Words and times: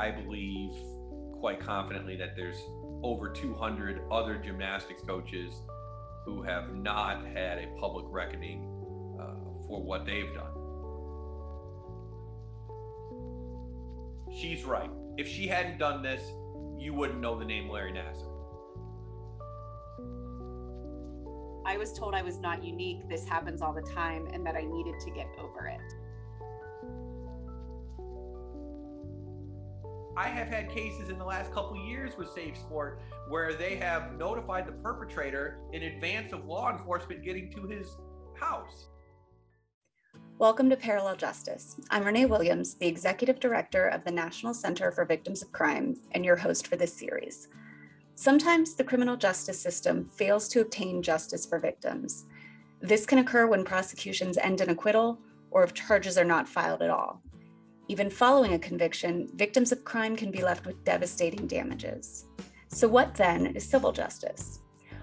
I 0.00 0.10
believe 0.10 0.72
quite 1.40 1.60
confidently 1.60 2.16
that 2.16 2.34
there's 2.34 2.56
over 3.02 3.28
200 3.28 4.00
other 4.10 4.36
gymnastics 4.38 5.02
coaches 5.02 5.52
who 6.24 6.40
have 6.40 6.74
not 6.74 7.26
had 7.26 7.58
a 7.58 7.66
public 7.78 8.06
reckoning 8.08 8.62
uh, 9.20 9.34
for 9.66 9.82
what 9.82 10.06
they've 10.06 10.32
done. 10.32 10.54
She's 14.34 14.64
right. 14.64 14.90
If 15.18 15.28
she 15.28 15.46
hadn't 15.46 15.76
done 15.76 16.02
this, 16.02 16.22
you 16.78 16.94
wouldn't 16.94 17.20
know 17.20 17.38
the 17.38 17.44
name 17.44 17.68
Larry 17.68 17.92
Nassar. 17.92 18.30
I 21.66 21.76
was 21.76 21.92
told 21.92 22.14
I 22.14 22.22
was 22.22 22.38
not 22.38 22.64
unique. 22.64 23.06
This 23.06 23.26
happens 23.26 23.60
all 23.60 23.74
the 23.74 23.82
time, 23.82 24.28
and 24.32 24.46
that 24.46 24.56
I 24.56 24.62
needed 24.62 24.94
to 25.00 25.10
get 25.10 25.26
over 25.38 25.66
it. 25.66 25.99
I 30.16 30.26
have 30.26 30.48
had 30.48 30.68
cases 30.68 31.08
in 31.08 31.18
the 31.18 31.24
last 31.24 31.52
couple 31.52 31.76
years 31.76 32.16
with 32.18 32.30
Safe 32.30 32.56
Sport 32.56 33.00
where 33.28 33.54
they 33.54 33.76
have 33.76 34.18
notified 34.18 34.66
the 34.66 34.72
perpetrator 34.72 35.60
in 35.72 35.84
advance 35.84 36.32
of 36.32 36.44
law 36.46 36.72
enforcement 36.72 37.22
getting 37.24 37.48
to 37.52 37.62
his 37.68 37.96
house. 38.34 38.88
Welcome 40.36 40.68
to 40.70 40.76
Parallel 40.76 41.14
Justice. 41.14 41.76
I'm 41.90 42.02
Renee 42.02 42.26
Williams, 42.26 42.74
the 42.74 42.88
Executive 42.88 43.38
Director 43.38 43.86
of 43.86 44.02
the 44.02 44.10
National 44.10 44.52
Center 44.52 44.90
for 44.90 45.04
Victims 45.04 45.42
of 45.42 45.52
Crime, 45.52 45.96
and 46.10 46.24
your 46.24 46.36
host 46.36 46.66
for 46.66 46.74
this 46.74 46.92
series. 46.92 47.46
Sometimes 48.16 48.74
the 48.74 48.84
criminal 48.84 49.16
justice 49.16 49.60
system 49.60 50.04
fails 50.06 50.48
to 50.48 50.60
obtain 50.60 51.02
justice 51.02 51.46
for 51.46 51.60
victims. 51.60 52.26
This 52.80 53.06
can 53.06 53.18
occur 53.18 53.46
when 53.46 53.64
prosecutions 53.64 54.38
end 54.38 54.60
in 54.60 54.70
acquittal 54.70 55.20
or 55.52 55.62
if 55.62 55.72
charges 55.72 56.18
are 56.18 56.24
not 56.24 56.48
filed 56.48 56.82
at 56.82 56.90
all. 56.90 57.22
Even 57.90 58.08
following 58.08 58.54
a 58.54 58.58
conviction, 58.60 59.28
victims 59.34 59.72
of 59.72 59.82
crime 59.82 60.14
can 60.14 60.30
be 60.30 60.44
left 60.44 60.64
with 60.64 60.84
devastating 60.84 61.48
damages. 61.48 62.26
So, 62.68 62.86
what 62.86 63.16
then 63.16 63.46
is 63.46 63.68
civil 63.68 63.90
justice? 63.90 64.60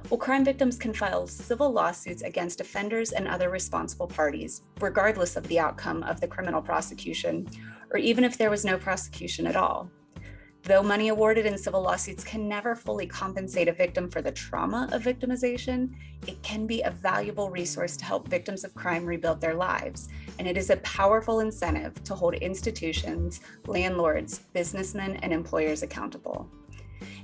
Well, 0.09 0.17
crime 0.17 0.45
victims 0.45 0.77
can 0.77 0.93
file 0.93 1.27
civil 1.27 1.69
lawsuits 1.69 2.21
against 2.21 2.61
offenders 2.61 3.11
and 3.11 3.27
other 3.27 3.49
responsible 3.49 4.07
parties, 4.07 4.61
regardless 4.79 5.35
of 5.35 5.45
the 5.49 5.59
outcome 5.59 6.01
of 6.03 6.21
the 6.21 6.29
criminal 6.29 6.61
prosecution, 6.61 7.49
or 7.91 7.97
even 7.97 8.23
if 8.23 8.37
there 8.37 8.49
was 8.49 8.63
no 8.63 8.77
prosecution 8.77 9.47
at 9.47 9.57
all. 9.57 9.91
Though 10.63 10.83
money 10.83 11.07
awarded 11.07 11.45
in 11.45 11.57
civil 11.57 11.81
lawsuits 11.81 12.23
can 12.23 12.47
never 12.47 12.75
fully 12.75 13.07
compensate 13.07 13.69
a 13.69 13.73
victim 13.73 14.09
for 14.09 14.21
the 14.21 14.31
trauma 14.31 14.89
of 14.91 15.01
victimization, 15.01 15.93
it 16.27 16.41
can 16.43 16.67
be 16.67 16.81
a 16.81 16.91
valuable 16.91 17.49
resource 17.49 17.95
to 17.97 18.05
help 18.05 18.27
victims 18.27 18.65
of 18.65 18.75
crime 18.75 19.05
rebuild 19.05 19.39
their 19.39 19.53
lives. 19.53 20.09
And 20.39 20.47
it 20.47 20.57
is 20.57 20.69
a 20.69 20.77
powerful 20.77 21.39
incentive 21.39 22.03
to 22.03 22.15
hold 22.15 22.33
institutions, 22.35 23.39
landlords, 23.65 24.39
businessmen, 24.51 25.17
and 25.17 25.31
employers 25.31 25.83
accountable. 25.83 26.49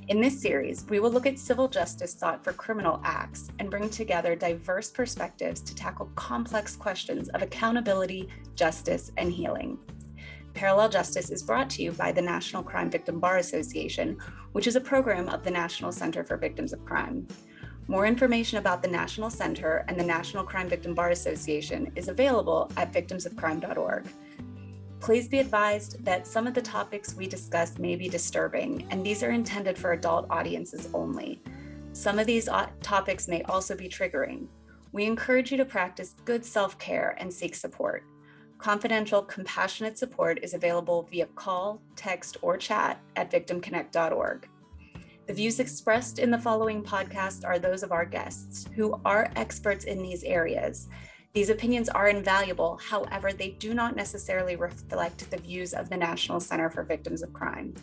In 0.10 0.20
this 0.20 0.42
series, 0.42 0.86
we 0.90 1.00
will 1.00 1.12
look 1.12 1.26
at 1.26 1.40
civil 1.40 1.68
justice 1.68 2.14
thought 2.14 2.44
for 2.44 2.52
criminal 2.54 3.00
acts 3.04 3.50
and 3.60 3.70
bring 3.70 3.90
together 3.90 4.36
diverse 4.36 4.92
perspectives 4.92 5.62
to 5.62 5.76
tackle 5.76 6.12
complex 6.16 6.76
questions 6.76 7.30
of 7.30 7.42
accountability, 7.42 8.28
justice, 8.56 9.12
and 9.18 9.32
healing. 9.32 9.80
Parallel 10.54 10.90
Justice 10.90 11.32
is 11.32 11.42
brought 11.42 11.70
to 11.72 11.82
you 11.82 11.92
by 11.92 12.12
the 12.12 12.22
National 12.22 12.62
Crime 12.62 12.90
Victim 12.90 13.20
Bar 13.20 13.38
Association, 13.38 14.18
which 14.52 14.68
is 14.68 14.76
a 14.76 14.82
program 14.82 15.28
of 15.30 15.44
the 15.44 15.52
National 15.52 15.92
Center 15.92 16.24
for 16.24 16.38
Victims 16.38 16.74
of 16.74 16.86
Crime. 16.86 17.28
More 17.88 18.06
information 18.06 18.60
about 18.60 18.82
the 18.82 18.88
National 18.88 19.30
Center 19.30 19.84
and 19.88 20.00
the 20.00 20.06
National 20.06 20.44
Crime 20.44 20.70
Victim 20.70 20.94
Bar 20.94 21.10
Association 21.10 21.92
is 21.96 22.08
available 22.08 22.72
at 22.78 22.94
victimsofcrime.org. 22.94 24.06
Please 25.00 25.28
be 25.28 25.40
advised 25.40 26.04
that 26.06 26.26
some 26.26 26.48
of 26.48 26.54
the 26.54 26.62
topics 26.62 27.16
we 27.16 27.28
discuss 27.28 27.78
may 27.78 27.96
be 27.96 28.08
disturbing, 28.08 28.88
and 28.90 29.06
these 29.06 29.22
are 29.22 29.32
intended 29.32 29.78
for 29.78 29.92
adult 29.92 30.28
audiences 30.30 30.88
only. 30.94 31.42
Some 31.92 32.20
of 32.20 32.28
these 32.28 32.48
uh, 32.48 32.70
topics 32.82 33.28
may 33.28 33.42
also 33.44 33.76
be 33.76 33.90
triggering. 33.90 34.48
We 34.94 35.06
encourage 35.06 35.52
you 35.52 35.58
to 35.58 35.66
practice 35.66 36.16
good 36.24 36.46
self 36.46 36.78
care 36.78 37.18
and 37.20 37.34
seek 37.34 37.56
support. 37.56 38.06
Confidential, 38.64 39.22
compassionate 39.22 39.98
support 39.98 40.40
is 40.42 40.54
available 40.54 41.04
via 41.12 41.26
call, 41.36 41.82
text, 41.98 42.38
or 42.42 42.58
chat 42.58 43.00
at 43.18 43.30
victimconnect.org. 43.30 44.48
The 45.28 45.34
views 45.34 45.60
expressed 45.60 46.18
in 46.18 46.32
the 46.32 46.40
following 46.40 46.82
podcast 46.82 47.46
are 47.46 47.60
those 47.60 47.84
of 47.84 47.92
our 47.92 48.06
guests, 48.06 48.66
who 48.76 49.00
are 49.04 49.32
experts 49.36 49.84
in 49.84 50.02
these 50.02 50.24
areas 50.24 50.88
these 51.34 51.50
opinions 51.50 51.90
are 51.90 52.10
invaluable, 52.10 52.78
however, 52.78 53.34
they 53.34 53.50
do 53.50 53.74
not 53.74 53.96
necessarily 53.96 54.56
reflect 54.56 55.32
the 55.32 55.38
views 55.38 55.74
of 55.74 55.90
the 55.90 55.98
National 55.98 56.40
Center 56.40 56.70
for 56.70 56.84
Victims 56.84 57.24
of 57.24 57.34
Crime. 57.34 57.74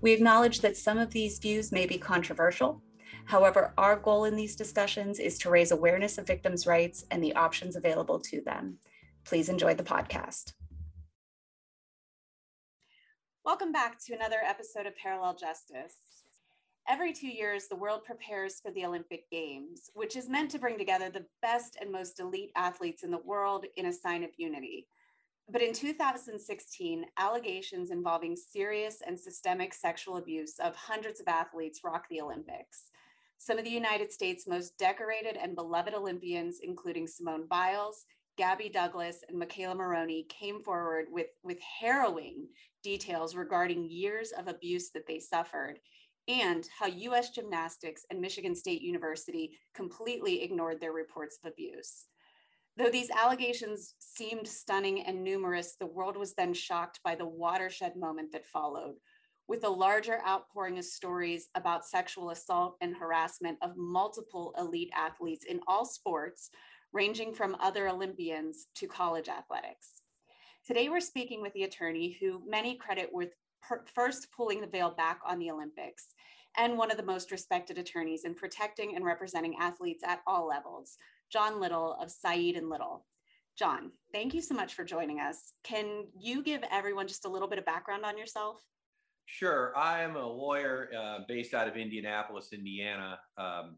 We 0.00 0.12
acknowledge 0.12 0.60
that 0.62 0.76
some 0.76 0.98
of 0.98 1.12
these 1.12 1.38
views 1.38 1.70
may 1.70 1.86
be 1.86 1.96
controversial. 1.96 2.82
However, 3.24 3.72
our 3.78 3.94
goal 3.94 4.24
in 4.24 4.34
these 4.34 4.56
discussions 4.56 5.20
is 5.20 5.38
to 5.38 5.50
raise 5.50 5.70
awareness 5.70 6.18
of 6.18 6.26
victims' 6.26 6.66
rights 6.66 7.06
and 7.12 7.22
the 7.22 7.36
options 7.36 7.76
available 7.76 8.18
to 8.18 8.40
them. 8.40 8.78
Please 9.24 9.48
enjoy 9.48 9.74
the 9.74 9.82
podcast. 9.82 10.52
Welcome 13.44 13.72
back 13.72 13.98
to 14.04 14.14
another 14.14 14.38
episode 14.44 14.86
of 14.86 14.96
Parallel 14.96 15.36
Justice. 15.36 15.94
Every 16.88 17.12
two 17.12 17.28
years, 17.28 17.68
the 17.68 17.76
world 17.76 18.04
prepares 18.04 18.60
for 18.60 18.72
the 18.72 18.84
Olympic 18.84 19.30
Games, 19.30 19.90
which 19.94 20.16
is 20.16 20.28
meant 20.28 20.50
to 20.50 20.58
bring 20.58 20.76
together 20.76 21.08
the 21.08 21.24
best 21.40 21.76
and 21.80 21.90
most 21.90 22.18
elite 22.18 22.50
athletes 22.56 23.04
in 23.04 23.10
the 23.12 23.18
world 23.18 23.64
in 23.76 23.86
a 23.86 23.92
sign 23.92 24.24
of 24.24 24.30
unity. 24.36 24.88
But 25.48 25.62
in 25.62 25.72
2016, 25.72 27.04
allegations 27.18 27.90
involving 27.90 28.36
serious 28.36 29.02
and 29.06 29.18
systemic 29.18 29.72
sexual 29.72 30.16
abuse 30.16 30.58
of 30.58 30.74
hundreds 30.74 31.20
of 31.20 31.28
athletes 31.28 31.80
rocked 31.84 32.08
the 32.10 32.20
Olympics. 32.20 32.90
Some 33.38 33.58
of 33.58 33.64
the 33.64 33.70
United 33.70 34.12
States' 34.12 34.46
most 34.46 34.76
decorated 34.78 35.36
and 35.36 35.54
beloved 35.54 35.94
Olympians, 35.94 36.60
including 36.62 37.06
Simone 37.06 37.46
Biles, 37.48 38.06
Gabby 38.38 38.68
Douglas, 38.68 39.22
and 39.28 39.40
McKayla 39.40 39.76
Maroney, 39.76 40.26
came 40.28 40.62
forward 40.62 41.06
with, 41.10 41.28
with 41.42 41.58
harrowing 41.60 42.48
details 42.82 43.34
regarding 43.34 43.90
years 43.90 44.32
of 44.32 44.48
abuse 44.48 44.90
that 44.90 45.06
they 45.06 45.18
suffered 45.18 45.78
and 46.28 46.68
how 46.78 46.86
US 46.86 47.30
Gymnastics 47.30 48.04
and 48.10 48.20
Michigan 48.20 48.54
State 48.54 48.80
University 48.80 49.58
completely 49.74 50.42
ignored 50.42 50.80
their 50.80 50.92
reports 50.92 51.38
of 51.42 51.50
abuse. 51.50 52.06
Though 52.76 52.90
these 52.90 53.10
allegations 53.10 53.94
seemed 53.98 54.46
stunning 54.46 55.04
and 55.04 55.22
numerous, 55.22 55.76
the 55.78 55.86
world 55.86 56.16
was 56.16 56.34
then 56.34 56.54
shocked 56.54 57.00
by 57.04 57.14
the 57.14 57.26
watershed 57.26 57.96
moment 57.96 58.32
that 58.32 58.46
followed, 58.46 58.94
with 59.46 59.64
a 59.64 59.68
larger 59.68 60.20
outpouring 60.26 60.78
of 60.78 60.84
stories 60.84 61.48
about 61.54 61.84
sexual 61.84 62.30
assault 62.30 62.76
and 62.80 62.96
harassment 62.96 63.58
of 63.60 63.76
multiple 63.76 64.54
elite 64.58 64.90
athletes 64.96 65.44
in 65.44 65.60
all 65.66 65.84
sports, 65.84 66.48
ranging 66.92 67.32
from 67.34 67.56
other 67.60 67.88
Olympians 67.88 68.66
to 68.76 68.86
college 68.86 69.28
athletics. 69.28 70.02
Today, 70.66 70.88
we're 70.88 71.00
speaking 71.00 71.42
with 71.42 71.52
the 71.54 71.64
attorney 71.64 72.16
who 72.20 72.42
many 72.46 72.76
credit 72.76 73.08
with 73.12 73.30
first 73.94 74.28
pulling 74.36 74.60
the 74.60 74.66
veil 74.66 74.90
back 74.90 75.20
on 75.26 75.38
the 75.38 75.50
Olympics 75.50 76.08
and 76.58 76.76
one 76.76 76.90
of 76.90 76.96
the 76.96 77.02
most 77.02 77.30
respected 77.30 77.78
attorneys 77.78 78.24
in 78.24 78.34
protecting 78.34 78.94
and 78.94 79.04
representing 79.04 79.56
athletes 79.58 80.04
at 80.06 80.20
all 80.26 80.46
levels, 80.46 80.96
John 81.32 81.60
Little 81.60 81.96
of 82.00 82.10
Saeed 82.10 82.56
and 82.56 82.68
Little. 82.68 83.06
John, 83.58 83.92
thank 84.12 84.34
you 84.34 84.40
so 84.40 84.54
much 84.54 84.74
for 84.74 84.84
joining 84.84 85.20
us. 85.20 85.52
Can 85.62 86.06
you 86.18 86.42
give 86.42 86.62
everyone 86.70 87.06
just 87.06 87.24
a 87.24 87.28
little 87.28 87.48
bit 87.48 87.58
of 87.58 87.64
background 87.64 88.04
on 88.04 88.18
yourself? 88.18 88.56
Sure. 89.26 89.72
I 89.76 90.02
am 90.02 90.16
a 90.16 90.26
lawyer 90.26 90.90
uh, 90.98 91.18
based 91.28 91.54
out 91.54 91.68
of 91.68 91.76
Indianapolis, 91.76 92.48
Indiana. 92.52 93.18
Um, 93.38 93.76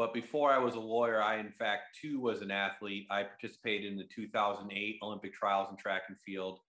but 0.00 0.14
before 0.14 0.50
I 0.50 0.56
was 0.56 0.76
a 0.76 0.80
lawyer, 0.80 1.22
I, 1.22 1.40
in 1.40 1.50
fact, 1.50 1.98
too 2.00 2.20
was 2.20 2.40
an 2.40 2.50
athlete. 2.50 3.06
I 3.10 3.22
participated 3.22 3.92
in 3.92 3.98
the 3.98 4.08
2008 4.14 4.98
Olympic 5.02 5.34
trials 5.34 5.68
in 5.70 5.76
track 5.76 6.04
and 6.08 6.16
field. 6.18 6.60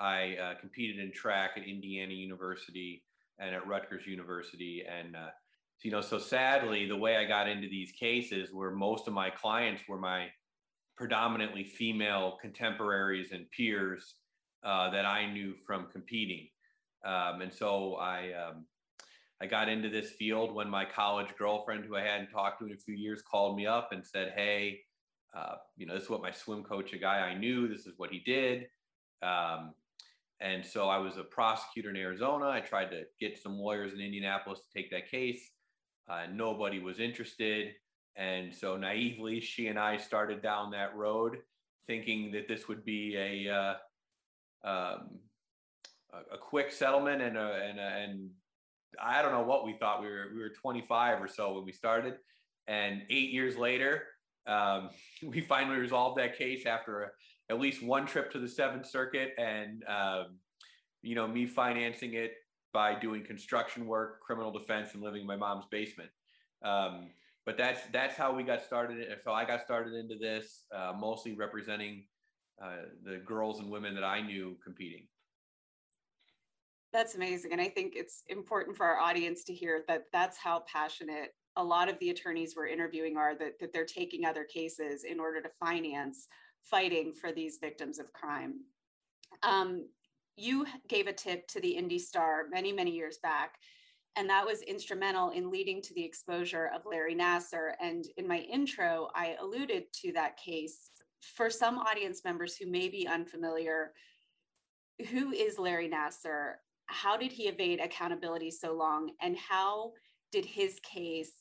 I 0.00 0.36
uh, 0.42 0.58
competed 0.58 0.98
in 0.98 1.12
track 1.12 1.50
at 1.58 1.64
Indiana 1.64 2.14
University 2.14 3.04
and 3.38 3.54
at 3.54 3.66
Rutgers 3.66 4.06
University. 4.06 4.84
And, 4.88 5.16
uh, 5.16 5.28
you 5.82 5.90
know, 5.90 6.00
so 6.00 6.18
sadly, 6.18 6.88
the 6.88 6.96
way 6.96 7.18
I 7.18 7.26
got 7.26 7.46
into 7.46 7.68
these 7.68 7.92
cases 7.92 8.54
where 8.54 8.70
most 8.70 9.06
of 9.06 9.12
my 9.12 9.28
clients 9.28 9.82
were 9.86 9.98
my 9.98 10.28
predominantly 10.96 11.64
female 11.64 12.38
contemporaries 12.40 13.32
and 13.32 13.44
peers 13.50 14.14
uh, 14.64 14.88
that 14.92 15.04
I 15.04 15.30
knew 15.30 15.52
from 15.66 15.88
competing. 15.92 16.48
Um, 17.04 17.42
and 17.42 17.52
so 17.52 17.96
I, 17.96 18.32
um, 18.32 18.64
I 19.40 19.46
got 19.46 19.68
into 19.68 19.88
this 19.88 20.10
field 20.10 20.54
when 20.54 20.68
my 20.68 20.84
college 20.84 21.28
girlfriend, 21.38 21.84
who 21.84 21.96
I 21.96 22.02
hadn't 22.02 22.30
talked 22.30 22.60
to 22.60 22.66
in 22.66 22.72
a 22.72 22.76
few 22.76 22.94
years, 22.94 23.22
called 23.22 23.56
me 23.56 23.66
up 23.66 23.90
and 23.92 24.04
said, 24.04 24.32
Hey, 24.34 24.80
uh, 25.36 25.56
you 25.76 25.86
know, 25.86 25.94
this 25.94 26.04
is 26.04 26.10
what 26.10 26.22
my 26.22 26.32
swim 26.32 26.64
coach, 26.64 26.92
a 26.92 26.98
guy 26.98 27.18
I 27.18 27.34
knew, 27.34 27.68
this 27.68 27.86
is 27.86 27.94
what 27.96 28.10
he 28.10 28.20
did. 28.20 28.66
Um, 29.22 29.74
and 30.40 30.64
so 30.64 30.88
I 30.88 30.98
was 30.98 31.16
a 31.16 31.24
prosecutor 31.24 31.90
in 31.90 31.96
Arizona. 31.96 32.48
I 32.48 32.60
tried 32.60 32.90
to 32.90 33.02
get 33.20 33.40
some 33.40 33.58
lawyers 33.58 33.92
in 33.92 34.00
Indianapolis 34.00 34.60
to 34.60 34.66
take 34.74 34.90
that 34.90 35.10
case. 35.10 35.50
Uh, 36.08 36.26
nobody 36.32 36.78
was 36.78 37.00
interested. 37.00 37.72
And 38.16 38.54
so 38.54 38.76
naively, 38.76 39.40
she 39.40 39.68
and 39.68 39.78
I 39.78 39.96
started 39.96 40.42
down 40.42 40.70
that 40.72 40.96
road 40.96 41.38
thinking 41.86 42.30
that 42.32 42.48
this 42.48 42.68
would 42.68 42.84
be 42.84 43.16
a, 43.16 43.52
uh, 43.52 44.68
um, 44.68 45.18
a, 46.32 46.38
quick 46.38 46.70
settlement 46.72 47.22
and 47.22 47.36
a, 47.36 47.68
and 47.68 47.78
a, 47.78 47.82
and 47.82 48.30
I 49.00 49.22
don't 49.22 49.32
know 49.32 49.42
what 49.42 49.64
we 49.64 49.74
thought 49.74 50.00
we 50.00 50.08
were 50.08 50.26
we 50.34 50.40
were 50.40 50.50
25 50.50 51.22
or 51.22 51.28
so 51.28 51.54
when 51.54 51.64
we 51.64 51.72
started, 51.72 52.14
and 52.66 53.02
eight 53.10 53.30
years 53.30 53.56
later, 53.56 54.04
um, 54.46 54.90
we 55.22 55.40
finally 55.40 55.78
resolved 55.78 56.18
that 56.18 56.36
case 56.36 56.66
after 56.66 57.02
a, 57.02 57.08
at 57.50 57.60
least 57.60 57.82
one 57.82 58.06
trip 58.06 58.30
to 58.32 58.38
the 58.38 58.48
Seventh 58.48 58.86
Circuit 58.86 59.32
and 59.38 59.84
um, 59.88 60.38
you 61.02 61.14
know 61.14 61.26
me 61.26 61.46
financing 61.46 62.14
it 62.14 62.32
by 62.72 62.94
doing 62.94 63.24
construction 63.24 63.86
work, 63.86 64.20
criminal 64.20 64.52
defense, 64.52 64.94
and 64.94 65.02
living 65.02 65.22
in 65.22 65.26
my 65.26 65.36
mom's 65.36 65.64
basement. 65.70 66.10
Um, 66.62 67.10
but 67.46 67.56
that's 67.56 67.80
that's 67.92 68.14
how 68.16 68.34
we 68.34 68.42
got 68.42 68.62
started. 68.62 69.06
So 69.24 69.32
I 69.32 69.44
got 69.44 69.62
started 69.62 69.94
into 69.94 70.16
this, 70.16 70.64
uh, 70.74 70.92
mostly 70.98 71.32
representing 71.32 72.04
uh, 72.62 72.82
the 73.04 73.16
girls 73.18 73.60
and 73.60 73.70
women 73.70 73.94
that 73.94 74.04
I 74.04 74.20
knew 74.20 74.56
competing. 74.62 75.06
That's 76.92 77.14
amazing. 77.14 77.52
And 77.52 77.60
I 77.60 77.68
think 77.68 77.94
it's 77.96 78.22
important 78.28 78.76
for 78.76 78.86
our 78.86 78.98
audience 78.98 79.44
to 79.44 79.54
hear 79.54 79.84
that 79.88 80.04
that's 80.12 80.38
how 80.38 80.64
passionate 80.72 81.34
a 81.56 81.64
lot 81.64 81.88
of 81.88 81.98
the 81.98 82.10
attorneys 82.10 82.54
we're 82.56 82.68
interviewing 82.68 83.16
are 83.16 83.34
that, 83.36 83.58
that 83.60 83.72
they're 83.72 83.84
taking 83.84 84.24
other 84.24 84.44
cases 84.44 85.04
in 85.04 85.20
order 85.20 85.42
to 85.42 85.50
finance 85.60 86.28
fighting 86.62 87.12
for 87.12 87.32
these 87.32 87.58
victims 87.60 87.98
of 87.98 88.12
crime. 88.12 88.60
Um, 89.42 89.86
you 90.36 90.66
gave 90.88 91.08
a 91.08 91.12
tip 91.12 91.46
to 91.48 91.60
the 91.60 91.70
Indy 91.70 91.98
Star 91.98 92.44
many, 92.50 92.72
many 92.72 92.92
years 92.92 93.18
back, 93.22 93.56
and 94.16 94.30
that 94.30 94.46
was 94.46 94.62
instrumental 94.62 95.30
in 95.30 95.50
leading 95.50 95.82
to 95.82 95.94
the 95.94 96.04
exposure 96.04 96.70
of 96.74 96.86
Larry 96.86 97.14
Nassar. 97.14 97.72
And 97.80 98.04
in 98.16 98.26
my 98.26 98.38
intro, 98.38 99.08
I 99.14 99.36
alluded 99.40 99.84
to 100.02 100.12
that 100.12 100.36
case. 100.36 100.90
For 101.34 101.50
some 101.50 101.78
audience 101.78 102.22
members 102.24 102.56
who 102.56 102.70
may 102.70 102.88
be 102.88 103.08
unfamiliar, 103.08 103.92
who 105.10 105.32
is 105.32 105.58
Larry 105.58 105.88
Nassar? 105.88 106.54
How 106.88 107.16
did 107.16 107.32
he 107.32 107.44
evade 107.44 107.80
accountability 107.80 108.50
so 108.50 108.74
long? 108.74 109.12
And 109.22 109.36
how 109.36 109.92
did 110.32 110.44
his 110.44 110.78
case 110.80 111.32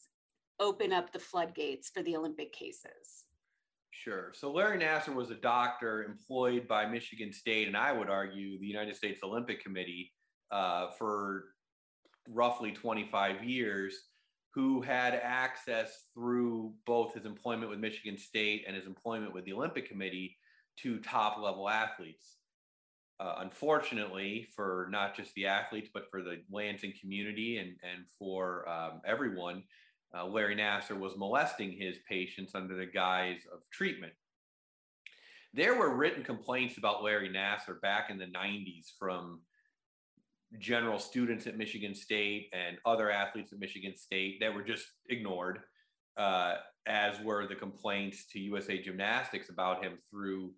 open 0.59 0.91
up 0.91 1.11
the 1.11 1.19
floodgates 1.19 1.89
for 1.89 2.03
the 2.03 2.15
olympic 2.15 2.53
cases? 2.53 3.25
Sure. 3.91 4.31
So 4.33 4.51
larry 4.51 4.79
nassar 4.79 5.13
was 5.13 5.31
a 5.31 5.35
doctor 5.35 6.03
employed 6.03 6.67
by 6.67 6.85
michigan 6.85 7.33
state 7.33 7.67
and 7.67 7.75
i 7.75 7.91
would 7.91 8.09
argue 8.09 8.59
the 8.59 8.65
united 8.65 8.95
states 8.95 9.21
olympic 9.23 9.61
committee 9.63 10.13
uh, 10.51 10.91
for 10.91 11.45
roughly 12.29 12.71
25 12.71 13.43
years 13.43 13.99
who 14.53 14.81
had 14.81 15.13
access 15.13 16.05
through 16.13 16.73
both 16.85 17.13
his 17.13 17.25
employment 17.25 17.69
with 17.69 17.79
michigan 17.79 18.17
state 18.17 18.63
and 18.67 18.75
his 18.75 18.85
employment 18.85 19.33
with 19.33 19.45
the 19.45 19.53
olympic 19.53 19.89
committee 19.89 20.37
to 20.77 20.99
top 20.99 21.39
level 21.41 21.69
athletes 21.69 22.36
uh, 23.19 23.35
unfortunately 23.39 24.47
for 24.55 24.87
not 24.91 25.15
just 25.15 25.33
the 25.33 25.47
athletes 25.47 25.89
but 25.93 26.09
for 26.11 26.21
the 26.21 26.41
Lansing 26.51 26.93
community 26.99 27.57
and 27.57 27.69
and 27.83 28.07
for 28.19 28.67
um, 28.69 29.01
everyone, 29.05 29.63
uh, 30.15 30.25
Larry 30.25 30.55
Nassar 30.55 30.97
was 30.97 31.17
molesting 31.17 31.71
his 31.71 31.97
patients 32.07 32.55
under 32.55 32.75
the 32.75 32.85
guise 32.85 33.41
of 33.51 33.59
treatment. 33.71 34.13
There 35.53 35.75
were 35.75 35.95
written 35.95 36.23
complaints 36.23 36.77
about 36.77 37.03
Larry 37.03 37.29
Nassar 37.29 37.81
back 37.81 38.09
in 38.09 38.17
the 38.17 38.25
90s 38.25 38.91
from 38.99 39.41
general 40.59 40.99
students 40.99 41.47
at 41.47 41.57
Michigan 41.57 41.93
State 41.93 42.49
and 42.53 42.77
other 42.85 43.11
athletes 43.11 43.51
at 43.51 43.59
Michigan 43.59 43.95
State 43.95 44.37
that 44.39 44.53
were 44.53 44.61
just 44.61 44.85
ignored, 45.09 45.59
uh, 46.15 46.55
as 46.85 47.19
were 47.21 47.47
the 47.47 47.55
complaints 47.55 48.25
to 48.31 48.39
USA 48.39 48.81
Gymnastics 48.81 49.49
about 49.49 49.83
him 49.83 49.97
through 50.09 50.51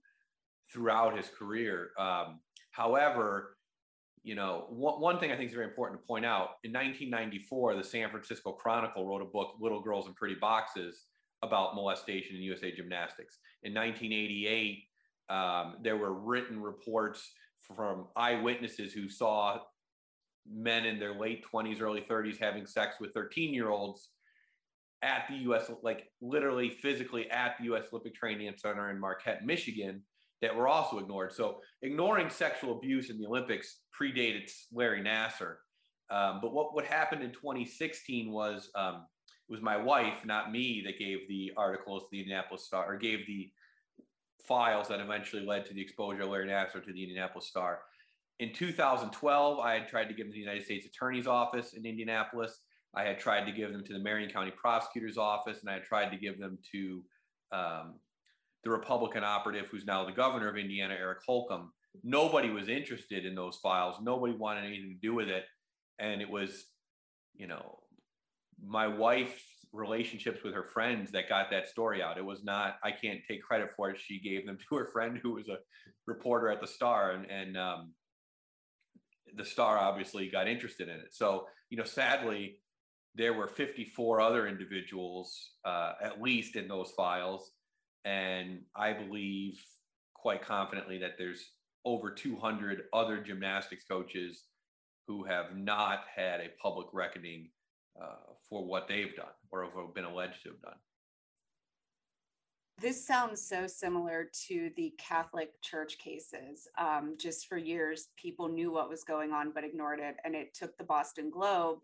throughout 0.72 1.18
his 1.18 1.30
career. 1.30 1.90
Um, 1.98 2.40
However, 2.80 3.58
you 4.24 4.36
know, 4.36 4.68
one, 4.70 5.02
one 5.02 5.20
thing 5.20 5.34
I 5.34 5.36
think 5.36 5.50
is 5.50 5.54
very 5.54 5.68
important 5.68 6.00
to 6.00 6.08
point 6.08 6.26
out 6.26 6.52
in 6.64 6.72
1994, 6.72 7.76
the 7.76 7.84
San 7.84 8.10
Francisco 8.10 8.54
Chronicle 8.54 9.06
wrote 9.06 9.22
a 9.22 9.26
book, 9.26 9.56
Little 9.60 9.82
Girls 9.82 10.08
in 10.08 10.14
Pretty 10.14 10.36
Boxes, 10.36 11.04
about 11.44 11.76
molestation 11.76 12.38
in 12.38 12.42
USA 12.42 12.74
Gymnastics. 12.74 13.40
In 13.64 13.74
1988, 13.74 14.84
um, 15.30 15.76
there 15.84 15.98
were 15.98 16.14
written 16.14 16.62
reports 16.62 17.30
from 17.76 18.08
eyewitnesses 18.16 18.94
who 18.94 19.10
saw 19.10 19.60
men 20.50 20.86
in 20.86 21.00
their 21.00 21.20
late 21.20 21.46
20s, 21.54 21.82
early 21.82 22.02
30s 22.02 22.40
having 22.40 22.66
sex 22.66 22.96
with 23.02 23.14
13 23.14 23.54
year 23.54 23.70
olds 23.70 24.08
at 25.02 25.26
the 25.30 25.36
US, 25.52 25.70
like 25.84 26.08
literally 26.22 26.70
physically 26.70 27.30
at 27.30 27.56
the 27.60 27.74
US 27.74 27.88
Olympic 27.92 28.16
Training 28.16 28.54
Center 28.56 28.90
in 28.90 28.98
Marquette, 28.98 29.46
Michigan 29.46 30.02
that 30.42 30.56
were 30.56 30.68
also 30.68 31.00
ignored. 31.00 31.34
So 31.34 31.60
ignoring 31.82 32.30
sexual 32.30 32.78
abuse 32.78 33.10
in 33.10 33.20
the 33.20 33.28
Olympics 33.28 33.82
predated 34.00 34.50
Larry 34.72 35.02
Nassar. 35.02 35.56
Um, 36.10 36.40
but 36.42 36.54
what, 36.54 36.74
what 36.74 36.86
happened 36.86 37.22
in 37.22 37.32
2016 37.32 38.32
was 38.32 38.70
um, 38.76 39.06
it 39.50 39.52
was 39.52 39.62
my 39.62 39.78
wife, 39.78 40.26
not 40.26 40.52
me, 40.52 40.82
that 40.86 41.00
gave 41.00 41.28
the 41.28 41.52
articles 41.58 42.04
to 42.04 42.08
the 42.12 42.20
Indianapolis 42.20 42.66
Star 42.66 42.92
or 42.92 42.98
gave 42.98 43.26
the 43.28 43.50
files 44.48 44.88
that 44.88 45.00
eventually 45.00 45.46
led 45.46 45.66
to 45.66 45.74
the 45.74 45.82
exposure 45.82 46.24
of 46.24 46.30
Larry 46.30 46.48
Nassar 46.48 46.84
to 46.84 46.94
the 46.94 47.04
Indianapolis 47.04 47.48
Star. 47.48 47.80
In 48.40 48.54
2012, 48.54 49.60
I 49.60 49.74
had 49.74 49.88
tried 49.88 50.06
to 50.06 50.14
give 50.14 50.28
them 50.28 50.32
to 50.32 50.38
the 50.38 50.40
United 50.40 50.64
States 50.64 50.86
Attorney's 50.86 51.28
Office 51.28 51.74
in 51.74 51.86
Indianapolis. 51.86 52.60
I 52.96 53.04
had 53.04 53.20
tried 53.20 53.46
to 53.46 53.52
give 53.52 53.72
them 53.72 53.84
to 53.84 53.94
the 53.94 54.00
Marion 54.00 54.32
County 54.32 54.52
Prosecutor's 54.52 55.18
Office, 55.18 55.60
and 55.60 55.70
I 55.70 55.74
had 55.74 55.84
tried 55.84 56.10
to 56.10 56.18
give 56.18 56.40
them 56.40 56.58
to 56.72 57.04
um, 57.52 57.96
the 58.64 58.70
Republican 58.70 59.24
operative 59.24 59.68
who's 59.72 59.86
now 59.86 60.06
the 60.06 60.12
governor 60.12 60.50
of 60.50 60.58
Indiana, 60.58 60.96
Eric 60.98 61.20
Holcomb. 61.26 61.72
Nobody 62.04 62.50
was 62.50 62.68
interested 62.68 63.26
in 63.26 63.36
those 63.36 63.58
files. 63.58 63.96
Nobody 64.02 64.34
wanted 64.34 64.66
anything 64.66 64.98
to 65.02 65.08
do 65.08 65.14
with 65.14 65.30
it. 65.30 65.46
And 66.00 66.22
it 66.22 66.30
was, 66.30 66.66
you 67.36 67.48
know, 67.48 67.80
my 68.64 68.88
wife's 68.88 69.42
relationships 69.72 70.44
with 70.44 70.54
her 70.54 70.64
friends 70.64 71.12
that 71.12 71.30
got 71.30 71.52
that 71.52 71.68
story 71.68 72.02
out. 72.02 72.18
It 72.18 72.26
was 72.26 72.44
not, 72.44 72.78
I 72.84 72.92
can't 72.92 73.20
take 73.28 73.44
credit 73.44 73.70
for 73.76 73.90
it. 73.90 74.00
She 74.00 74.20
gave 74.20 74.46
them 74.46 74.58
to 74.70 74.76
her 74.76 74.90
friend 74.92 75.20
who 75.22 75.34
was 75.34 75.48
a 75.48 75.58
reporter 76.06 76.50
at 76.50 76.62
the 76.62 76.68
Star. 76.68 77.12
And, 77.12 77.30
and 77.30 77.58
um, 77.58 77.94
the 79.36 79.46
Star 79.46 79.78
obviously 79.78 80.30
got 80.30 80.48
interested 80.48 80.90
in 80.90 80.96
it. 80.96 81.14
So, 81.14 81.48
you 81.70 81.78
know, 81.78 81.84
sadly, 81.84 82.60
there 83.16 83.34
were 83.34 83.48
54 83.48 84.22
other 84.22 84.48
individuals, 84.48 85.52
uh, 85.66 85.94
at 86.02 86.22
least 86.22 86.56
in 86.56 86.68
those 86.68 86.92
files, 86.92 87.52
and 88.06 88.62
I 88.76 88.94
believe 88.94 89.62
quite 90.14 90.42
confidently 90.42 90.98
that 91.00 91.18
there's 91.18 91.52
over 91.86 92.12
200 92.12 92.84
other 92.94 93.22
gymnastics 93.22 93.84
coaches 93.84 94.44
who 95.08 95.24
have 95.24 95.56
not 95.56 96.04
had 96.14 96.40
a 96.40 96.50
public 96.62 96.88
reckoning 96.94 97.50
uh, 98.02 98.34
for 98.48 98.66
what 98.66 98.88
they've 98.88 99.16
done 99.16 99.26
or 99.52 99.64
have 99.64 99.94
been 99.94 100.06
alleged 100.06 100.44
to 100.44 100.50
have 100.50 100.62
done. 100.62 100.76
This 102.82 103.06
sounds 103.06 103.42
so 103.42 103.68
similar 103.68 104.30
to 104.48 104.70
the 104.78 104.94
Catholic 104.98 105.62
Church 105.62 105.98
cases. 105.98 106.68
Um, 106.78 107.16
just 107.20 107.48
for 107.48 107.58
years, 107.58 108.08
people 108.16 108.48
knew 108.48 108.72
what 108.72 108.90
was 108.90 109.04
going 109.04 109.34
on 109.34 109.52
but 109.54 109.66
ignored 109.66 110.00
it, 110.00 110.16
and 110.24 110.34
it 110.34 110.54
took 110.54 110.78
the 110.78 110.86
Boston 110.86 111.30
Globe 111.30 111.80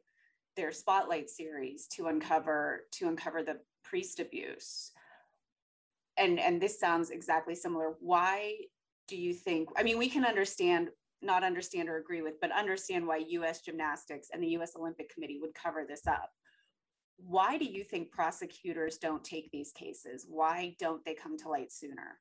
their 0.55 0.71
spotlight 0.71 1.29
series 1.29 1.87
to 1.87 2.07
uncover 2.07 2.85
to 2.91 3.07
uncover 3.07 3.43
the 3.43 3.57
priest 3.83 4.19
abuse 4.19 4.91
and 6.17 6.39
and 6.39 6.61
this 6.61 6.79
sounds 6.79 7.09
exactly 7.09 7.55
similar 7.55 7.93
why 7.99 8.53
do 9.07 9.15
you 9.15 9.33
think 9.33 9.69
i 9.77 9.83
mean 9.83 9.97
we 9.97 10.09
can 10.09 10.25
understand 10.25 10.89
not 11.21 11.43
understand 11.43 11.89
or 11.89 11.97
agree 11.97 12.21
with 12.21 12.39
but 12.41 12.51
understand 12.51 13.05
why 13.05 13.19
us 13.19 13.61
gymnastics 13.61 14.29
and 14.33 14.43
the 14.43 14.49
us 14.49 14.73
olympic 14.77 15.13
committee 15.13 15.39
would 15.39 15.53
cover 15.53 15.85
this 15.87 16.07
up 16.07 16.31
why 17.17 17.57
do 17.57 17.65
you 17.65 17.83
think 17.83 18.11
prosecutors 18.11 18.97
don't 18.97 19.23
take 19.23 19.49
these 19.51 19.71
cases 19.71 20.25
why 20.29 20.75
don't 20.79 21.03
they 21.05 21.13
come 21.13 21.37
to 21.37 21.49
light 21.49 21.71
sooner 21.71 22.19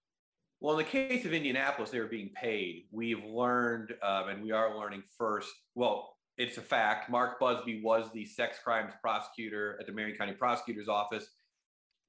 well, 0.61 0.79
in 0.79 0.85
the 0.87 0.91
case 0.91 1.27
of 1.27 1.35
Indianapolis, 1.35 1.91
they 1.91 2.01
were 2.01 2.07
being 2.07 2.31
paid. 2.31 2.87
We've 2.91 3.23
learned, 3.23 3.93
um, 4.03 4.29
and 4.31 4.43
we 4.43 4.51
are 4.51 4.79
learning 4.79 5.03
first. 5.19 5.51
Well, 5.75 6.17
it's 6.39 6.57
a 6.57 6.63
fact. 6.63 7.11
Mark 7.11 7.39
Busby 7.39 7.83
was 7.83 8.11
the 8.15 8.25
sex 8.25 8.59
crimes 8.65 8.95
prosecutor 9.03 9.77
at 9.79 9.87
the 9.87 9.93
Marion 9.93 10.17
County 10.17 10.33
Prosecutor's 10.33 10.89
Office 10.89 11.27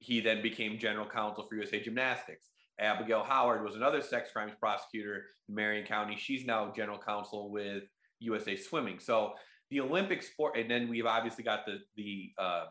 he 0.06 0.20
then 0.20 0.40
became 0.40 0.78
general 0.78 1.04
counsel 1.04 1.44
for 1.44 1.56
USA 1.56 1.82
Gymnastics. 1.82 2.46
Abigail 2.78 3.24
Howard 3.24 3.64
was 3.64 3.74
another 3.74 4.00
sex 4.00 4.30
crimes 4.32 4.52
prosecutor 4.60 5.24
in 5.48 5.54
Marion 5.56 5.84
County. 5.84 6.16
She's 6.16 6.46
now 6.46 6.72
general 6.76 6.98
counsel 6.98 7.50
with 7.50 7.82
USA 8.20 8.54
Swimming. 8.54 9.00
So 9.00 9.32
the 9.70 9.80
Olympic 9.80 10.22
sport, 10.22 10.56
and 10.56 10.70
then 10.70 10.88
we've 10.88 11.06
obviously 11.06 11.42
got 11.42 11.66
the 11.66 11.78
the 11.96 12.30
uh, 12.38 12.66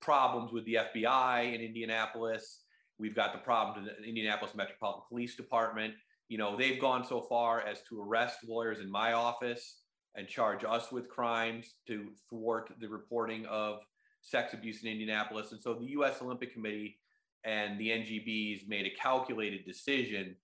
problems 0.00 0.52
with 0.52 0.64
the 0.64 0.78
FBI 0.92 1.54
in 1.54 1.60
Indianapolis. 1.60 2.62
We've 2.98 3.14
got 3.14 3.32
the 3.32 3.38
problems 3.38 3.88
to 3.88 3.94
the 4.00 4.08
Indianapolis 4.08 4.56
Metropolitan 4.56 5.04
Police 5.08 5.36
Department. 5.36 5.94
You 6.28 6.38
know, 6.38 6.56
they've 6.56 6.80
gone 6.80 7.04
so 7.04 7.20
far 7.20 7.60
as 7.60 7.82
to 7.90 8.02
arrest 8.02 8.38
lawyers 8.48 8.80
in 8.80 8.90
my 8.90 9.12
office 9.12 9.82
and 10.16 10.26
charge 10.26 10.64
us 10.64 10.90
with 10.90 11.08
crimes 11.08 11.74
to 11.86 12.08
thwart 12.28 12.72
the 12.80 12.88
reporting 12.88 13.46
of 13.46 13.78
sex 14.22 14.54
abuse 14.54 14.82
in 14.82 14.88
Indianapolis. 14.88 15.52
And 15.52 15.60
so 15.60 15.74
the 15.74 15.86
US 15.98 16.22
Olympic 16.22 16.52
Committee 16.52 16.98
and 17.44 17.78
the 17.78 17.88
NGBs 17.88 18.68
made 18.68 18.86
a 18.86 18.90
calculated 18.90 19.64
decision 19.64 20.36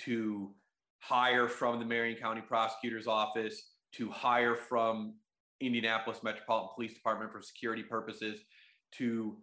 to 0.00 0.50
hire 1.00 1.48
from 1.48 1.78
the 1.78 1.84
Marion 1.84 2.16
County 2.16 2.40
Prosecutor's 2.40 3.06
Office 3.06 3.70
to 3.92 4.10
hire 4.10 4.56
from 4.56 5.14
Indianapolis 5.60 6.22
Metropolitan 6.22 6.70
Police 6.74 6.94
Department 6.94 7.32
for 7.32 7.42
security 7.42 7.82
purposes 7.82 8.40
to 8.92 9.36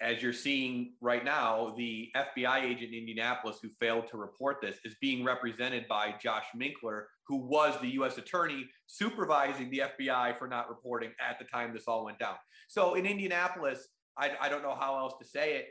as 0.00 0.22
you're 0.22 0.32
seeing 0.32 0.94
right 1.00 1.24
now, 1.24 1.74
the 1.76 2.08
FBI 2.16 2.62
agent 2.62 2.92
in 2.92 3.00
Indianapolis 3.00 3.58
who 3.62 3.68
failed 3.68 4.08
to 4.08 4.16
report 4.16 4.58
this 4.60 4.76
is 4.84 4.94
being 5.00 5.24
represented 5.24 5.86
by 5.88 6.14
Josh 6.22 6.46
Minkler, 6.56 7.04
who 7.26 7.36
was 7.36 7.80
the 7.80 7.88
US 8.02 8.18
attorney 8.18 8.68
supervising 8.86 9.70
the 9.70 9.82
FBI 9.98 10.36
for 10.36 10.46
not 10.46 10.68
reporting 10.68 11.10
at 11.20 11.38
the 11.38 11.44
time 11.44 11.72
this 11.72 11.84
all 11.86 12.04
went 12.04 12.18
down. 12.18 12.36
So 12.68 12.94
in 12.94 13.06
Indianapolis, 13.06 13.88
I, 14.18 14.32
I 14.40 14.48
don't 14.48 14.62
know 14.62 14.76
how 14.78 14.98
else 14.98 15.14
to 15.20 15.26
say 15.26 15.56
it. 15.56 15.66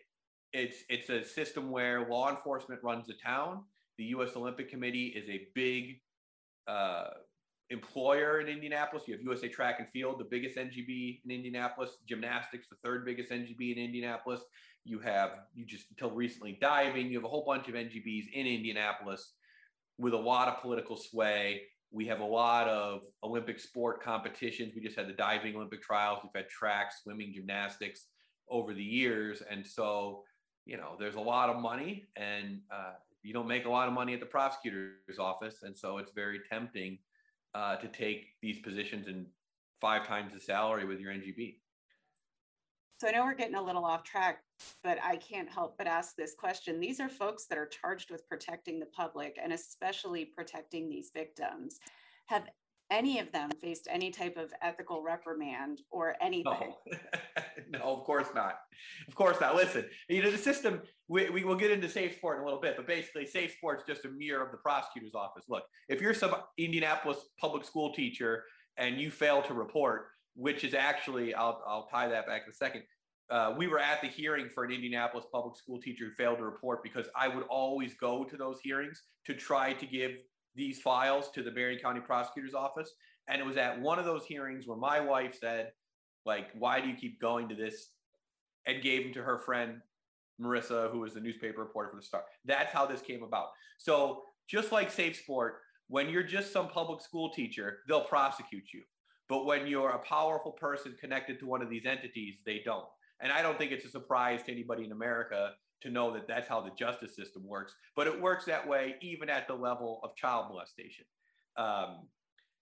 It's, 0.53 0.83
it's 0.89 1.09
a 1.09 1.23
system 1.23 1.71
where 1.71 2.09
law 2.09 2.29
enforcement 2.29 2.81
runs 2.83 3.07
the 3.07 3.15
town. 3.23 3.63
The 3.97 4.05
US 4.05 4.35
Olympic 4.35 4.69
Committee 4.69 5.07
is 5.07 5.29
a 5.29 5.47
big 5.55 6.01
uh, 6.67 7.05
employer 7.71 8.39
in 8.41 8.47
Indianapolis. 8.47 9.03
You 9.07 9.13
have 9.15 9.23
USA 9.23 9.47
Track 9.47 9.77
and 9.79 9.89
Field, 9.89 10.19
the 10.19 10.25
biggest 10.25 10.57
NGB 10.57 11.21
in 11.25 11.31
Indianapolis, 11.31 11.91
gymnastics, 12.07 12.67
the 12.69 12.75
third 12.83 13.05
biggest 13.05 13.31
NGB 13.31 13.75
in 13.75 13.83
Indianapolis. 13.83 14.41
You 14.83 14.99
have, 14.99 15.31
you 15.53 15.65
just 15.65 15.85
until 15.89 16.11
recently, 16.11 16.57
diving. 16.61 17.07
You 17.07 17.17
have 17.17 17.25
a 17.25 17.29
whole 17.29 17.45
bunch 17.45 17.67
of 17.67 17.75
NGBs 17.75 18.25
in 18.33 18.45
Indianapolis 18.45 19.33
with 19.97 20.13
a 20.13 20.17
lot 20.17 20.47
of 20.47 20.61
political 20.61 20.97
sway. 20.97 21.61
We 21.91 22.07
have 22.07 22.19
a 22.19 22.25
lot 22.25 22.67
of 22.67 23.03
Olympic 23.23 23.59
sport 23.59 24.01
competitions. 24.03 24.73
We 24.75 24.81
just 24.81 24.97
had 24.97 25.07
the 25.07 25.13
diving 25.13 25.55
Olympic 25.55 25.81
trials. 25.81 26.19
We've 26.23 26.31
had 26.33 26.49
track, 26.49 26.91
swimming, 27.03 27.33
gymnastics 27.33 28.07
over 28.49 28.73
the 28.73 28.83
years. 28.83 29.41
And 29.49 29.65
so, 29.65 30.23
you 30.65 30.77
know, 30.77 30.95
there's 30.99 31.15
a 31.15 31.21
lot 31.21 31.49
of 31.49 31.61
money 31.61 32.07
and 32.15 32.61
uh, 32.73 32.93
you 33.23 33.33
don't 33.33 33.47
make 33.47 33.65
a 33.65 33.69
lot 33.69 33.87
of 33.87 33.93
money 33.93 34.13
at 34.13 34.19
the 34.19 34.25
prosecutor's 34.25 35.19
office. 35.19 35.63
And 35.63 35.77
so 35.77 35.97
it's 35.97 36.11
very 36.13 36.39
tempting 36.49 36.97
uh, 37.53 37.75
to 37.77 37.87
take 37.87 38.27
these 38.41 38.59
positions 38.59 39.07
and 39.07 39.25
five 39.79 40.07
times 40.07 40.33
the 40.33 40.39
salary 40.39 40.85
with 40.85 40.99
your 40.99 41.11
NGB. 41.11 41.57
So 43.01 43.07
I 43.07 43.11
know 43.11 43.23
we're 43.23 43.33
getting 43.33 43.55
a 43.55 43.61
little 43.61 43.83
off 43.83 44.03
track, 44.03 44.43
but 44.83 44.99
I 45.03 45.15
can't 45.15 45.49
help 45.49 45.75
but 45.77 45.87
ask 45.87 46.15
this 46.15 46.35
question. 46.35 46.79
These 46.79 46.99
are 46.99 47.09
folks 47.09 47.45
that 47.45 47.57
are 47.57 47.65
charged 47.65 48.11
with 48.11 48.29
protecting 48.29 48.79
the 48.79 48.85
public 48.85 49.39
and 49.41 49.51
especially 49.53 50.25
protecting 50.25 50.87
these 50.87 51.09
victims. 51.11 51.79
Have 52.27 52.43
any 52.91 53.19
of 53.19 53.31
them 53.31 53.49
faced 53.61 53.87
any 53.89 54.11
type 54.11 54.37
of 54.37 54.53
ethical 54.61 55.01
reprimand 55.01 55.81
or 55.89 56.15
anything? 56.21 56.73
No, 56.91 56.99
no 57.69 57.79
of 57.79 58.03
course 58.03 58.27
not. 58.35 58.59
Of 59.07 59.15
course 59.15 59.39
not. 59.39 59.55
Listen, 59.55 59.85
you 60.09 60.21
know, 60.21 60.29
the 60.29 60.37
system, 60.37 60.81
we, 61.07 61.29
we 61.29 61.43
will 61.43 61.55
get 61.55 61.71
into 61.71 61.89
safe 61.89 62.17
sport 62.17 62.37
in 62.37 62.43
a 62.43 62.45
little 62.45 62.61
bit, 62.61 62.75
but 62.75 62.85
basically 62.85 63.25
safe 63.25 63.53
sport 63.53 63.79
is 63.79 63.85
just 63.87 64.05
a 64.05 64.09
mirror 64.09 64.45
of 64.45 64.51
the 64.51 64.57
prosecutor's 64.57 65.15
office. 65.15 65.45
Look, 65.47 65.63
if 65.89 66.01
you're 66.01 66.13
some 66.13 66.35
Indianapolis 66.57 67.17
public 67.39 67.63
school 67.63 67.93
teacher 67.93 68.43
and 68.77 68.99
you 68.99 69.09
fail 69.09 69.41
to 69.43 69.53
report, 69.53 70.07
which 70.35 70.63
is 70.63 70.73
actually, 70.73 71.33
I'll, 71.33 71.63
I'll 71.65 71.87
tie 71.87 72.09
that 72.09 72.27
back 72.27 72.43
in 72.45 72.51
a 72.51 72.53
second. 72.53 72.83
Uh, 73.29 73.53
we 73.57 73.67
were 73.67 73.79
at 73.79 74.01
the 74.01 74.09
hearing 74.09 74.49
for 74.53 74.65
an 74.65 74.71
Indianapolis 74.71 75.25
public 75.31 75.55
school 75.55 75.79
teacher 75.79 76.05
who 76.05 76.11
failed 76.11 76.39
to 76.39 76.43
report 76.43 76.83
because 76.83 77.07
I 77.15 77.29
would 77.29 77.45
always 77.49 77.93
go 77.93 78.25
to 78.25 78.35
those 78.35 78.59
hearings 78.61 79.03
to 79.25 79.33
try 79.33 79.71
to 79.71 79.85
give 79.85 80.11
these 80.55 80.81
files 80.81 81.29
to 81.31 81.43
the 81.43 81.51
Marion 81.51 81.79
County 81.79 82.01
Prosecutor's 82.01 82.53
Office. 82.53 82.91
And 83.27 83.41
it 83.41 83.45
was 83.45 83.57
at 83.57 83.79
one 83.79 83.99
of 83.99 84.05
those 84.05 84.25
hearings 84.25 84.67
where 84.67 84.77
my 84.77 84.99
wife 84.99 85.37
said, 85.39 85.71
like, 86.25 86.49
why 86.57 86.81
do 86.81 86.87
you 86.87 86.95
keep 86.95 87.19
going 87.21 87.47
to 87.49 87.55
this? 87.55 87.89
And 88.67 88.83
gave 88.83 89.03
them 89.03 89.13
to 89.13 89.23
her 89.23 89.39
friend, 89.39 89.81
Marissa, 90.39 90.91
who 90.91 90.99
was 90.99 91.13
the 91.13 91.19
newspaper 91.19 91.61
reporter 91.61 91.89
for 91.89 91.95
the 91.95 92.03
Star. 92.03 92.23
That's 92.45 92.71
how 92.71 92.85
this 92.85 93.01
came 93.01 93.23
about. 93.23 93.47
So 93.77 94.23
just 94.47 94.71
like 94.71 94.91
Safe 94.91 95.15
Sport, 95.15 95.59
when 95.87 96.09
you're 96.09 96.23
just 96.23 96.53
some 96.53 96.69
public 96.69 97.01
school 97.01 97.31
teacher, 97.31 97.79
they'll 97.87 98.03
prosecute 98.03 98.65
you. 98.73 98.81
But 99.29 99.45
when 99.45 99.65
you're 99.65 99.91
a 99.91 99.99
powerful 99.99 100.51
person 100.51 100.95
connected 100.99 101.39
to 101.39 101.47
one 101.47 101.61
of 101.61 101.69
these 101.69 101.85
entities, 101.85 102.35
they 102.45 102.61
don't. 102.63 102.85
And 103.21 103.31
I 103.31 103.41
don't 103.41 103.57
think 103.57 103.71
it's 103.71 103.85
a 103.85 103.89
surprise 103.89 104.43
to 104.43 104.51
anybody 104.51 104.83
in 104.83 104.91
America 104.91 105.51
to 105.81 105.89
know 105.89 106.13
that 106.13 106.27
that's 106.27 106.47
how 106.47 106.61
the 106.61 106.71
justice 106.71 107.15
system 107.15 107.47
works. 107.47 107.75
But 107.95 108.07
it 108.07 108.21
works 108.21 108.45
that 108.45 108.67
way 108.67 108.95
even 109.01 109.29
at 109.29 109.47
the 109.47 109.53
level 109.53 109.99
of 110.03 110.15
child 110.15 110.47
molestation. 110.49 111.05
Um, 111.57 112.07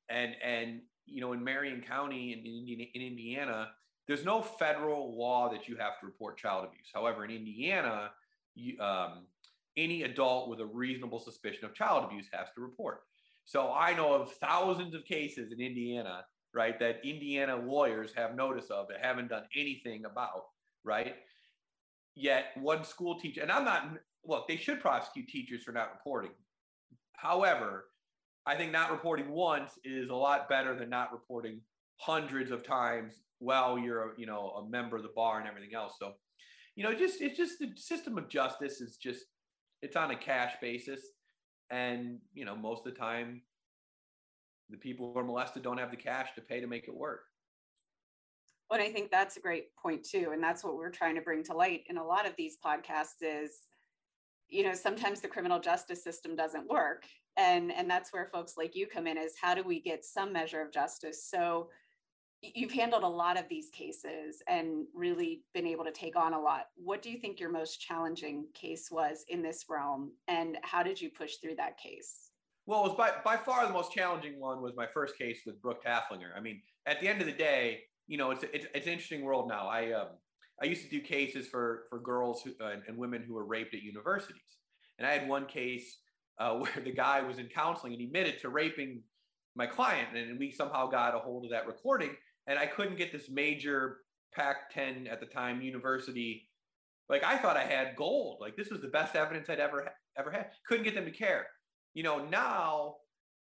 and 0.09 0.35
and 0.43 0.81
you 1.05 1.21
know, 1.21 1.33
in 1.33 1.43
Marion 1.43 1.81
County 1.81 2.33
in, 2.33 2.45
in, 2.45 2.87
in 2.93 3.01
Indiana, 3.01 3.69
there's 4.07 4.25
no 4.25 4.41
federal 4.41 5.17
law 5.17 5.49
that 5.49 5.67
you 5.67 5.75
have 5.77 5.99
to 5.99 6.05
report 6.05 6.37
child 6.37 6.65
abuse. 6.65 6.89
However, 6.93 7.25
in 7.25 7.31
Indiana, 7.31 8.11
you, 8.55 8.79
um, 8.79 9.25
any 9.77 10.03
adult 10.03 10.49
with 10.49 10.59
a 10.59 10.65
reasonable 10.65 11.19
suspicion 11.19 11.65
of 11.65 11.73
child 11.73 12.05
abuse 12.05 12.27
has 12.33 12.47
to 12.55 12.61
report. 12.61 13.01
So 13.45 13.73
I 13.73 13.95
know 13.95 14.13
of 14.13 14.31
thousands 14.33 14.93
of 14.93 15.05
cases 15.05 15.51
in 15.51 15.59
Indiana, 15.59 16.25
right, 16.53 16.79
that 16.79 17.01
Indiana 17.03 17.55
lawyers 17.55 18.11
have 18.15 18.35
notice 18.35 18.69
of 18.69 18.87
that 18.89 18.97
haven't 19.01 19.29
done 19.29 19.43
anything 19.55 20.05
about, 20.05 20.45
right? 20.83 21.15
Yet 22.15 22.45
one 22.55 22.83
school 22.83 23.19
teacher, 23.19 23.41
and 23.41 23.51
I'm 23.51 23.65
not, 23.65 23.91
look, 24.25 24.47
they 24.47 24.57
should 24.57 24.81
prosecute 24.81 25.27
teachers 25.27 25.63
for 25.63 25.71
not 25.71 25.91
reporting. 25.93 26.31
However, 27.13 27.85
I 28.45 28.55
think 28.55 28.71
not 28.71 28.91
reporting 28.91 29.29
once 29.29 29.71
is 29.83 30.09
a 30.09 30.15
lot 30.15 30.49
better 30.49 30.75
than 30.75 30.89
not 30.89 31.11
reporting 31.11 31.61
hundreds 31.97 32.51
of 32.51 32.63
times 32.63 33.21
while 33.39 33.77
you're, 33.77 34.13
you 34.17 34.25
know, 34.25 34.49
a 34.51 34.69
member 34.69 34.97
of 34.97 35.03
the 35.03 35.11
bar 35.15 35.39
and 35.39 35.47
everything 35.47 35.75
else. 35.75 35.95
So, 35.99 36.13
you 36.75 36.83
know, 36.83 36.93
just 36.93 37.21
it's 37.21 37.37
just 37.37 37.59
the 37.59 37.71
system 37.75 38.17
of 38.17 38.29
justice 38.29 38.81
is 38.81 38.97
just 38.97 39.25
it's 39.81 39.95
on 39.95 40.11
a 40.11 40.15
cash 40.15 40.53
basis, 40.61 41.01
and 41.69 42.19
you 42.33 42.45
know, 42.45 42.55
most 42.55 42.85
of 42.85 42.93
the 42.93 42.99
time, 42.99 43.41
the 44.69 44.77
people 44.77 45.11
who 45.13 45.19
are 45.19 45.23
molested 45.23 45.63
don't 45.63 45.77
have 45.77 45.91
the 45.91 45.97
cash 45.97 46.29
to 46.35 46.41
pay 46.41 46.59
to 46.59 46.67
make 46.67 46.87
it 46.87 46.95
work. 46.95 47.21
But 48.69 48.79
I 48.79 48.91
think 48.91 49.09
that's 49.09 49.37
a 49.37 49.41
great 49.41 49.75
point 49.75 50.03
too. 50.03 50.29
And 50.33 50.43
that's 50.43 50.63
what 50.63 50.75
we're 50.75 50.91
trying 50.91 51.15
to 51.15 51.21
bring 51.21 51.43
to 51.45 51.53
light 51.53 51.83
in 51.89 51.97
a 51.97 52.03
lot 52.03 52.27
of 52.27 52.33
these 52.37 52.57
podcasts 52.63 53.21
is, 53.21 53.61
you 54.47 54.63
know, 54.63 54.73
sometimes 54.73 55.21
the 55.21 55.27
criminal 55.27 55.59
justice 55.59 56.03
system 56.03 56.35
doesn't 56.35 56.69
work. 56.69 57.05
And, 57.37 57.71
and 57.71 57.89
that's 57.89 58.11
where 58.13 58.29
folks 58.31 58.55
like 58.57 58.75
you 58.75 58.85
come 58.85 59.07
in 59.07 59.17
is 59.17 59.33
how 59.41 59.55
do 59.55 59.63
we 59.63 59.79
get 59.81 60.05
some 60.05 60.33
measure 60.33 60.61
of 60.61 60.71
justice? 60.71 61.27
So 61.29 61.69
you've 62.41 62.71
handled 62.71 63.03
a 63.03 63.07
lot 63.07 63.39
of 63.39 63.49
these 63.49 63.69
cases 63.69 64.41
and 64.47 64.85
really 64.93 65.43
been 65.53 65.67
able 65.67 65.85
to 65.85 65.91
take 65.91 66.15
on 66.15 66.33
a 66.33 66.39
lot. 66.39 66.67
What 66.75 67.01
do 67.01 67.09
you 67.09 67.17
think 67.17 67.39
your 67.39 67.51
most 67.51 67.81
challenging 67.81 68.45
case 68.53 68.89
was 68.91 69.25
in 69.29 69.41
this 69.41 69.65
realm? 69.69 70.11
And 70.27 70.57
how 70.61 70.83
did 70.83 71.01
you 71.01 71.09
push 71.09 71.35
through 71.35 71.55
that 71.55 71.77
case? 71.77 72.29
Well, 72.65 72.85
it 72.85 72.89
was 72.89 72.97
by, 72.97 73.13
by 73.25 73.35
far 73.35 73.65
the 73.65 73.73
most 73.73 73.91
challenging 73.91 74.39
one 74.39 74.61
was 74.61 74.75
my 74.75 74.85
first 74.85 75.17
case 75.17 75.39
with 75.45 75.61
Brooke 75.61 75.83
Tafflinger. 75.83 76.29
I 76.35 76.39
mean, 76.39 76.61
at 76.85 77.01
the 77.01 77.07
end 77.07 77.19
of 77.19 77.27
the 77.27 77.33
day, 77.33 77.81
you 78.09 78.17
know, 78.17 78.31
it's 78.31 78.43
it's 78.51 78.65
it's 78.73 78.87
an 78.87 78.93
interesting 78.93 79.23
world 79.23 79.47
now. 79.47 79.67
I 79.67 79.91
um, 79.93 80.07
I 80.61 80.65
used 80.65 80.81
to 80.81 80.89
do 80.89 80.99
cases 80.99 81.47
for 81.47 81.83
for 81.89 81.99
girls 81.99 82.41
who, 82.41 82.51
uh, 82.61 82.73
and 82.87 82.97
women 82.97 83.23
who 83.25 83.35
were 83.35 83.45
raped 83.45 83.73
at 83.75 83.83
universities, 83.83 84.57
and 84.97 85.07
I 85.07 85.11
had 85.11 85.29
one 85.29 85.45
case 85.45 85.99
uh, 86.39 86.53
where 86.55 86.83
the 86.83 86.91
guy 86.91 87.21
was 87.21 87.37
in 87.37 87.45
counseling 87.45 87.93
and 87.93 88.01
he 88.01 88.07
admitted 88.07 88.41
to 88.41 88.49
raping 88.49 89.03
my 89.55 89.67
client, 89.67 90.17
and 90.17 90.39
we 90.39 90.51
somehow 90.51 90.87
got 90.87 91.15
a 91.15 91.19
hold 91.19 91.45
of 91.45 91.51
that 91.51 91.67
recording, 91.67 92.09
and 92.47 92.57
I 92.57 92.65
couldn't 92.65 92.97
get 92.97 93.11
this 93.11 93.29
major 93.29 93.97
Pac-10 94.33 95.11
at 95.11 95.19
the 95.19 95.25
time 95.27 95.61
university. 95.61 96.49
Like 97.09 97.23
I 97.23 97.37
thought 97.37 97.57
I 97.57 97.63
had 97.63 97.95
gold. 97.95 98.39
Like 98.41 98.55
this 98.55 98.71
was 98.71 98.81
the 98.81 98.87
best 98.87 99.15
evidence 99.15 99.49
I'd 99.49 99.59
ever 99.59 99.87
ever 100.17 100.31
had. 100.31 100.47
Couldn't 100.67 100.83
get 100.83 100.95
them 100.95 101.05
to 101.05 101.11
care. 101.11 101.45
You 101.93 102.01
know, 102.01 102.25
now 102.25 102.95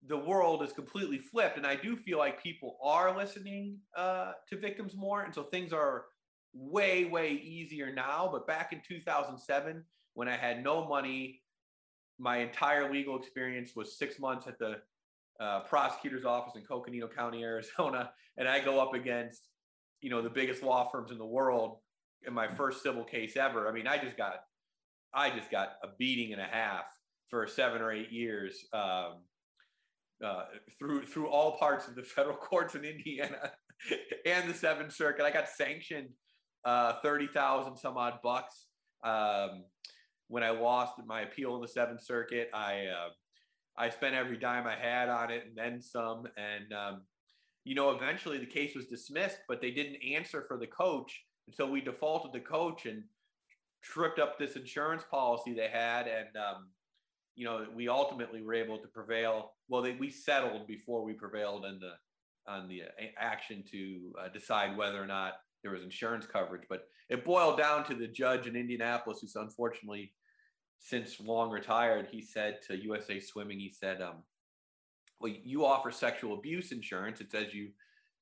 the 0.08 0.18
world 0.18 0.64
is 0.64 0.72
completely 0.72 1.18
flipped 1.18 1.58
and 1.58 1.66
i 1.66 1.76
do 1.76 1.96
feel 1.96 2.18
like 2.18 2.42
people 2.42 2.78
are 2.84 3.16
listening 3.16 3.78
uh, 3.98 4.32
to 4.50 4.58
victims 4.58 4.96
more 4.96 5.24
and 5.24 5.34
so 5.34 5.44
things 5.44 5.74
are 5.74 6.06
way 6.54 7.06
way 7.06 7.32
easier 7.32 7.94
now 7.94 8.30
but 8.32 8.48
back 8.48 8.72
in 8.74 8.82
2007 8.88 9.84
when 10.14 10.28
i 10.28 10.36
had 10.36 10.64
no 10.64 10.88
money 10.88 11.42
my 12.18 12.38
entire 12.38 12.92
legal 12.92 13.18
experience 13.18 13.76
was 13.76 13.98
six 13.98 14.20
months 14.20 14.48
at 14.48 14.58
the 14.58 14.78
uh, 15.40 15.62
prosecutor's 15.62 16.26
office 16.26 16.54
in 16.56 16.62
coconino 16.64 17.08
county 17.08 17.44
arizona 17.44 18.12
and 18.38 18.48
i 18.48 18.60
go 18.60 18.80
up 18.80 18.94
against 18.94 19.50
you 20.02 20.10
know 20.10 20.22
the 20.22 20.30
biggest 20.30 20.64
law 20.64 20.90
firms 20.90 21.12
in 21.12 21.18
the 21.18 21.26
world 21.26 21.78
in 22.28 22.34
my 22.34 22.48
first 22.48 22.84
civil 22.84 23.04
case 23.04 23.38
ever. 23.38 23.68
I 23.68 23.72
mean 23.72 23.88
i 23.88 23.98
just 23.98 24.18
got 24.18 24.36
i 25.14 25.30
just 25.30 25.52
got 25.52 25.74
a 25.84 25.88
beating 25.98 26.34
and 26.34 26.42
a 26.42 26.46
half 26.46 26.86
for 27.28 27.48
seven 27.48 27.82
or 27.82 27.92
eight 27.92 28.12
years 28.12 28.66
um, 28.74 29.24
uh, 30.24 30.44
through 30.78 31.06
through 31.06 31.28
all 31.28 31.58
parts 31.58 31.88
of 31.88 31.96
the 31.96 32.04
federal 32.04 32.36
courts 32.50 32.76
in 32.76 32.84
Indiana 32.86 33.52
and 34.26 34.50
the 34.50 34.54
Seventh 34.54 34.94
Circuit. 34.94 35.24
I 35.24 35.32
got 35.32 35.50
sanctioned 35.50 36.10
uh, 36.66 36.94
thirty 37.02 37.28
thousand 37.28 37.78
some 37.78 37.98
odd 37.98 38.20
bucks 38.24 38.68
um, 39.04 39.64
when 40.28 40.44
I 40.44 40.50
lost 40.50 40.94
my 41.06 41.22
appeal 41.22 41.56
in 41.56 41.62
the 41.62 41.68
Seventh 41.68 42.04
Circuit. 42.04 42.50
I 42.54 42.86
uh, 42.88 43.10
I 43.78 43.90
spent 43.90 44.14
every 44.14 44.38
dime 44.38 44.68
I 44.68 44.76
had 44.76 45.08
on 45.08 45.32
it 45.32 45.46
and 45.48 45.56
then 45.56 45.82
some. 45.82 46.28
And 46.38 46.74
um, 46.74 47.02
you 47.64 47.76
know, 47.76 47.92
eventually 47.92 48.38
the 48.38 48.46
case 48.46 48.76
was 48.76 48.88
dismissed, 48.88 49.40
but 49.48 49.62
they 49.62 49.72
didn't 49.72 49.98
answer 50.04 50.44
for 50.48 50.58
the 50.58 50.68
coach, 50.68 51.24
and 51.48 51.56
so 51.56 51.66
we 51.66 51.82
defaulted 51.82 52.34
the 52.34 52.40
coach 52.40 52.86
and 52.86 53.04
tripped 53.82 54.20
up 54.20 54.38
this 54.38 54.56
insurance 54.56 55.04
policy 55.10 55.54
they 55.54 55.70
had 55.70 56.08
and 56.08 56.36
um, 56.36 56.68
you 57.40 57.46
know, 57.46 57.66
we 57.74 57.88
ultimately 57.88 58.42
were 58.42 58.54
able 58.54 58.78
to 58.80 58.88
prevail. 58.90 59.54
Well, 59.70 59.82
they, 59.82 59.94
we 59.94 60.10
settled 60.10 60.68
before 60.68 61.06
we 61.06 61.14
prevailed 61.14 61.64
in 61.64 61.80
the 61.80 61.94
on 62.52 62.68
the 62.68 62.82
uh, 62.82 63.06
action 63.18 63.64
to 63.72 64.12
uh, 64.22 64.28
decide 64.28 64.76
whether 64.76 65.02
or 65.02 65.08
not 65.08 65.36
there 65.64 65.72
was 65.72 65.82
insurance 65.82 66.26
coverage. 66.26 66.64
But 66.70 66.90
it 67.08 67.24
boiled 67.24 67.58
down 67.58 67.86
to 67.86 67.96
the 67.96 68.08
judge 68.08 68.46
in 68.46 68.58
Indianapolis, 68.58 69.20
who's 69.22 69.38
unfortunately 69.38 70.12
since 70.80 71.18
long 71.22 71.50
retired. 71.50 72.10
He 72.12 72.22
said 72.22 72.60
to 72.68 72.76
USA 72.76 73.22
Swimming, 73.22 73.58
he 73.58 73.72
said, 73.72 74.02
um, 74.02 74.16
"Well, 75.22 75.32
you 75.42 75.66
offer 75.66 75.92
sexual 75.92 76.34
abuse 76.34 76.74
insurance. 76.74 77.22
It 77.22 77.32
says 77.32 77.54
you 77.54 77.70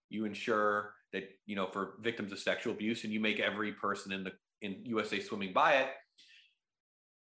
you 0.09 0.25
insure 0.25 0.93
that 1.11 1.23
you 1.47 1.55
know 1.55 1.65
for 1.73 1.95
victims 2.01 2.31
of 2.31 2.37
sexual 2.37 2.73
abuse, 2.73 3.03
and 3.03 3.11
you 3.11 3.19
make 3.19 3.39
every 3.39 3.71
person 3.71 4.11
in 4.11 4.23
the 4.23 4.33
in 4.61 4.85
USA 4.85 5.19
Swimming 5.19 5.53
buy 5.53 5.77
it." 5.77 5.89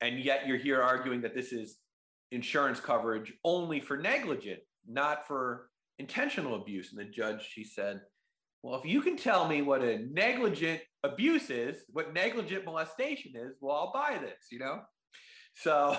And 0.03 0.19
yet 0.21 0.47
you're 0.47 0.59
here 0.59 0.83
arguing 0.83 1.23
that 1.23 1.35
this 1.35 1.55
is 1.55 1.79
insurance 2.33 2.80
coverage 2.80 3.33
only 3.45 3.80
for 3.80 3.97
negligent, 3.97 4.61
not 4.87 5.26
for 5.26 5.68
intentional 5.99 6.54
abuse. 6.54 6.92
And 6.92 7.00
the 7.00 7.11
judge, 7.11 7.49
she 7.50 7.64
said, 7.64 8.00
well, 8.62 8.78
if 8.78 8.85
you 8.85 9.00
can 9.00 9.16
tell 9.16 9.47
me 9.47 9.62
what 9.62 9.83
a 9.83 9.99
negligent 9.99 10.80
abuse 11.04 11.50
is, 11.50 11.85
what 11.92 12.12
negligent 12.12 12.64
molestation 12.64 13.33
is, 13.37 13.56
well, 13.61 13.76
I'll 13.76 13.92
buy 13.92 14.18
this, 14.21 14.47
you 14.50 14.59
know? 14.59 14.80
So. 15.54 15.97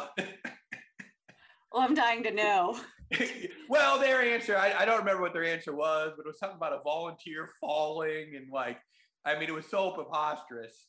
well, 1.71 1.81
I'm 1.81 1.93
dying 1.93 2.23
to 2.23 2.31
know. 2.31 2.77
well, 3.69 3.99
their 3.99 4.21
answer, 4.21 4.57
I, 4.57 4.73
I, 4.79 4.85
don't 4.85 4.99
remember 4.99 5.21
what 5.21 5.33
their 5.33 5.45
answer 5.45 5.73
was, 5.73 6.11
but 6.17 6.25
it 6.25 6.27
was 6.27 6.39
something 6.39 6.57
about 6.57 6.73
a 6.73 6.81
volunteer 6.83 7.49
falling. 7.59 8.35
And 8.35 8.51
like, 8.51 8.79
I 9.25 9.39
mean, 9.39 9.47
it 9.47 9.55
was 9.55 9.67
so 9.67 9.91
preposterous 9.91 10.87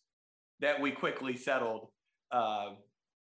that 0.60 0.80
we 0.80 0.90
quickly 0.90 1.36
settled 1.36 1.90
uh, 2.32 2.70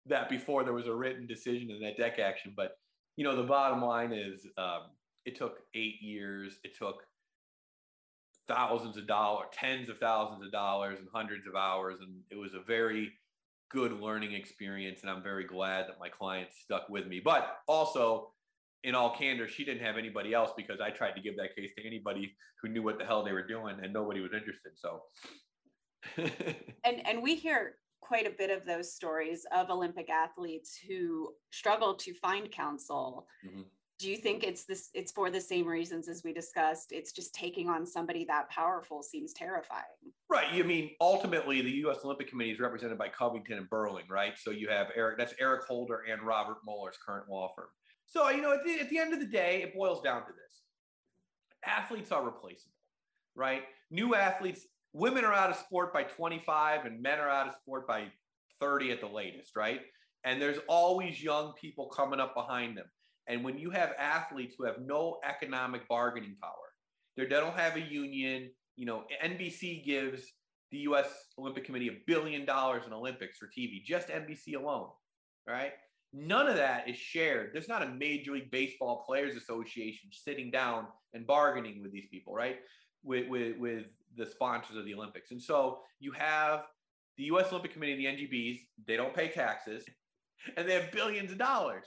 that 0.08 0.28
before 0.28 0.64
there 0.64 0.72
was 0.72 0.86
a 0.86 0.94
written 0.94 1.26
decision 1.26 1.70
in 1.70 1.80
that 1.80 1.98
dec 1.98 2.18
action. 2.18 2.52
But, 2.56 2.72
you 3.16 3.24
know, 3.24 3.36
the 3.36 3.42
bottom 3.42 3.82
line 3.82 4.12
is 4.12 4.46
um, 4.56 4.90
it 5.24 5.36
took 5.36 5.58
eight 5.74 6.00
years. 6.00 6.58
It 6.64 6.76
took 6.76 7.02
thousands 8.46 8.96
of 8.96 9.06
dollars, 9.06 9.48
tens 9.52 9.88
of 9.88 9.98
thousands 9.98 10.44
of 10.44 10.50
dollars, 10.52 10.98
and 10.98 11.08
hundreds 11.12 11.46
of 11.46 11.54
hours. 11.54 11.98
And 12.00 12.20
it 12.30 12.36
was 12.36 12.54
a 12.54 12.60
very 12.60 13.12
good 13.70 13.92
learning 13.92 14.32
experience. 14.32 15.02
And 15.02 15.10
I'm 15.10 15.22
very 15.22 15.44
glad 15.44 15.88
that 15.88 16.00
my 16.00 16.08
client 16.08 16.48
stuck 16.52 16.88
with 16.88 17.06
me. 17.06 17.20
But 17.22 17.58
also, 17.66 18.32
in 18.84 18.94
all 18.94 19.14
candor, 19.16 19.48
she 19.48 19.64
didn't 19.64 19.84
have 19.84 19.96
anybody 19.96 20.32
else 20.32 20.52
because 20.56 20.80
I 20.80 20.90
tried 20.90 21.12
to 21.12 21.20
give 21.20 21.36
that 21.36 21.54
case 21.56 21.70
to 21.76 21.86
anybody 21.86 22.34
who 22.62 22.68
knew 22.68 22.82
what 22.82 22.98
the 22.98 23.04
hell 23.04 23.24
they 23.24 23.32
were 23.32 23.46
doing, 23.46 23.76
and 23.82 23.92
nobody 23.92 24.20
was 24.20 24.32
interested. 24.32 24.72
So, 24.76 25.02
and 26.84 27.06
and 27.06 27.22
we 27.22 27.34
hear 27.34 27.74
quite 28.00 28.26
a 28.26 28.30
bit 28.30 28.50
of 28.50 28.64
those 28.64 28.92
stories 28.92 29.46
of 29.52 29.70
Olympic 29.70 30.10
athletes 30.10 30.78
who 30.88 31.32
struggle 31.50 31.94
to 31.94 32.14
find 32.14 32.50
counsel. 32.50 33.26
Mm-hmm. 33.46 33.62
Do 33.98 34.08
you 34.08 34.16
think 34.16 34.44
it's 34.44 34.64
this 34.64 34.90
it's 34.94 35.10
for 35.10 35.28
the 35.28 35.40
same 35.40 35.66
reasons 35.66 36.08
as 36.08 36.22
we 36.22 36.32
discussed? 36.32 36.92
It's 36.92 37.10
just 37.10 37.34
taking 37.34 37.68
on 37.68 37.84
somebody 37.84 38.24
that 38.26 38.48
powerful 38.48 39.02
seems 39.02 39.32
terrifying. 39.32 39.82
Right 40.30 40.52
you 40.54 40.62
mean 40.62 40.90
ultimately 41.00 41.60
the 41.62 41.70
us 41.70 42.04
olympic 42.04 42.28
committee 42.28 42.52
is 42.52 42.60
represented 42.60 42.96
by 42.96 43.08
covington 43.08 43.58
and 43.58 43.68
burling 43.68 44.04
right? 44.08 44.38
So 44.38 44.52
you 44.52 44.68
have 44.68 44.88
eric 44.94 45.18
that's 45.18 45.34
eric 45.40 45.64
holder 45.64 46.04
and 46.08 46.22
robert 46.22 46.58
mueller's 46.64 46.96
current 47.04 47.28
law 47.28 47.52
firm. 47.56 47.66
So 48.06 48.28
you 48.30 48.40
know 48.40 48.52
at 48.52 48.64
the, 48.64 48.78
at 48.80 48.88
the 48.88 48.98
end 48.98 49.12
of 49.12 49.18
the 49.18 49.26
day 49.26 49.62
it 49.62 49.74
boils 49.74 50.00
down 50.00 50.22
to 50.26 50.32
this. 50.32 50.62
Athletes 51.64 52.12
are 52.12 52.24
replaceable 52.24 52.78
right? 53.38 53.62
New 53.90 54.14
athletes 54.14 54.66
women 54.92 55.24
are 55.24 55.34
out 55.34 55.50
of 55.50 55.56
sport 55.56 55.92
by 55.92 56.02
25 56.02 56.86
and 56.86 57.02
men 57.02 57.18
are 57.18 57.28
out 57.28 57.48
of 57.48 57.54
sport 57.54 57.86
by 57.86 58.06
30 58.60 58.92
at 58.92 59.00
the 59.00 59.06
latest 59.06 59.56
right 59.56 59.80
and 60.24 60.42
there's 60.42 60.58
always 60.68 61.22
young 61.22 61.52
people 61.60 61.86
coming 61.88 62.20
up 62.20 62.34
behind 62.34 62.76
them 62.76 62.86
and 63.28 63.44
when 63.44 63.58
you 63.58 63.70
have 63.70 63.92
athletes 63.98 64.54
who 64.56 64.64
have 64.64 64.80
no 64.80 65.18
economic 65.28 65.86
bargaining 65.86 66.36
power, 66.42 66.52
they 67.16 67.26
don't 67.26 67.54
have 67.54 67.76
a 67.76 67.80
union. 67.80 68.50
You 68.76 68.86
know, 68.86 69.04
NBC 69.22 69.84
gives 69.84 70.22
the 70.72 70.78
U.S. 70.78 71.06
Olympic 71.38 71.64
Committee 71.64 71.88
a 71.88 71.98
billion 72.06 72.46
dollars 72.46 72.84
in 72.86 72.92
Olympics 72.92 73.36
for 73.36 73.46
TV, 73.46 73.84
just 73.84 74.08
NBC 74.08 74.56
alone, 74.56 74.88
right? 75.46 75.72
None 76.14 76.48
of 76.48 76.56
that 76.56 76.88
is 76.88 76.96
shared. 76.96 77.50
There's 77.52 77.68
not 77.68 77.82
a 77.82 77.88
Major 77.88 78.32
League 78.32 78.50
Baseball 78.50 79.04
Players 79.06 79.36
Association 79.36 80.08
sitting 80.10 80.50
down 80.50 80.86
and 81.12 81.26
bargaining 81.26 81.82
with 81.82 81.92
these 81.92 82.06
people, 82.10 82.34
right? 82.34 82.56
With, 83.04 83.28
with, 83.28 83.56
with 83.58 83.84
the 84.16 84.26
sponsors 84.26 84.76
of 84.76 84.84
the 84.84 84.94
Olympics. 84.94 85.30
And 85.30 85.40
so 85.40 85.80
you 86.00 86.12
have 86.12 86.64
the 87.16 87.24
US 87.24 87.50
Olympic 87.50 87.72
Committee, 87.72 87.96
the 87.96 88.06
NGBs, 88.06 88.58
they 88.86 88.96
don't 88.96 89.14
pay 89.14 89.28
taxes 89.28 89.84
and 90.56 90.68
they 90.68 90.74
have 90.74 90.92
billions 90.92 91.32
of 91.32 91.38
dollars. 91.38 91.84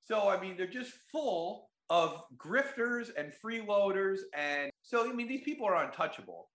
So, 0.00 0.28
I 0.28 0.40
mean, 0.40 0.56
they're 0.56 0.66
just 0.66 0.92
full 1.10 1.70
of 1.90 2.22
grifters 2.36 3.10
and 3.16 3.32
freeloaders. 3.44 4.18
And 4.36 4.70
so, 4.82 5.08
I 5.08 5.12
mean, 5.12 5.28
these 5.28 5.42
people 5.42 5.66
are 5.66 5.84
untouchable. 5.84 6.48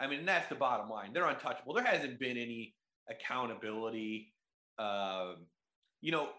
I 0.00 0.06
mean, 0.06 0.24
that's 0.24 0.48
the 0.48 0.54
bottom 0.54 0.88
line. 0.88 1.12
They're 1.12 1.28
untouchable. 1.28 1.74
There 1.74 1.84
hasn't 1.84 2.18
been 2.18 2.36
any 2.36 2.74
accountability. 3.10 4.32
Um, 4.78 5.46
you 6.00 6.12
know, 6.12 6.30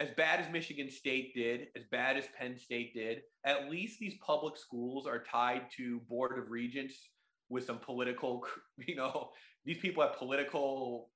as 0.00 0.08
bad 0.16 0.40
as 0.40 0.50
Michigan 0.50 0.90
State 0.90 1.34
did, 1.34 1.68
as 1.76 1.82
bad 1.90 2.16
as 2.16 2.24
Penn 2.38 2.56
State 2.56 2.94
did, 2.94 3.22
at 3.44 3.70
least 3.70 3.98
these 3.98 4.14
public 4.24 4.56
schools 4.56 5.06
are 5.06 5.24
tied 5.24 5.62
to 5.76 6.00
board 6.08 6.38
of 6.38 6.50
regents 6.50 6.94
with 7.48 7.64
some 7.64 7.78
political, 7.78 8.44
you 8.86 8.94
know, 8.94 9.30
these 9.64 9.78
people 9.78 10.02
have 10.02 10.16
political 10.16 11.10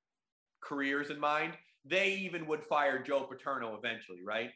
careers 0.60 1.10
in 1.10 1.20
mind. 1.20 1.52
They 1.84 2.12
even 2.14 2.46
would 2.46 2.62
fire 2.62 3.02
Joe 3.02 3.24
Paterno 3.24 3.76
eventually, 3.76 4.22
right? 4.24 4.50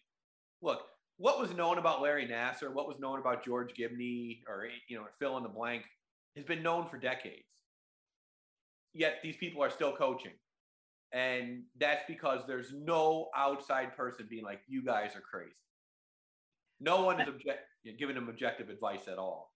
look, 0.62 0.83
what 1.19 1.41
was 1.41 1.55
known 1.55 1.79
about 1.79 2.03
Larry 2.03 2.27
Nassar, 2.27 2.73
what 2.73 2.89
was 2.89 2.99
known 2.99 3.19
about 3.19 3.45
George 3.45 3.75
Gibney, 3.75 4.43
or 4.49 4.67
you 4.89 4.97
know, 4.99 5.05
fill 5.19 5.37
in 5.39 5.43
the 5.43 5.49
blank, 5.49 5.85
has 6.37 6.45
been 6.45 6.62
known 6.62 6.87
for 6.87 6.99
decades. 6.99 7.47
Yet 8.93 9.19
these 9.23 9.37
people 9.37 9.62
are 9.62 9.71
still 9.71 9.95
coaching. 9.97 10.33
And 11.12 11.62
that's 11.79 12.03
because 12.09 12.40
there's 12.47 12.73
no 12.73 13.29
outside 13.35 13.97
person 13.97 14.27
being 14.29 14.45
like, 14.45 14.61
you 14.66 14.85
guys 14.85 15.14
are 15.14 15.21
crazy. 15.21 15.55
No 16.81 17.03
one 17.03 17.21
is 17.21 17.29
object- 17.29 17.69
giving 17.99 18.14
them 18.14 18.29
objective 18.29 18.69
advice 18.69 19.09
at 19.09 19.19
all. 19.19 19.53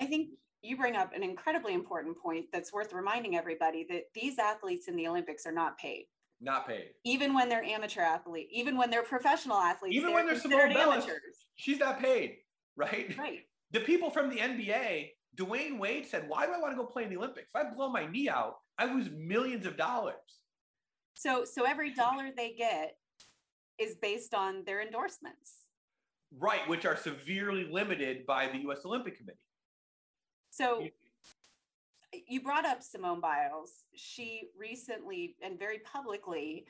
I 0.00 0.06
think 0.06 0.30
you 0.62 0.76
bring 0.76 0.96
up 0.96 1.12
an 1.14 1.22
incredibly 1.22 1.74
important 1.74 2.16
point 2.18 2.46
that's 2.52 2.72
worth 2.72 2.92
reminding 2.92 3.36
everybody 3.36 3.84
that 3.90 4.04
these 4.14 4.38
athletes 4.38 4.88
in 4.88 4.96
the 4.96 5.06
Olympics 5.06 5.44
are 5.44 5.52
not 5.52 5.76
paid. 5.76 6.06
Not 6.40 6.66
paid. 6.66 6.90
Even 7.04 7.34
when 7.34 7.48
they're 7.48 7.62
amateur 7.62 8.00
athletes, 8.00 8.50
even 8.52 8.76
when 8.76 8.90
they're 8.90 9.02
professional 9.02 9.58
athletes, 9.58 9.94
even 9.94 10.08
they're 10.08 10.14
when 10.16 10.26
they're 10.26 10.38
Simone 10.38 10.72
Biles, 10.72 11.06
she's 11.54 11.78
not 11.78 12.00
paid, 12.00 12.36
right? 12.76 13.16
Right. 13.16 13.40
The 13.70 13.80
people 13.80 14.10
from 14.10 14.28
the 14.28 14.36
NBA, 14.36 15.10
Dwyane 15.36 15.78
Wade 15.78 16.06
said, 16.06 16.28
"Why 16.28 16.46
do 16.46 16.52
I 16.52 16.58
want 16.58 16.72
to 16.72 16.76
go 16.76 16.84
play 16.84 17.04
in 17.04 17.10
the 17.10 17.16
Olympics? 17.16 17.50
If 17.54 17.64
I 17.64 17.72
blow 17.72 17.90
my 17.90 18.06
knee 18.06 18.28
out, 18.28 18.56
I 18.76 18.92
lose 18.92 19.08
millions 19.10 19.66
of 19.66 19.76
dollars." 19.76 20.14
So, 21.22 21.44
so 21.44 21.64
every 21.64 21.94
dollar 21.94 22.30
they 22.36 22.52
get 22.52 22.96
is 23.78 23.94
based 24.02 24.34
on 24.34 24.64
their 24.64 24.82
endorsements. 24.82 25.66
Right, 26.36 26.66
which 26.68 26.84
are 26.84 26.96
severely 26.96 27.68
limited 27.70 28.26
by 28.26 28.48
the 28.48 28.58
U.S. 28.62 28.80
Olympic 28.84 29.18
Committee. 29.18 29.38
So 30.50 30.88
you 32.26 32.40
brought 32.40 32.66
up 32.66 32.82
Simone 32.82 33.20
Biles. 33.20 33.84
She 33.94 34.48
recently 34.58 35.36
and 35.42 35.58
very 35.58 35.78
publicly 35.80 36.66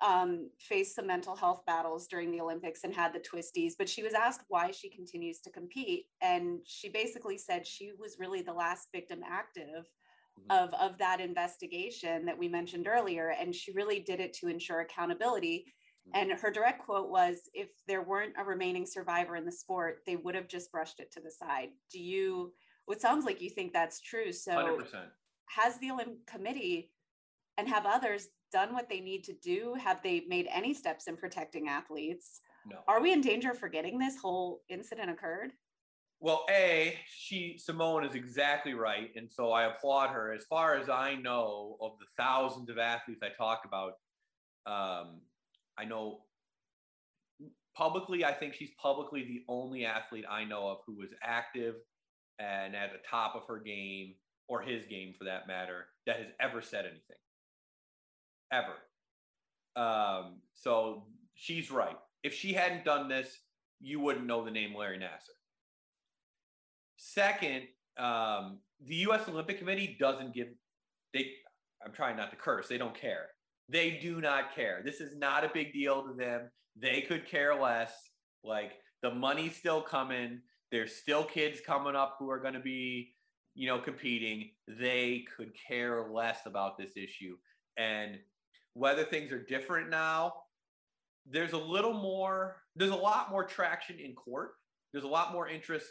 um, 0.00 0.50
faced 0.60 0.94
some 0.94 1.06
mental 1.06 1.34
health 1.34 1.62
battles 1.66 2.06
during 2.06 2.30
the 2.30 2.40
Olympics 2.40 2.84
and 2.84 2.94
had 2.94 3.12
the 3.12 3.18
twisties, 3.18 3.72
but 3.76 3.88
she 3.88 4.02
was 4.02 4.12
asked 4.12 4.44
why 4.48 4.70
she 4.70 4.88
continues 4.88 5.40
to 5.40 5.50
compete. 5.50 6.04
And 6.20 6.60
she 6.64 6.90
basically 6.90 7.38
said 7.38 7.66
she 7.66 7.92
was 7.98 8.18
really 8.20 8.42
the 8.42 8.52
last 8.52 8.88
victim 8.92 9.20
active 9.28 9.86
mm-hmm. 10.38 10.64
of, 10.64 10.74
of 10.74 10.98
that 10.98 11.20
investigation 11.20 12.24
that 12.26 12.38
we 12.38 12.48
mentioned 12.48 12.86
earlier. 12.86 13.34
And 13.38 13.54
she 13.54 13.72
really 13.72 14.00
did 14.00 14.20
it 14.20 14.32
to 14.34 14.48
ensure 14.48 14.80
accountability. 14.80 15.66
Mm-hmm. 16.08 16.30
And 16.30 16.40
her 16.40 16.50
direct 16.50 16.84
quote 16.84 17.10
was 17.10 17.48
if 17.54 17.68
there 17.86 18.02
weren't 18.02 18.34
a 18.38 18.44
remaining 18.44 18.86
survivor 18.86 19.36
in 19.36 19.44
the 19.44 19.52
sport, 19.52 20.00
they 20.06 20.16
would 20.16 20.34
have 20.34 20.48
just 20.48 20.72
brushed 20.72 21.00
it 21.00 21.12
to 21.12 21.20
the 21.20 21.30
side. 21.30 21.70
Do 21.92 22.00
you? 22.00 22.52
What 22.86 23.00
sounds 23.00 23.24
like 23.24 23.40
you 23.40 23.50
think 23.50 23.72
that's 23.72 24.00
true. 24.00 24.32
So 24.32 24.52
100%. 24.52 25.06
has 25.48 25.78
the 25.78 25.90
Olympic 25.90 26.24
Committee 26.26 26.92
and 27.58 27.68
have 27.68 27.84
others 27.84 28.28
done 28.52 28.72
what 28.72 28.88
they 28.88 29.00
need 29.00 29.24
to 29.24 29.32
do? 29.42 29.74
Have 29.82 30.02
they 30.02 30.24
made 30.28 30.46
any 30.52 30.72
steps 30.72 31.08
in 31.08 31.16
protecting 31.16 31.68
athletes? 31.68 32.40
No. 32.68 32.78
Are 32.88 33.00
we 33.00 33.12
in 33.12 33.20
danger 33.20 33.50
of 33.50 33.58
forgetting 33.58 33.98
this 33.98 34.16
whole 34.16 34.62
incident 34.68 35.10
occurred? 35.10 35.52
Well, 36.20 36.44
A, 36.50 36.98
she 37.14 37.58
Simone 37.58 38.04
is 38.04 38.14
exactly 38.14 38.74
right. 38.74 39.10
And 39.16 39.30
so 39.30 39.52
I 39.52 39.64
applaud 39.64 40.10
her. 40.10 40.32
As 40.32 40.44
far 40.44 40.74
as 40.74 40.88
I 40.88 41.14
know 41.14 41.76
of 41.80 41.92
the 42.00 42.06
thousands 42.16 42.70
of 42.70 42.78
athletes 42.78 43.22
I 43.22 43.28
talk 43.36 43.62
about, 43.64 43.92
um, 44.66 45.20
I 45.78 45.84
know 45.84 46.20
publicly, 47.76 48.24
I 48.24 48.32
think 48.32 48.54
she's 48.54 48.70
publicly 48.80 49.24
the 49.24 49.44
only 49.48 49.84
athlete 49.84 50.24
I 50.28 50.44
know 50.44 50.68
of 50.68 50.78
who 50.86 50.96
was 50.96 51.10
active 51.22 51.74
and 52.38 52.74
at 52.74 52.92
the 52.92 52.98
top 53.08 53.34
of 53.36 53.42
her 53.46 53.58
game 53.58 54.14
or 54.48 54.62
his 54.62 54.86
game 54.86 55.14
for 55.18 55.24
that 55.24 55.46
matter 55.46 55.86
that 56.06 56.16
has 56.16 56.28
ever 56.40 56.62
said 56.62 56.84
anything 56.84 57.16
ever 58.52 58.74
um, 59.76 60.36
so 60.52 61.04
she's 61.34 61.70
right 61.70 61.96
if 62.26 62.34
she 62.34 62.52
hadn't 62.52 62.84
done 62.84 63.08
this, 63.08 63.38
you 63.80 64.00
wouldn't 64.00 64.26
know 64.26 64.44
the 64.44 64.50
name 64.50 64.74
Larry 64.74 64.98
Nassar. 64.98 65.36
Second, 66.96 67.62
um, 67.98 68.58
the 68.84 68.96
U.S. 68.96 69.28
Olympic 69.28 69.58
Committee 69.58 69.96
doesn't 69.98 70.34
give 70.34 70.48
they. 71.14 71.30
I'm 71.84 71.92
trying 71.92 72.16
not 72.16 72.30
to 72.30 72.36
curse. 72.36 72.68
They 72.68 72.78
don't 72.78 72.98
care. 72.98 73.26
They 73.68 73.98
do 74.02 74.20
not 74.20 74.54
care. 74.54 74.82
This 74.84 75.00
is 75.00 75.16
not 75.16 75.44
a 75.44 75.50
big 75.52 75.72
deal 75.72 76.02
to 76.02 76.14
them. 76.14 76.50
They 76.80 77.02
could 77.02 77.26
care 77.26 77.54
less. 77.54 77.92
Like 78.42 78.72
the 79.02 79.10
money's 79.14 79.56
still 79.56 79.82
coming. 79.82 80.40
There's 80.72 80.94
still 80.94 81.24
kids 81.24 81.60
coming 81.64 81.94
up 81.94 82.16
who 82.18 82.30
are 82.30 82.38
going 82.38 82.54
to 82.54 82.60
be, 82.60 83.14
you 83.54 83.66
know, 83.68 83.78
competing. 83.78 84.50
They 84.66 85.24
could 85.36 85.52
care 85.68 86.08
less 86.10 86.40
about 86.46 86.78
this 86.78 86.96
issue. 86.96 87.36
And 87.76 88.18
whether 88.74 89.04
things 89.04 89.32
are 89.32 89.42
different 89.42 89.90
now, 89.90 90.34
there's 91.28 91.52
a 91.52 91.58
little 91.58 91.94
more, 91.94 92.62
there's 92.74 92.90
a 92.90 92.96
lot 92.96 93.30
more 93.30 93.44
traction 93.44 93.98
in 93.98 94.14
court. 94.14 94.52
There's 94.92 95.04
a 95.04 95.08
lot 95.08 95.32
more 95.32 95.48
interest 95.48 95.90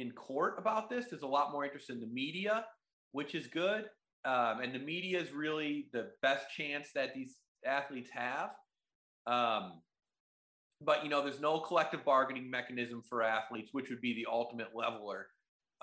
in 0.00 0.12
court 0.12 0.54
about 0.58 0.88
this. 0.88 1.06
There's 1.10 1.22
a 1.22 1.26
lot 1.26 1.52
more 1.52 1.64
interest 1.64 1.90
in 1.90 2.00
the 2.00 2.06
media, 2.06 2.64
which 3.12 3.34
is 3.34 3.46
good. 3.46 3.84
Um, 4.24 4.60
and 4.62 4.74
the 4.74 4.78
media 4.78 5.20
is 5.20 5.32
really 5.32 5.86
the 5.92 6.10
best 6.22 6.46
chance 6.56 6.88
that 6.94 7.14
these 7.14 7.36
athletes 7.66 8.10
have. 8.12 8.50
Um, 9.26 9.80
but 10.80 11.04
you 11.04 11.10
know, 11.10 11.22
there's 11.22 11.40
no 11.40 11.60
collective 11.60 12.04
bargaining 12.04 12.50
mechanism 12.50 13.02
for 13.08 13.22
athletes, 13.22 13.70
which 13.72 13.90
would 13.90 14.00
be 14.00 14.14
the 14.14 14.26
ultimate 14.30 14.68
leveler. 14.74 15.26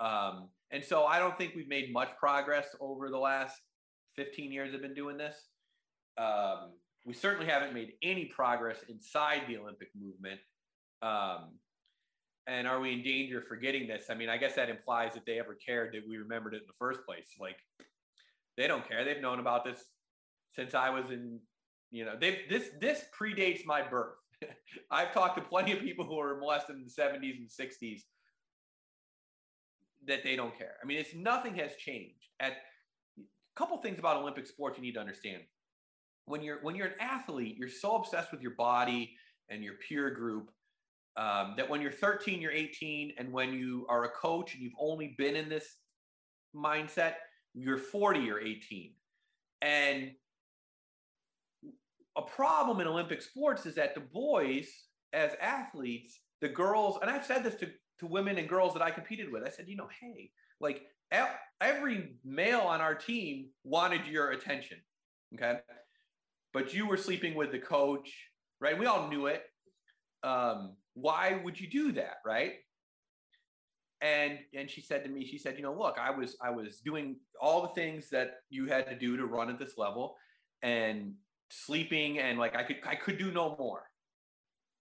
Um, 0.00 0.48
and 0.70 0.84
so 0.84 1.04
I 1.04 1.18
don't 1.18 1.36
think 1.38 1.54
we've 1.54 1.68
made 1.68 1.92
much 1.92 2.10
progress 2.18 2.66
over 2.80 3.10
the 3.10 3.18
last 3.18 3.56
15 4.16 4.52
years 4.52 4.74
I've 4.74 4.82
been 4.82 4.94
doing 4.94 5.16
this. 5.16 5.36
Um, 6.16 6.72
we 7.06 7.14
certainly 7.14 7.50
haven't 7.50 7.72
made 7.72 7.92
any 8.02 8.26
progress 8.26 8.78
inside 8.88 9.42
the 9.48 9.56
Olympic 9.56 9.88
movement. 9.98 10.40
Um, 11.00 11.58
and 12.48 12.66
are 12.66 12.80
we 12.80 12.92
in 12.94 13.02
danger 13.02 13.38
of 13.38 13.46
forgetting 13.46 13.86
this? 13.86 14.06
I 14.10 14.14
mean, 14.14 14.30
I 14.30 14.38
guess 14.38 14.54
that 14.54 14.70
implies 14.70 15.12
that 15.14 15.26
they 15.26 15.38
ever 15.38 15.54
cared 15.54 15.92
that 15.92 16.02
we 16.08 16.16
remembered 16.16 16.54
it 16.54 16.62
in 16.62 16.66
the 16.66 16.72
first 16.78 17.00
place. 17.04 17.28
Like, 17.38 17.56
they 18.56 18.66
don't 18.66 18.88
care. 18.88 19.04
They've 19.04 19.20
known 19.20 19.38
about 19.38 19.64
this 19.64 19.84
since 20.54 20.74
I 20.74 20.88
was 20.88 21.10
in, 21.10 21.38
you 21.90 22.04
know, 22.06 22.14
they 22.18 22.40
this 22.48 22.70
this 22.80 23.04
predates 23.18 23.64
my 23.66 23.82
birth. 23.82 24.16
I've 24.90 25.12
talked 25.12 25.36
to 25.36 25.42
plenty 25.42 25.72
of 25.72 25.80
people 25.80 26.06
who 26.06 26.16
were 26.16 26.38
molested 26.38 26.76
in 26.76 26.84
the 26.84 26.90
70s 26.90 27.36
and 27.36 27.48
60s 27.48 28.02
that 30.06 30.24
they 30.24 30.34
don't 30.34 30.56
care. 30.56 30.74
I 30.82 30.86
mean, 30.86 30.98
it's 30.98 31.14
nothing 31.14 31.54
has 31.56 31.76
changed. 31.76 32.30
At 32.40 32.52
a 33.18 33.22
couple 33.56 33.76
things 33.78 33.98
about 33.98 34.16
Olympic 34.16 34.46
sports 34.46 34.78
you 34.78 34.82
need 34.82 34.94
to 34.94 35.00
understand. 35.00 35.42
When 36.24 36.42
you're 36.42 36.60
when 36.62 36.74
you're 36.76 36.88
an 36.88 37.00
athlete, 37.00 37.56
you're 37.58 37.68
so 37.68 37.96
obsessed 37.96 38.32
with 38.32 38.40
your 38.40 38.54
body 38.54 39.14
and 39.50 39.62
your 39.62 39.74
peer 39.86 40.10
group 40.10 40.50
um, 41.18 41.54
that 41.56 41.68
when 41.68 41.82
you're 41.82 41.90
13, 41.90 42.40
you're 42.40 42.52
18, 42.52 43.14
and 43.18 43.32
when 43.32 43.52
you 43.52 43.84
are 43.88 44.04
a 44.04 44.08
coach 44.10 44.54
and 44.54 44.62
you've 44.62 44.72
only 44.78 45.16
been 45.18 45.34
in 45.34 45.48
this 45.48 45.76
mindset, 46.54 47.14
you're 47.54 47.76
40 47.76 48.30
or 48.30 48.38
18. 48.38 48.92
And 49.60 50.12
a 52.16 52.22
problem 52.22 52.80
in 52.80 52.86
Olympic 52.86 53.20
sports 53.20 53.66
is 53.66 53.74
that 53.74 53.96
the 53.96 54.00
boys, 54.00 54.68
as 55.12 55.32
athletes, 55.40 56.20
the 56.40 56.48
girls, 56.48 56.98
and 57.02 57.10
I've 57.10 57.26
said 57.26 57.42
this 57.42 57.56
to, 57.56 57.68
to 57.98 58.06
women 58.06 58.38
and 58.38 58.48
girls 58.48 58.72
that 58.74 58.82
I 58.82 58.92
competed 58.92 59.32
with, 59.32 59.42
I 59.44 59.50
said, 59.50 59.66
you 59.68 59.76
know, 59.76 59.88
hey, 60.00 60.30
like 60.60 60.82
every 61.60 62.12
male 62.24 62.60
on 62.60 62.80
our 62.80 62.94
team 62.94 63.48
wanted 63.64 64.06
your 64.06 64.30
attention. 64.30 64.78
Okay. 65.34 65.58
But 66.54 66.72
you 66.72 66.86
were 66.86 66.96
sleeping 66.96 67.34
with 67.34 67.50
the 67.50 67.58
coach, 67.58 68.08
right? 68.60 68.78
We 68.78 68.86
all 68.86 69.08
knew 69.08 69.26
it. 69.26 69.42
Um, 70.22 70.76
why 71.00 71.40
would 71.44 71.58
you 71.60 71.68
do 71.68 71.92
that? 71.92 72.16
Right. 72.24 72.54
And 74.00 74.38
and 74.54 74.70
she 74.70 74.80
said 74.80 75.02
to 75.04 75.10
me, 75.10 75.26
she 75.26 75.38
said, 75.38 75.56
you 75.56 75.62
know, 75.62 75.74
look, 75.74 75.96
I 75.98 76.10
was 76.10 76.36
I 76.40 76.50
was 76.50 76.80
doing 76.80 77.16
all 77.40 77.62
the 77.62 77.74
things 77.80 78.10
that 78.10 78.36
you 78.50 78.66
had 78.66 78.86
to 78.88 78.96
do 78.96 79.16
to 79.16 79.26
run 79.26 79.50
at 79.50 79.58
this 79.58 79.76
level. 79.76 80.16
And 80.62 81.14
sleeping 81.50 82.18
and 82.18 82.38
like 82.38 82.56
I 82.56 82.62
could 82.62 82.76
I 82.86 82.94
could 82.94 83.18
do 83.18 83.32
no 83.32 83.56
more. 83.58 83.82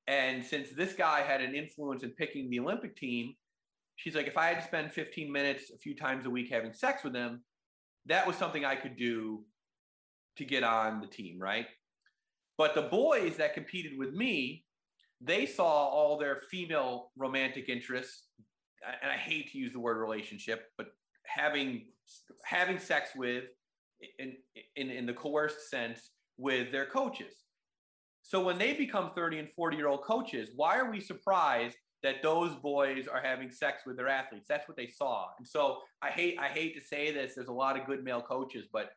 And 0.07 0.43
since 0.43 0.69
this 0.69 0.93
guy 0.93 1.21
had 1.21 1.41
an 1.41 1.53
influence 1.53 2.03
in 2.03 2.11
picking 2.11 2.49
the 2.49 2.59
Olympic 2.59 2.95
team, 2.95 3.33
she's 3.97 4.15
like, 4.15 4.27
if 4.27 4.37
I 4.37 4.47
had 4.47 4.61
to 4.61 4.65
spend 4.65 4.93
15 4.93 5.31
minutes 5.31 5.69
a 5.73 5.77
few 5.77 5.95
times 5.95 6.25
a 6.25 6.29
week 6.29 6.49
having 6.49 6.71
sex 6.73 7.03
with 7.03 7.13
him, 7.13 7.41
that 8.05 8.25
was 8.25 8.37
something 8.37 8.63
I 8.63 8.75
could 8.75 8.95
do 8.95 9.43
to 10.37 10.45
get 10.45 10.63
on 10.63 11.01
the 11.01 11.07
team, 11.07 11.39
right? 11.39 11.65
But 12.57 12.73
the 12.73 12.83
boys 12.83 13.35
that 13.37 13.53
competed 13.53 13.97
with 13.97 14.13
me, 14.13 14.63
they 15.21 15.45
saw 15.45 15.87
all 15.87 16.17
their 16.17 16.41
female 16.51 17.11
romantic 17.17 17.69
interests, 17.69 18.23
and 19.01 19.11
I 19.11 19.17
hate 19.17 19.51
to 19.51 19.57
use 19.57 19.73
the 19.73 19.79
word 19.79 19.97
relationship, 19.97 20.65
but 20.77 20.87
having 21.25 21.85
having 22.45 22.79
sex 22.79 23.11
with 23.15 23.45
in 24.19 24.33
in, 24.75 24.89
in 24.89 25.05
the 25.05 25.13
coerced 25.13 25.69
sense 25.69 26.11
with 26.37 26.71
their 26.71 26.85
coaches. 26.85 27.33
So 28.21 28.43
when 28.43 28.57
they 28.57 28.73
become 28.73 29.11
30 29.15 29.39
and 29.39 29.49
40 29.49 29.77
year 29.77 29.87
old 29.87 30.03
coaches, 30.03 30.49
why 30.55 30.77
are 30.77 30.91
we 30.91 30.99
surprised 30.99 31.77
that 32.03 32.21
those 32.21 32.53
boys 32.55 33.07
are 33.07 33.21
having 33.21 33.49
sex 33.49 33.83
with 33.85 33.97
their 33.97 34.09
athletes? 34.09 34.47
That's 34.47 34.67
what 34.67 34.77
they 34.77 34.87
saw. 34.87 35.27
And 35.39 35.47
so 35.47 35.77
I 36.01 36.09
hate 36.09 36.37
I 36.39 36.47
hate 36.47 36.75
to 36.75 36.81
say 36.81 37.11
this, 37.11 37.35
there's 37.35 37.47
a 37.47 37.53
lot 37.53 37.79
of 37.79 37.87
good 37.87 38.03
male 38.03 38.21
coaches, 38.21 38.65
but 38.71 38.91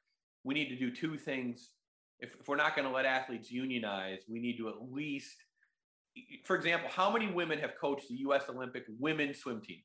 we 0.44 0.54
need 0.54 0.68
to 0.68 0.76
do 0.76 0.90
two 0.90 1.16
things. 1.16 1.70
If, 2.18 2.30
if 2.38 2.48
we're 2.48 2.56
not 2.56 2.76
going 2.76 2.86
to 2.86 2.94
let 2.94 3.06
athletes 3.06 3.50
unionize, 3.50 4.20
we 4.28 4.40
need 4.40 4.58
to 4.58 4.68
at 4.68 4.74
least 4.90 5.36
for 6.44 6.56
example, 6.56 6.88
how 6.92 7.10
many 7.10 7.30
women 7.30 7.58
have 7.58 7.74
coached 7.80 8.08
the 8.08 8.16
US 8.28 8.44
Olympic 8.48 8.84
women's 8.98 9.38
swim 9.38 9.60
team? 9.60 9.80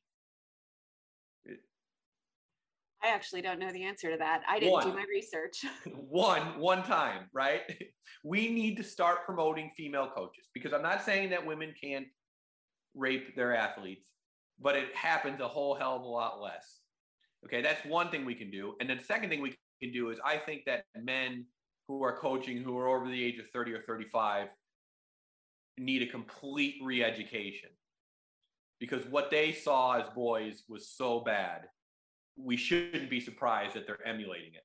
I 3.02 3.08
actually 3.08 3.42
don't 3.42 3.60
know 3.60 3.70
the 3.70 3.84
answer 3.84 4.10
to 4.10 4.16
that. 4.18 4.42
I 4.48 4.58
didn't 4.58 4.72
one. 4.72 4.86
do 4.86 4.92
my 4.92 5.04
research. 5.08 5.64
one, 6.08 6.58
one 6.58 6.82
time, 6.82 7.28
right? 7.32 7.62
We 8.24 8.50
need 8.50 8.76
to 8.78 8.82
start 8.82 9.24
promoting 9.24 9.70
female 9.76 10.10
coaches 10.12 10.48
because 10.52 10.72
I'm 10.72 10.82
not 10.82 11.04
saying 11.04 11.30
that 11.30 11.46
women 11.46 11.72
can't 11.80 12.06
rape 12.94 13.36
their 13.36 13.54
athletes, 13.54 14.06
but 14.60 14.74
it 14.74 14.92
happens 14.96 15.40
a 15.40 15.46
whole 15.46 15.76
hell 15.76 15.94
of 15.96 16.02
a 16.02 16.06
lot 16.06 16.40
less. 16.40 16.80
Okay, 17.44 17.62
that's 17.62 17.84
one 17.84 18.10
thing 18.10 18.24
we 18.24 18.34
can 18.34 18.50
do. 18.50 18.74
And 18.80 18.90
then 18.90 18.96
the 18.96 19.04
second 19.04 19.28
thing 19.28 19.42
we 19.42 19.54
can 19.80 19.92
do 19.92 20.10
is 20.10 20.18
I 20.24 20.38
think 20.38 20.62
that 20.66 20.84
men 21.00 21.44
who 21.86 22.02
are 22.02 22.16
coaching 22.18 22.62
who 22.62 22.76
are 22.78 22.88
over 22.88 23.08
the 23.08 23.22
age 23.22 23.38
of 23.38 23.46
30 23.50 23.74
or 23.74 23.82
35 23.82 24.48
need 25.78 26.02
a 26.02 26.06
complete 26.06 26.76
re-education 26.82 27.70
because 28.80 29.04
what 29.06 29.30
they 29.30 29.52
saw 29.52 30.00
as 30.00 30.08
boys 30.14 30.62
was 30.68 30.88
so 30.88 31.20
bad 31.20 31.62
we 32.36 32.56
shouldn't 32.56 33.10
be 33.10 33.20
surprised 33.20 33.74
that 33.74 33.86
they're 33.86 34.06
emulating 34.06 34.54
it. 34.54 34.64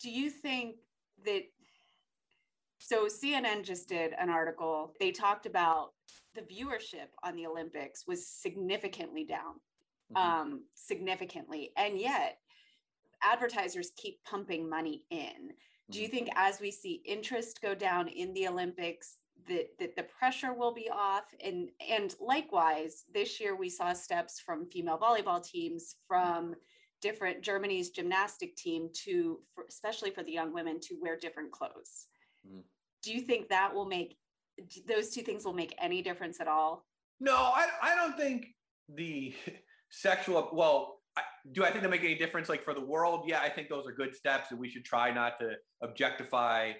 Do 0.00 0.10
you 0.10 0.30
think 0.30 0.76
that? 1.24 1.42
So, 2.78 3.06
CNN 3.06 3.64
just 3.64 3.88
did 3.88 4.14
an 4.18 4.30
article. 4.30 4.94
They 5.00 5.10
talked 5.10 5.46
about 5.46 5.92
the 6.34 6.42
viewership 6.42 7.08
on 7.22 7.36
the 7.36 7.46
Olympics 7.46 8.06
was 8.06 8.26
significantly 8.26 9.24
down, 9.24 9.54
mm-hmm. 10.14 10.16
um, 10.16 10.64
significantly. 10.74 11.72
And 11.76 11.98
yet, 11.98 12.38
advertisers 13.22 13.92
keep 13.96 14.22
pumping 14.24 14.68
money 14.68 15.04
in. 15.10 15.52
Do 15.90 16.00
you 16.00 16.06
mm-hmm. 16.06 16.16
think 16.16 16.28
as 16.36 16.60
we 16.60 16.70
see 16.70 17.02
interest 17.04 17.60
go 17.60 17.74
down 17.74 18.08
in 18.08 18.32
the 18.32 18.48
Olympics, 18.48 19.16
that, 19.48 19.68
that 19.78 19.96
the 19.96 20.02
pressure 20.04 20.52
will 20.52 20.72
be 20.72 20.88
off 20.90 21.24
and 21.44 21.68
and 21.88 22.14
likewise 22.20 23.04
this 23.12 23.40
year 23.40 23.56
we 23.56 23.68
saw 23.68 23.92
steps 23.92 24.40
from 24.40 24.66
female 24.66 24.98
volleyball 24.98 25.42
teams 25.44 25.96
from 26.06 26.54
different 27.00 27.42
germany's 27.42 27.90
gymnastic 27.90 28.56
team 28.56 28.88
to 28.92 29.40
for, 29.54 29.64
especially 29.68 30.10
for 30.10 30.22
the 30.22 30.32
young 30.32 30.52
women 30.52 30.78
to 30.80 30.96
wear 31.00 31.16
different 31.16 31.50
clothes 31.50 32.06
mm. 32.46 32.62
do 33.02 33.12
you 33.12 33.20
think 33.20 33.48
that 33.48 33.74
will 33.74 33.86
make 33.86 34.16
those 34.86 35.10
two 35.10 35.22
things 35.22 35.44
will 35.44 35.52
make 35.52 35.74
any 35.80 36.02
difference 36.02 36.40
at 36.40 36.48
all 36.48 36.86
no 37.18 37.34
i, 37.34 37.66
I 37.82 37.94
don't 37.96 38.16
think 38.16 38.46
the 38.88 39.34
sexual 39.90 40.48
well 40.52 40.98
I, 40.98 40.99
do 41.52 41.64
I 41.64 41.70
think 41.70 41.82
they 41.82 41.90
make 41.90 42.04
any 42.04 42.16
difference? 42.16 42.48
Like 42.48 42.62
for 42.62 42.74
the 42.74 42.84
world, 42.84 43.24
yeah, 43.26 43.40
I 43.40 43.48
think 43.48 43.68
those 43.68 43.86
are 43.86 43.92
good 43.92 44.14
steps, 44.14 44.50
and 44.50 44.60
we 44.60 44.68
should 44.68 44.84
try 44.84 45.10
not 45.12 45.38
to 45.40 45.54
objectify 45.82 46.72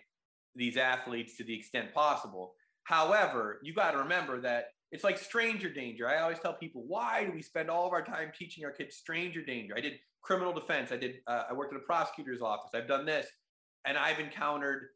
these 0.54 0.76
athletes 0.76 1.36
to 1.36 1.44
the 1.44 1.54
extent 1.54 1.94
possible. 1.94 2.54
However, 2.84 3.60
you 3.62 3.74
got 3.74 3.92
to 3.92 3.98
remember 3.98 4.40
that 4.40 4.66
it's 4.90 5.04
like 5.04 5.18
stranger 5.18 5.72
danger. 5.72 6.08
I 6.08 6.20
always 6.20 6.40
tell 6.40 6.54
people, 6.54 6.84
why 6.86 7.24
do 7.24 7.32
we 7.32 7.42
spend 7.42 7.70
all 7.70 7.86
of 7.86 7.92
our 7.92 8.04
time 8.04 8.32
teaching 8.36 8.64
our 8.64 8.72
kids 8.72 8.96
stranger 8.96 9.44
danger? 9.44 9.74
I 9.76 9.80
did 9.80 9.94
criminal 10.22 10.52
defense. 10.52 10.90
I 10.92 10.96
did. 10.96 11.20
Uh, 11.26 11.44
I 11.50 11.52
worked 11.52 11.72
in 11.72 11.78
a 11.78 11.82
prosecutor's 11.82 12.42
office. 12.42 12.70
I've 12.74 12.88
done 12.88 13.06
this, 13.06 13.26
and 13.84 13.96
I've 13.96 14.18
encountered. 14.18 14.88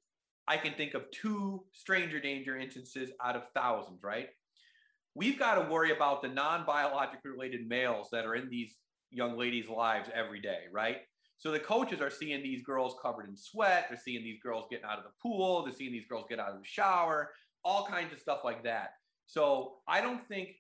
I 0.47 0.57
can 0.59 0.75
think 0.75 0.95
of 0.95 1.11
two 1.11 1.65
stranger 1.73 2.21
danger 2.21 2.59
instances 2.59 3.11
out 3.25 3.37
of 3.37 3.45
thousands. 3.55 4.03
Right? 4.03 4.29
We've 5.15 5.39
got 5.39 5.55
to 5.55 5.71
worry 5.71 5.93
about 5.93 6.23
the 6.23 6.29
non-biologically 6.29 7.31
related 7.31 7.69
males 7.69 8.09
that 8.11 8.27
are 8.27 8.35
in 8.35 8.51
these 8.51 8.75
young 9.15 9.39
ladies' 9.39 9.69
lives 9.69 10.09
every 10.15 10.41
day. 10.41 10.61
Right? 10.73 10.99
So 11.39 11.51
the 11.51 11.61
coaches 11.61 12.01
are 12.01 12.11
seeing 12.11 12.43
these 12.43 12.63
girls 12.63 12.95
covered 13.03 13.29
in 13.29 13.37
sweat. 13.37 13.87
They're 13.89 14.01
seeing 14.03 14.23
these 14.23 14.39
girls 14.43 14.67
getting 14.71 14.87
out 14.87 14.99
of 14.99 15.05
the 15.05 15.11
pool. 15.23 15.65
They're 15.65 15.75
seeing 15.75 15.93
these 15.93 16.07
girls 16.09 16.25
get 16.29 16.39
out 16.39 16.51
of 16.51 16.59
the 16.59 16.65
shower. 16.65 17.31
all 17.65 17.87
kinds 17.87 18.13
of 18.13 18.19
stuff 18.19 18.41
like 18.45 18.63
that. 18.65 18.91
So 19.27 19.77
I 19.89 20.01
don't 20.01 20.23
think 20.23 20.51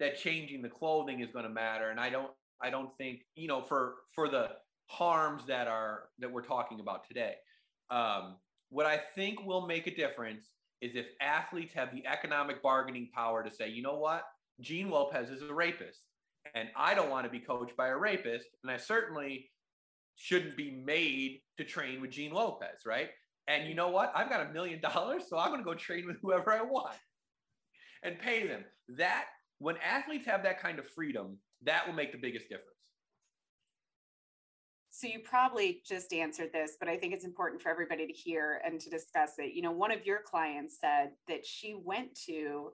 that 0.00 0.18
changing 0.18 0.62
the 0.62 0.68
clothing 0.68 1.20
is 1.20 1.30
going 1.30 1.44
to 1.44 1.50
matter, 1.50 1.90
and 1.90 2.00
I 2.00 2.10
don't 2.10 2.30
I 2.60 2.70
don't 2.70 2.90
think 2.98 3.20
you 3.36 3.48
know 3.48 3.62
for 3.62 3.96
for 4.14 4.28
the 4.28 4.50
harms 4.86 5.44
that 5.46 5.68
are 5.68 6.04
that 6.18 6.30
we're 6.30 6.42
talking 6.42 6.80
about 6.80 7.06
today. 7.06 7.34
Um, 7.90 8.36
what 8.70 8.86
I 8.86 8.98
think 9.14 9.44
will 9.44 9.66
make 9.66 9.86
a 9.86 9.94
difference 9.94 10.50
is 10.80 10.94
if 10.94 11.06
athletes 11.20 11.72
have 11.74 11.92
the 11.92 12.06
economic 12.06 12.62
bargaining 12.62 13.08
power 13.14 13.42
to 13.42 13.50
say, 13.50 13.68
you 13.68 13.82
know 13.82 13.98
what, 13.98 14.22
Jean 14.60 14.90
Lopez 14.90 15.30
is 15.30 15.42
a 15.42 15.52
rapist, 15.52 16.02
and 16.54 16.68
I 16.76 16.94
don't 16.94 17.10
want 17.10 17.24
to 17.24 17.30
be 17.30 17.40
coached 17.40 17.76
by 17.76 17.88
a 17.88 17.96
rapist, 17.96 18.48
and 18.62 18.70
I 18.72 18.76
certainly 18.76 19.50
shouldn't 20.16 20.56
be 20.56 20.82
made 20.84 21.40
to 21.58 21.64
train 21.64 22.00
with 22.00 22.10
Jean 22.10 22.32
Lopez, 22.32 22.82
right? 22.86 23.08
And 23.46 23.68
you 23.68 23.74
know 23.74 23.88
what? 23.88 24.12
I've 24.14 24.28
got 24.28 24.46
a 24.46 24.52
million 24.52 24.80
dollars, 24.80 25.24
so 25.28 25.38
I'm 25.38 25.48
going 25.48 25.60
to 25.60 25.64
go 25.64 25.74
train 25.74 26.06
with 26.06 26.16
whoever 26.20 26.52
I 26.52 26.62
want 26.62 26.96
and 28.02 28.18
pay 28.18 28.46
them. 28.46 28.64
That 28.96 29.26
when 29.58 29.76
athletes 29.78 30.26
have 30.26 30.42
that 30.42 30.60
kind 30.60 30.78
of 30.78 30.88
freedom, 30.88 31.38
that 31.64 31.86
will 31.86 31.94
make 31.94 32.12
the 32.12 32.18
biggest 32.18 32.48
difference. 32.48 32.74
So 34.90 35.06
you 35.06 35.20
probably 35.20 35.80
just 35.86 36.12
answered 36.12 36.50
this, 36.52 36.72
but 36.80 36.88
I 36.88 36.96
think 36.96 37.14
it's 37.14 37.24
important 37.24 37.62
for 37.62 37.68
everybody 37.68 38.06
to 38.06 38.12
hear 38.12 38.60
and 38.66 38.80
to 38.80 38.90
discuss 38.90 39.34
it. 39.38 39.54
You 39.54 39.62
know, 39.62 39.70
one 39.70 39.92
of 39.92 40.04
your 40.04 40.20
clients 40.22 40.78
said 40.80 41.10
that 41.28 41.46
she 41.46 41.76
went 41.80 42.18
to 42.26 42.72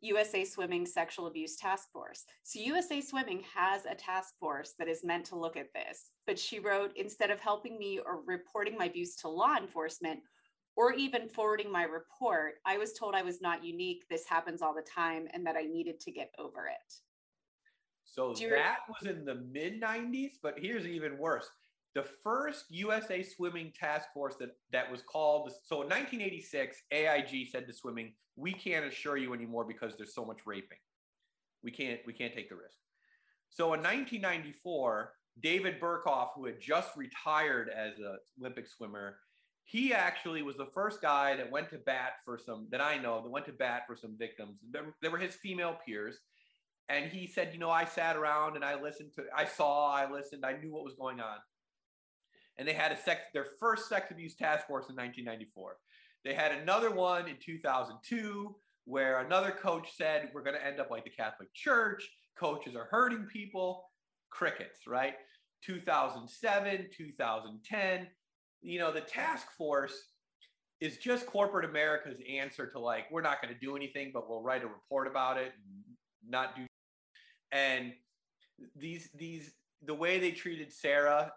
USA 0.00 0.44
Swimming 0.44 0.86
Sexual 0.86 1.26
Abuse 1.26 1.56
Task 1.56 1.90
Force. 1.92 2.24
So 2.42 2.60
USA 2.60 3.00
Swimming 3.00 3.42
has 3.54 3.84
a 3.84 3.94
task 3.94 4.34
force 4.38 4.74
that 4.78 4.88
is 4.88 5.04
meant 5.04 5.24
to 5.26 5.38
look 5.38 5.56
at 5.56 5.72
this. 5.74 6.10
But 6.26 6.38
she 6.38 6.58
wrote, 6.58 6.92
instead 6.96 7.30
of 7.30 7.40
helping 7.40 7.78
me 7.78 8.00
or 8.04 8.22
reporting 8.26 8.76
my 8.76 8.86
abuse 8.86 9.16
to 9.16 9.28
law 9.28 9.56
enforcement, 9.56 10.20
or 10.76 10.92
even 10.92 11.28
forwarding 11.28 11.72
my 11.72 11.84
report, 11.84 12.54
I 12.66 12.76
was 12.76 12.92
told 12.92 13.14
I 13.14 13.22
was 13.22 13.40
not 13.40 13.64
unique. 13.64 14.04
This 14.10 14.26
happens 14.28 14.60
all 14.60 14.74
the 14.74 14.82
time 14.82 15.26
and 15.32 15.46
that 15.46 15.56
I 15.56 15.62
needed 15.62 16.00
to 16.00 16.10
get 16.10 16.30
over 16.38 16.66
it. 16.66 16.94
So 18.04 18.34
that 18.34 18.78
was 18.88 19.10
in 19.10 19.24
the 19.24 19.46
mid 19.50 19.80
90s, 19.80 20.32
but 20.42 20.54
here's 20.58 20.86
even 20.86 21.18
worse. 21.18 21.48
The 21.96 22.04
first 22.22 22.66
USA 22.68 23.22
Swimming 23.22 23.72
Task 23.72 24.08
Force 24.12 24.34
that, 24.38 24.50
that 24.70 24.92
was 24.92 25.00
called, 25.00 25.50
so 25.64 25.76
in 25.76 25.88
1986, 25.88 26.82
AIG 26.92 27.48
said 27.50 27.66
to 27.66 27.72
swimming, 27.72 28.12
we 28.36 28.52
can't 28.52 28.84
assure 28.84 29.16
you 29.16 29.32
anymore 29.32 29.64
because 29.64 29.96
there's 29.96 30.14
so 30.14 30.22
much 30.22 30.40
raping. 30.44 30.76
We 31.64 31.70
can't, 31.70 32.00
we 32.06 32.12
can't 32.12 32.34
take 32.34 32.50
the 32.50 32.54
risk. 32.54 32.76
So 33.48 33.72
in 33.72 33.80
1994, 33.80 35.12
David 35.42 35.80
Berkoff, 35.80 36.28
who 36.34 36.44
had 36.44 36.60
just 36.60 36.90
retired 36.98 37.70
as 37.74 37.96
an 37.96 38.18
Olympic 38.38 38.68
swimmer, 38.68 39.16
he 39.64 39.94
actually 39.94 40.42
was 40.42 40.58
the 40.58 40.68
first 40.74 41.00
guy 41.00 41.34
that 41.34 41.50
went 41.50 41.70
to 41.70 41.78
bat 41.78 42.16
for 42.26 42.36
some 42.36 42.66
that 42.72 42.82
I 42.82 42.98
know 42.98 43.22
that 43.22 43.30
went 43.30 43.46
to 43.46 43.52
bat 43.52 43.84
for 43.86 43.96
some 43.96 44.18
victims. 44.18 44.58
There 45.00 45.10
were 45.10 45.16
his 45.16 45.34
female 45.36 45.78
peers, 45.86 46.18
and 46.90 47.10
he 47.10 47.26
said, 47.26 47.54
you 47.54 47.58
know, 47.58 47.70
I 47.70 47.86
sat 47.86 48.16
around 48.16 48.54
and 48.54 48.64
I 48.66 48.78
listened 48.78 49.12
to, 49.14 49.24
I 49.34 49.46
saw, 49.46 49.94
I 49.94 50.10
listened, 50.12 50.44
I 50.44 50.58
knew 50.58 50.74
what 50.74 50.84
was 50.84 50.94
going 50.94 51.20
on. 51.20 51.38
And 52.58 52.66
they 52.66 52.72
had 52.72 52.92
a 52.92 52.96
sex, 52.96 53.22
their 53.34 53.46
first 53.60 53.88
sex 53.88 54.10
abuse 54.10 54.34
task 54.34 54.66
force 54.66 54.88
in 54.88 54.96
1994. 54.96 55.76
They 56.24 56.34
had 56.34 56.52
another 56.52 56.90
one 56.90 57.28
in 57.28 57.36
2002 57.44 58.54
where 58.84 59.20
another 59.20 59.50
coach 59.50 59.88
said, 59.96 60.30
we're 60.32 60.42
going 60.42 60.56
to 60.56 60.64
end 60.64 60.80
up 60.80 60.90
like 60.90 61.04
the 61.04 61.10
Catholic 61.10 61.52
Church. 61.54 62.08
Coaches 62.38 62.74
are 62.74 62.88
hurting 62.90 63.26
people. 63.32 63.90
Crickets, 64.30 64.86
right? 64.86 65.14
2007, 65.62 66.86
2010 66.96 68.06
you 68.66 68.80
know, 68.80 68.92
the 68.92 69.00
task 69.00 69.50
force 69.56 70.08
is 70.80 70.98
just 70.98 71.24
corporate 71.26 71.64
America's 71.64 72.18
answer 72.28 72.66
to 72.66 72.78
like, 72.78 73.04
we're 73.10 73.22
not 73.22 73.40
going 73.40 73.54
to 73.54 73.60
do 73.60 73.76
anything, 73.76 74.10
but 74.12 74.28
we'll 74.28 74.42
write 74.42 74.62
a 74.62 74.66
report 74.66 75.06
about 75.06 75.38
it 75.38 75.52
and 75.54 76.30
not 76.30 76.56
do. 76.56 76.66
And 77.52 77.92
these, 78.74 79.08
these, 79.14 79.52
the 79.82 79.94
way 79.94 80.18
they 80.18 80.32
treated 80.32 80.72
Sarah 80.72 81.32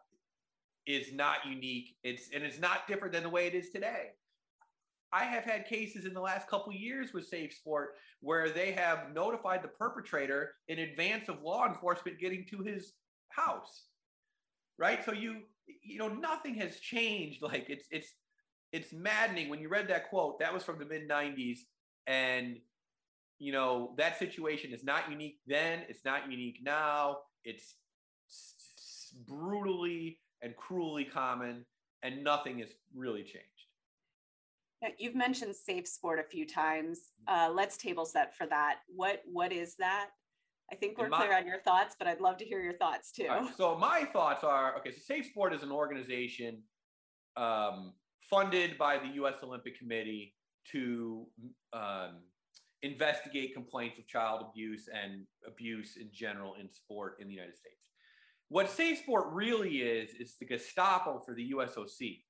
is 0.89 1.13
not 1.13 1.45
unique. 1.45 1.95
It's, 2.03 2.29
and 2.33 2.43
it's 2.43 2.59
not 2.59 2.87
different 2.87 3.13
than 3.13 3.23
the 3.23 3.29
way 3.29 3.45
it 3.45 3.53
is 3.53 3.69
today. 3.69 4.09
I 5.11 5.23
have 5.23 5.43
had 5.43 5.65
cases 5.65 6.05
in 6.05 6.13
the 6.13 6.21
last 6.21 6.47
couple 6.47 6.73
years 6.73 7.13
with 7.13 7.27
Safe 7.27 7.53
Sport 7.53 7.95
where 8.21 8.49
they 8.49 8.71
have 8.71 9.13
notified 9.13 9.63
the 9.63 9.67
perpetrator 9.67 10.53
in 10.67 10.79
advance 10.79 11.29
of 11.29 11.41
law 11.41 11.67
enforcement 11.67 12.19
getting 12.19 12.45
to 12.49 12.59
his 12.59 12.93
house. 13.29 13.85
Right? 14.77 15.03
So 15.03 15.13
you 15.13 15.41
you 15.83 15.97
know, 15.97 16.07
nothing 16.07 16.55
has 16.55 16.79
changed. 16.79 17.41
Like 17.49 17.65
it's 17.69 17.85
it's 17.91 18.13
it's 18.71 18.93
maddening 18.93 19.49
when 19.49 19.59
you 19.59 19.69
read 19.69 19.87
that 19.87 20.09
quote. 20.09 20.39
That 20.39 20.53
was 20.53 20.63
from 20.63 20.77
the 20.77 20.85
mid 20.85 21.09
'90s, 21.09 21.59
and 22.05 22.57
you 23.39 23.51
know 23.51 23.93
that 23.97 24.19
situation 24.19 24.71
is 24.71 24.83
not 24.83 25.09
unique 25.09 25.39
then. 25.47 25.79
It's 25.89 26.05
not 26.05 26.31
unique 26.31 26.59
now. 26.63 27.17
It's 27.43 27.75
brutally 29.27 30.19
and 30.41 30.55
cruelly 30.55 31.05
common, 31.05 31.65
and 32.03 32.23
nothing 32.23 32.59
has 32.59 32.69
really 32.95 33.23
changed. 33.23 33.47
Now, 34.81 34.89
you've 34.97 35.15
mentioned 35.15 35.55
safe 35.55 35.87
sport 35.87 36.19
a 36.19 36.23
few 36.23 36.45
times. 36.45 37.11
Uh, 37.27 37.51
let's 37.53 37.75
table 37.77 38.05
set 38.05 38.35
for 38.35 38.47
that. 38.47 38.77
What 38.87 39.21
what 39.25 39.51
is 39.51 39.75
that? 39.77 40.09
I 40.71 40.75
think 40.75 40.97
we're 40.97 41.09
my, 41.09 41.17
clear 41.17 41.35
on 41.35 41.47
your 41.47 41.59
thoughts, 41.61 41.95
but 41.97 42.07
I'd 42.07 42.21
love 42.21 42.37
to 42.37 42.45
hear 42.45 42.61
your 42.61 42.77
thoughts 42.77 43.11
too. 43.11 43.27
Right, 43.27 43.49
so 43.57 43.77
my 43.77 44.05
thoughts 44.13 44.43
are 44.43 44.77
okay. 44.77 44.91
So 44.91 44.99
Safe 45.03 45.25
Sport 45.25 45.53
is 45.53 45.63
an 45.63 45.71
organization 45.71 46.61
um, 47.35 47.93
funded 48.29 48.77
by 48.77 48.97
the 48.97 49.07
U.S. 49.15 49.35
Olympic 49.43 49.77
Committee 49.77 50.35
to 50.71 51.25
um, 51.73 52.21
investigate 52.83 53.53
complaints 53.53 53.97
of 53.97 54.07
child 54.07 54.45
abuse 54.49 54.87
and 54.93 55.25
abuse 55.45 55.97
in 55.99 56.09
general 56.13 56.55
in 56.59 56.69
sport 56.69 57.17
in 57.19 57.27
the 57.27 57.33
United 57.33 57.55
States. 57.55 57.88
What 58.49 58.69
Safe 58.69 58.97
Sport 58.97 59.27
really 59.31 59.77
is 59.77 60.09
is 60.19 60.35
the 60.39 60.45
Gestapo 60.45 61.21
for 61.23 61.35
the 61.35 61.51
USOC. 61.51 62.23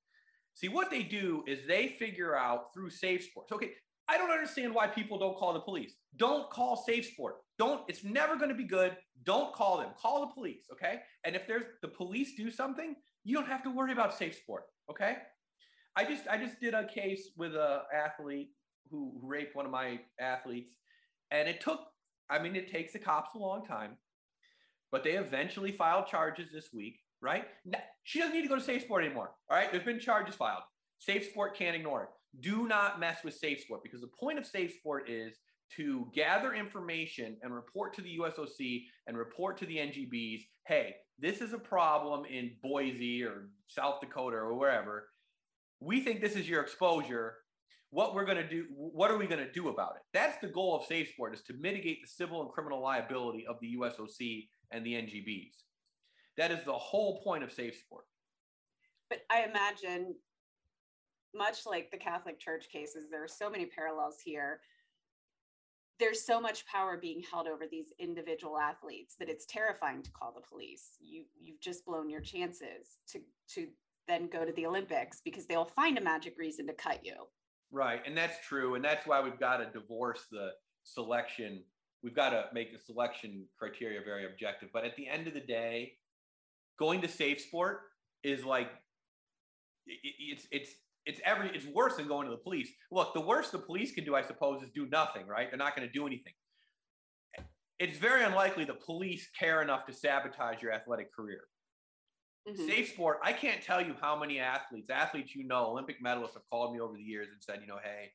See, 0.53 0.67
what 0.67 0.91
they 0.91 1.03
do 1.03 1.43
is 1.47 1.65
they 1.65 1.87
figure 1.87 2.35
out 2.35 2.73
through 2.73 2.89
Safe 2.89 3.23
Sports. 3.23 3.53
Okay, 3.53 3.71
I 4.09 4.17
don't 4.17 4.31
understand 4.31 4.75
why 4.75 4.87
people 4.87 5.17
don't 5.17 5.37
call 5.37 5.53
the 5.53 5.61
police. 5.61 5.93
Don't 6.17 6.49
call 6.49 6.75
Safe 6.75 7.05
Sport. 7.05 7.35
Don't, 7.57 7.83
it's 7.87 8.03
never 8.03 8.35
going 8.35 8.49
to 8.49 8.55
be 8.55 8.65
good. 8.65 8.97
Don't 9.23 9.53
call 9.53 9.77
them. 9.77 9.89
Call 9.97 10.21
the 10.21 10.33
police, 10.33 10.65
okay? 10.73 10.99
And 11.23 11.35
if 11.35 11.47
there's 11.47 11.65
the 11.81 11.87
police 11.87 12.35
do 12.35 12.51
something, 12.51 12.95
you 13.23 13.35
don't 13.35 13.47
have 13.47 13.63
to 13.63 13.69
worry 13.69 13.93
about 13.93 14.17
Safe 14.17 14.35
Sport, 14.35 14.63
okay? 14.89 15.17
I 15.95 16.05
just 16.05 16.27
I 16.27 16.37
just 16.37 16.59
did 16.59 16.73
a 16.73 16.87
case 16.87 17.29
with 17.37 17.55
a 17.55 17.83
athlete 17.93 18.49
who 18.89 19.19
raped 19.21 19.55
one 19.55 19.65
of 19.65 19.71
my 19.71 19.99
athletes, 20.19 20.73
and 21.31 21.47
it 21.47 21.61
took 21.61 21.81
I 22.29 22.39
mean 22.39 22.55
it 22.55 22.71
takes 22.71 22.93
the 22.93 22.99
cops 22.99 23.35
a 23.35 23.37
long 23.37 23.65
time, 23.65 23.97
but 24.91 25.03
they 25.03 25.11
eventually 25.11 25.71
filed 25.71 26.07
charges 26.07 26.49
this 26.53 26.69
week, 26.73 26.99
right? 27.21 27.45
she 28.03 28.19
doesn't 28.19 28.33
need 28.33 28.43
to 28.43 28.49
go 28.49 28.55
to 28.55 28.61
Safe 28.61 28.81
Sport 28.81 29.03
anymore. 29.03 29.31
All 29.49 29.57
right, 29.57 29.71
there's 29.71 29.83
been 29.83 29.99
charges 29.99 30.35
filed. 30.35 30.63
Safe 30.97 31.29
Sport 31.29 31.55
can't 31.55 31.75
ignore 31.75 32.03
it 32.03 32.09
do 32.41 32.67
not 32.67 32.99
mess 32.99 33.17
with 33.23 33.33
Safe 33.33 33.61
Sport 33.61 33.81
because 33.83 34.01
the 34.01 34.09
point 34.19 34.37
of 34.37 34.45
Safe 34.45 34.73
Sport 34.73 35.09
is 35.09 35.33
to 35.77 36.07
gather 36.13 36.53
information 36.53 37.37
and 37.43 37.53
report 37.53 37.93
to 37.95 38.01
the 38.01 38.17
USOC 38.17 38.83
and 39.07 39.17
report 39.17 39.57
to 39.59 39.65
the 39.65 39.77
NGBs 39.77 40.41
hey, 40.67 40.93
this 41.17 41.41
is 41.41 41.53
a 41.53 41.57
problem 41.57 42.25
in 42.25 42.51
Boise 42.61 43.23
or 43.23 43.49
South 43.65 43.99
Dakota 44.01 44.37
or 44.37 44.53
wherever. 44.53 45.09
We 45.79 45.99
think 45.99 46.21
this 46.21 46.35
is 46.35 46.47
your 46.47 46.61
exposure. 46.61 47.37
What 47.89 48.13
we're 48.13 48.25
going 48.25 48.37
to 48.37 48.47
do, 48.47 48.65
what 48.69 49.09
are 49.09 49.17
we 49.17 49.25
going 49.25 49.43
to 49.43 49.51
do 49.51 49.69
about 49.69 49.95
it? 49.95 50.03
That's 50.13 50.37
the 50.41 50.47
goal 50.47 50.75
of 50.75 50.85
Safe 50.85 51.09
Sport 51.09 51.33
is 51.33 51.41
to 51.43 51.53
mitigate 51.53 52.03
the 52.03 52.07
civil 52.07 52.43
and 52.43 52.51
criminal 52.51 52.83
liability 52.83 53.47
of 53.49 53.55
the 53.61 53.77
USOC 53.79 54.47
and 54.71 54.85
the 54.85 54.93
NGBs. 54.93 55.53
That 56.37 56.51
is 56.51 56.63
the 56.63 56.73
whole 56.73 57.21
point 57.21 57.43
of 57.43 57.51
Safe 57.51 57.75
Sport. 57.75 58.05
But 59.09 59.19
I 59.31 59.43
imagine 59.43 60.15
much 61.35 61.65
like 61.65 61.91
the 61.91 61.97
Catholic 61.97 62.39
Church 62.39 62.69
cases, 62.71 63.05
there 63.09 63.23
are 63.23 63.27
so 63.27 63.49
many 63.49 63.65
parallels 63.65 64.17
here. 64.23 64.61
There's 65.99 66.25
so 66.25 66.39
much 66.39 66.65
power 66.65 66.97
being 66.97 67.21
held 67.29 67.47
over 67.47 67.65
these 67.69 67.91
individual 67.99 68.57
athletes 68.57 69.15
that 69.19 69.29
it's 69.29 69.45
terrifying 69.45 70.01
to 70.03 70.11
call 70.11 70.33
the 70.33 70.47
police. 70.47 70.97
You 71.01 71.25
you've 71.37 71.59
just 71.59 71.85
blown 71.85 72.09
your 72.09 72.21
chances 72.21 72.99
to 73.11 73.19
to 73.55 73.67
then 74.07 74.27
go 74.27 74.45
to 74.45 74.51
the 74.53 74.65
Olympics 74.65 75.21
because 75.23 75.45
they'll 75.45 75.65
find 75.65 75.97
a 75.97 76.01
magic 76.01 76.35
reason 76.37 76.65
to 76.67 76.73
cut 76.73 77.05
you. 77.05 77.15
Right, 77.71 78.01
and 78.05 78.17
that's 78.17 78.37
true, 78.47 78.75
and 78.75 78.83
that's 78.83 79.05
why 79.05 79.21
we've 79.21 79.39
got 79.39 79.57
to 79.57 79.65
divorce 79.65 80.25
the 80.31 80.51
selection. 80.83 81.63
We've 82.03 82.15
got 82.15 82.29
to 82.29 82.45
make 82.53 82.71
the 82.71 82.79
selection 82.79 83.45
criteria 83.57 83.99
very 84.03 84.25
objective. 84.25 84.69
But 84.71 84.85
at 84.85 84.95
the 84.95 85.07
end 85.07 85.27
of 85.27 85.33
the 85.33 85.41
day, 85.41 85.93
going 86.77 87.01
to 87.01 87.07
safe 87.07 87.41
sport 87.41 87.81
is 88.23 88.45
like 88.45 88.69
it's 89.85 90.47
it's 90.51 90.71
it's 91.05 91.19
every 91.25 91.49
it's 91.53 91.65
worse 91.65 91.95
than 91.95 92.07
going 92.07 92.25
to 92.25 92.31
the 92.31 92.41
police. 92.41 92.69
Look, 92.91 93.13
the 93.13 93.21
worst 93.21 93.51
the 93.51 93.59
police 93.59 93.91
can 93.91 94.05
do, 94.05 94.15
I 94.15 94.21
suppose, 94.21 94.61
is 94.61 94.69
do 94.73 94.87
nothing, 94.87 95.27
right? 95.27 95.49
They're 95.49 95.57
not 95.57 95.75
going 95.75 95.87
to 95.87 95.93
do 95.93 96.07
anything. 96.07 96.33
It's 97.79 97.97
very 97.97 98.23
unlikely 98.23 98.65
the 98.65 98.73
police 98.73 99.29
care 99.37 99.61
enough 99.61 99.85
to 99.85 99.93
sabotage 99.93 100.61
your 100.61 100.73
athletic 100.73 101.13
career. 101.13 101.41
Mm-hmm. 102.47 102.67
Safe 102.67 102.89
sport, 102.89 103.19
I 103.23 103.31
can't 103.31 103.61
tell 103.61 103.81
you 103.81 103.95
how 104.01 104.19
many 104.19 104.39
athletes, 104.39 104.89
athletes 104.89 105.33
you 105.33 105.47
know, 105.47 105.67
Olympic 105.67 106.03
medalists 106.03 106.33
have 106.33 106.43
called 106.49 106.73
me 106.73 106.81
over 106.81 106.95
the 106.95 107.03
years 107.03 107.27
and 107.31 107.41
said, 107.41 107.59
you 107.61 107.67
know, 107.67 107.79
hey, 107.81 108.11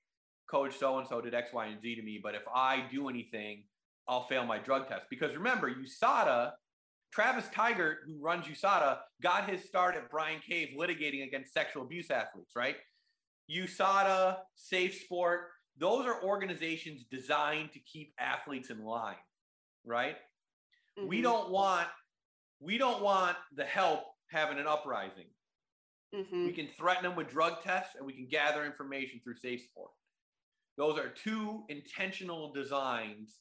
coach 0.50 0.76
so 0.78 0.98
and 0.98 1.08
so 1.08 1.20
did 1.20 1.34
X, 1.34 1.50
Y, 1.52 1.66
and 1.66 1.80
Z 1.80 1.94
to 1.94 2.02
me, 2.02 2.20
but 2.22 2.34
if 2.34 2.42
I 2.54 2.84
do 2.90 3.08
anything, 3.08 3.64
I'll 4.08 4.26
fail 4.26 4.44
my 4.44 4.58
drug 4.58 4.88
test. 4.88 5.06
Because 5.10 5.34
remember, 5.34 5.70
USADA, 5.70 6.52
Travis 7.12 7.46
Tygart, 7.54 7.96
who 8.06 8.20
runs 8.20 8.46
USADA, 8.46 8.98
got 9.22 9.48
his 9.48 9.64
start 9.64 9.96
at 9.96 10.10
Bryan 10.10 10.40
Cave 10.46 10.70
litigating 10.78 11.26
against 11.26 11.52
sexual 11.52 11.82
abuse 11.82 12.10
athletes, 12.10 12.52
right? 12.56 12.76
USADA, 13.50 14.38
Safe 14.56 14.94
Sport, 14.94 15.48
those 15.78 16.06
are 16.06 16.22
organizations 16.22 17.04
designed 17.10 17.72
to 17.72 17.80
keep 17.80 18.12
athletes 18.18 18.70
in 18.70 18.84
line, 18.84 19.16
right? 19.84 20.16
Mm-hmm. 20.98 21.08
We 21.08 21.22
don't 21.22 21.50
want 21.50 21.88
we 22.60 22.78
don't 22.78 23.02
want 23.02 23.36
the 23.54 23.64
help 23.64 24.04
having 24.28 24.58
an 24.58 24.66
uprising. 24.66 25.26
Mm-hmm. 26.14 26.46
We 26.46 26.52
can 26.52 26.68
threaten 26.78 27.02
them 27.02 27.16
with 27.16 27.28
drug 27.28 27.62
tests 27.62 27.96
and 27.96 28.06
we 28.06 28.12
can 28.12 28.26
gather 28.30 28.64
information 28.64 29.20
through 29.22 29.36
Safe 29.36 29.62
Sport. 29.62 29.90
Those 30.76 30.98
are 30.98 31.08
two 31.08 31.64
intentional 31.68 32.52
designs 32.52 33.38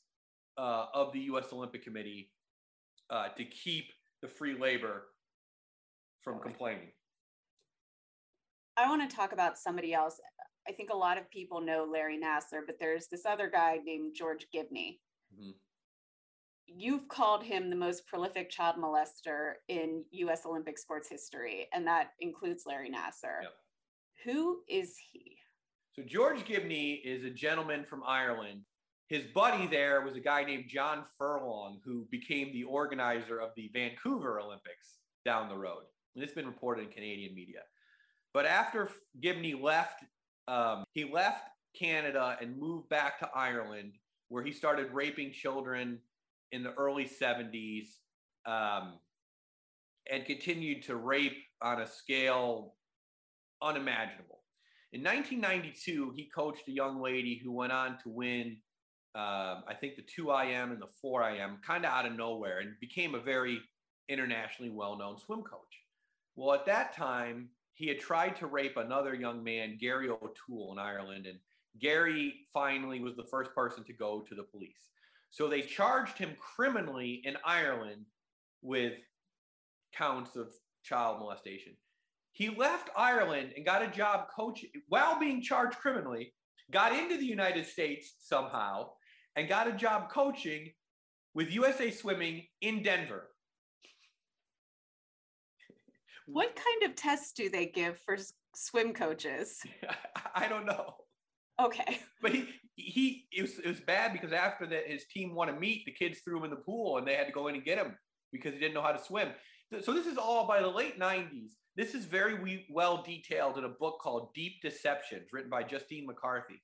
uh, 0.57 0.85
of 0.93 1.13
the 1.13 1.19
U.S. 1.21 1.45
Olympic 1.51 1.83
Committee 1.83 2.29
uh, 3.09 3.29
to 3.29 3.45
keep 3.45 3.85
the 4.21 4.27
free 4.27 4.57
labor 4.57 5.05
from 6.21 6.39
complaining. 6.39 6.89
I 8.77 8.89
want 8.89 9.07
to 9.07 9.15
talk 9.15 9.33
about 9.33 9.57
somebody 9.57 9.93
else. 9.93 10.19
I 10.67 10.71
think 10.71 10.89
a 10.89 10.95
lot 10.95 11.17
of 11.17 11.29
people 11.29 11.61
know 11.61 11.87
Larry 11.89 12.17
Nassar, 12.17 12.61
but 12.65 12.79
there's 12.79 13.07
this 13.07 13.25
other 13.25 13.49
guy 13.49 13.79
named 13.83 14.15
George 14.15 14.47
Gibney. 14.51 14.99
Mm-hmm. 15.33 15.51
You've 16.65 17.07
called 17.09 17.43
him 17.43 17.69
the 17.69 17.75
most 17.75 18.07
prolific 18.07 18.49
child 18.49 18.77
molester 18.77 19.55
in 19.67 20.05
US 20.11 20.45
Olympic 20.45 20.79
sports 20.79 21.09
history, 21.09 21.67
and 21.73 21.85
that 21.85 22.11
includes 22.21 22.63
Larry 22.65 22.89
Nassar. 22.89 23.41
Yep. 23.43 23.53
Who 24.25 24.61
is 24.69 24.95
he? 25.11 25.37
So, 25.91 26.01
George 26.01 26.45
Gibney 26.45 26.93
is 27.05 27.23
a 27.23 27.29
gentleman 27.29 27.83
from 27.83 28.01
Ireland. 28.07 28.61
His 29.13 29.25
buddy 29.25 29.67
there 29.67 30.01
was 30.01 30.15
a 30.15 30.19
guy 30.19 30.43
named 30.43 30.65
John 30.67 31.03
Furlong, 31.19 31.79
who 31.85 32.07
became 32.09 32.51
the 32.51 32.63
organizer 32.63 33.39
of 33.39 33.51
the 33.55 33.69
Vancouver 33.71 34.39
Olympics 34.39 34.97
down 35.23 35.49
the 35.49 35.55
road. 35.55 35.83
And 36.15 36.23
it's 36.23 36.33
been 36.33 36.47
reported 36.47 36.85
in 36.85 36.89
Canadian 36.89 37.35
media. 37.35 37.59
But 38.33 38.47
after 38.47 38.89
Gibney 39.21 39.53
left, 39.53 40.03
um, 40.47 40.83
he 40.93 41.03
left 41.03 41.47
Canada 41.79 42.37
and 42.41 42.57
moved 42.57 42.89
back 42.89 43.19
to 43.19 43.29
Ireland, 43.35 43.93
where 44.29 44.43
he 44.43 44.51
started 44.51 44.91
raping 44.91 45.31
children 45.31 45.99
in 46.51 46.63
the 46.63 46.73
early 46.73 47.05
70s 47.05 47.89
um, 48.47 48.95
and 50.11 50.25
continued 50.25 50.81
to 50.85 50.95
rape 50.95 51.37
on 51.61 51.81
a 51.81 51.85
scale 51.85 52.73
unimaginable. 53.61 54.39
In 54.91 55.03
1992, 55.03 56.13
he 56.15 56.31
coached 56.33 56.67
a 56.67 56.71
young 56.71 56.99
lady 56.99 57.39
who 57.43 57.51
went 57.51 57.71
on 57.71 57.99
to 58.01 58.09
win, 58.09 58.57
um, 59.15 59.63
I 59.67 59.75
think, 59.79 59.95
the 59.95 60.01
2IM 60.01 60.71
and 60.71 60.81
the 60.81 60.87
4IM, 61.03 61.61
kind 61.61 61.85
of 61.85 61.91
out 61.91 62.05
of 62.05 62.15
nowhere, 62.15 62.59
and 62.59 62.73
became 62.79 63.15
a 63.15 63.19
very 63.19 63.59
internationally 64.09 64.71
well 64.71 64.97
known 64.97 65.17
swim 65.19 65.41
coach. 65.43 65.81
Well, 66.35 66.53
at 66.53 66.65
that 66.65 66.95
time, 66.95 67.49
he 67.73 67.87
had 67.87 67.99
tried 67.99 68.35
to 68.37 68.47
rape 68.47 68.77
another 68.77 69.13
young 69.13 69.43
man, 69.43 69.77
Gary 69.79 70.09
O'Toole, 70.09 70.73
in 70.73 70.79
Ireland, 70.79 71.25
and 71.25 71.39
Gary 71.79 72.33
finally 72.53 72.99
was 72.99 73.15
the 73.15 73.23
first 73.23 73.53
person 73.53 73.83
to 73.85 73.93
go 73.93 74.21
to 74.21 74.35
the 74.35 74.43
police. 74.43 74.89
So 75.29 75.47
they 75.47 75.61
charged 75.61 76.17
him 76.17 76.35
criminally 76.39 77.21
in 77.23 77.37
Ireland 77.43 78.05
with 78.61 78.93
counts 79.95 80.35
of 80.35 80.53
child 80.83 81.19
molestation. 81.19 81.73
He 82.31 82.49
left 82.49 82.89
Ireland 82.97 83.53
and 83.55 83.65
got 83.65 83.83
a 83.83 83.87
job 83.87 84.27
coaching 84.35 84.69
while 84.89 85.19
being 85.19 85.41
charged 85.41 85.77
criminally, 85.77 86.33
got 86.71 86.95
into 86.97 87.17
the 87.17 87.25
United 87.25 87.65
States 87.65 88.15
somehow, 88.19 88.89
and 89.35 89.49
got 89.49 89.67
a 89.67 89.73
job 89.73 90.09
coaching 90.09 90.71
with 91.33 91.51
USA 91.51 91.91
Swimming 91.91 92.43
in 92.61 92.83
Denver. 92.83 93.29
What 96.25 96.55
kind 96.55 96.89
of 96.89 96.95
tests 96.95 97.33
do 97.33 97.49
they 97.49 97.65
give 97.65 97.99
for 97.99 98.17
swim 98.55 98.93
coaches? 98.93 99.61
I 100.35 100.47
don't 100.47 100.65
know. 100.65 100.95
Okay. 101.61 101.99
But 102.21 102.31
he 102.31 102.47
he 102.75 103.25
it 103.33 103.41
was, 103.41 103.59
it 103.59 103.67
was 103.67 103.81
bad 103.81 104.13
because 104.13 104.31
after 104.31 104.65
that 104.67 104.87
his 104.87 105.03
team 105.13 105.35
won 105.35 105.49
a 105.49 105.59
meet, 105.59 105.83
the 105.85 105.91
kids 105.91 106.19
threw 106.19 106.37
him 106.37 106.45
in 106.45 106.49
the 106.49 106.55
pool 106.55 106.97
and 106.97 107.05
they 107.05 107.15
had 107.15 107.27
to 107.27 107.33
go 107.33 107.49
in 107.49 107.55
and 107.55 107.65
get 107.65 107.77
him 107.77 107.97
because 108.31 108.53
he 108.53 108.59
didn't 108.59 108.73
know 108.73 108.81
how 108.81 108.93
to 108.93 109.03
swim. 109.03 109.29
So 109.81 109.91
this 109.91 110.07
is 110.07 110.17
all 110.17 110.47
by 110.47 110.61
the 110.61 110.69
late 110.69 110.97
90s. 110.97 111.49
This 111.75 111.95
is 111.95 112.05
very 112.05 112.65
well 112.69 113.03
detailed 113.03 113.57
in 113.57 113.65
a 113.65 113.69
book 113.69 113.99
called 113.99 114.33
Deep 114.33 114.61
Deceptions, 114.61 115.33
written 115.33 115.49
by 115.49 115.63
Justine 115.63 116.05
McCarthy. 116.05 116.61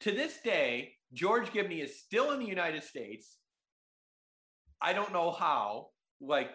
To 0.00 0.12
this 0.12 0.40
day, 0.42 0.92
George 1.12 1.52
Gibney 1.52 1.80
is 1.80 1.98
still 1.98 2.32
in 2.32 2.40
the 2.40 2.46
United 2.46 2.84
States. 2.84 3.36
I 4.80 4.92
don't 4.92 5.12
know 5.12 5.32
how. 5.32 5.88
Like 6.20 6.50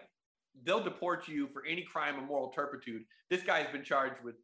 they'll 0.64 0.84
deport 0.84 1.28
you 1.28 1.48
for 1.48 1.66
any 1.66 1.84
crime 1.84 2.18
of 2.18 2.26
moral 2.26 2.50
turpitude. 2.50 3.04
This 3.30 3.44
guy's 3.44 3.72
been 3.72 3.84
charged 3.84 4.24
with 4.24 4.36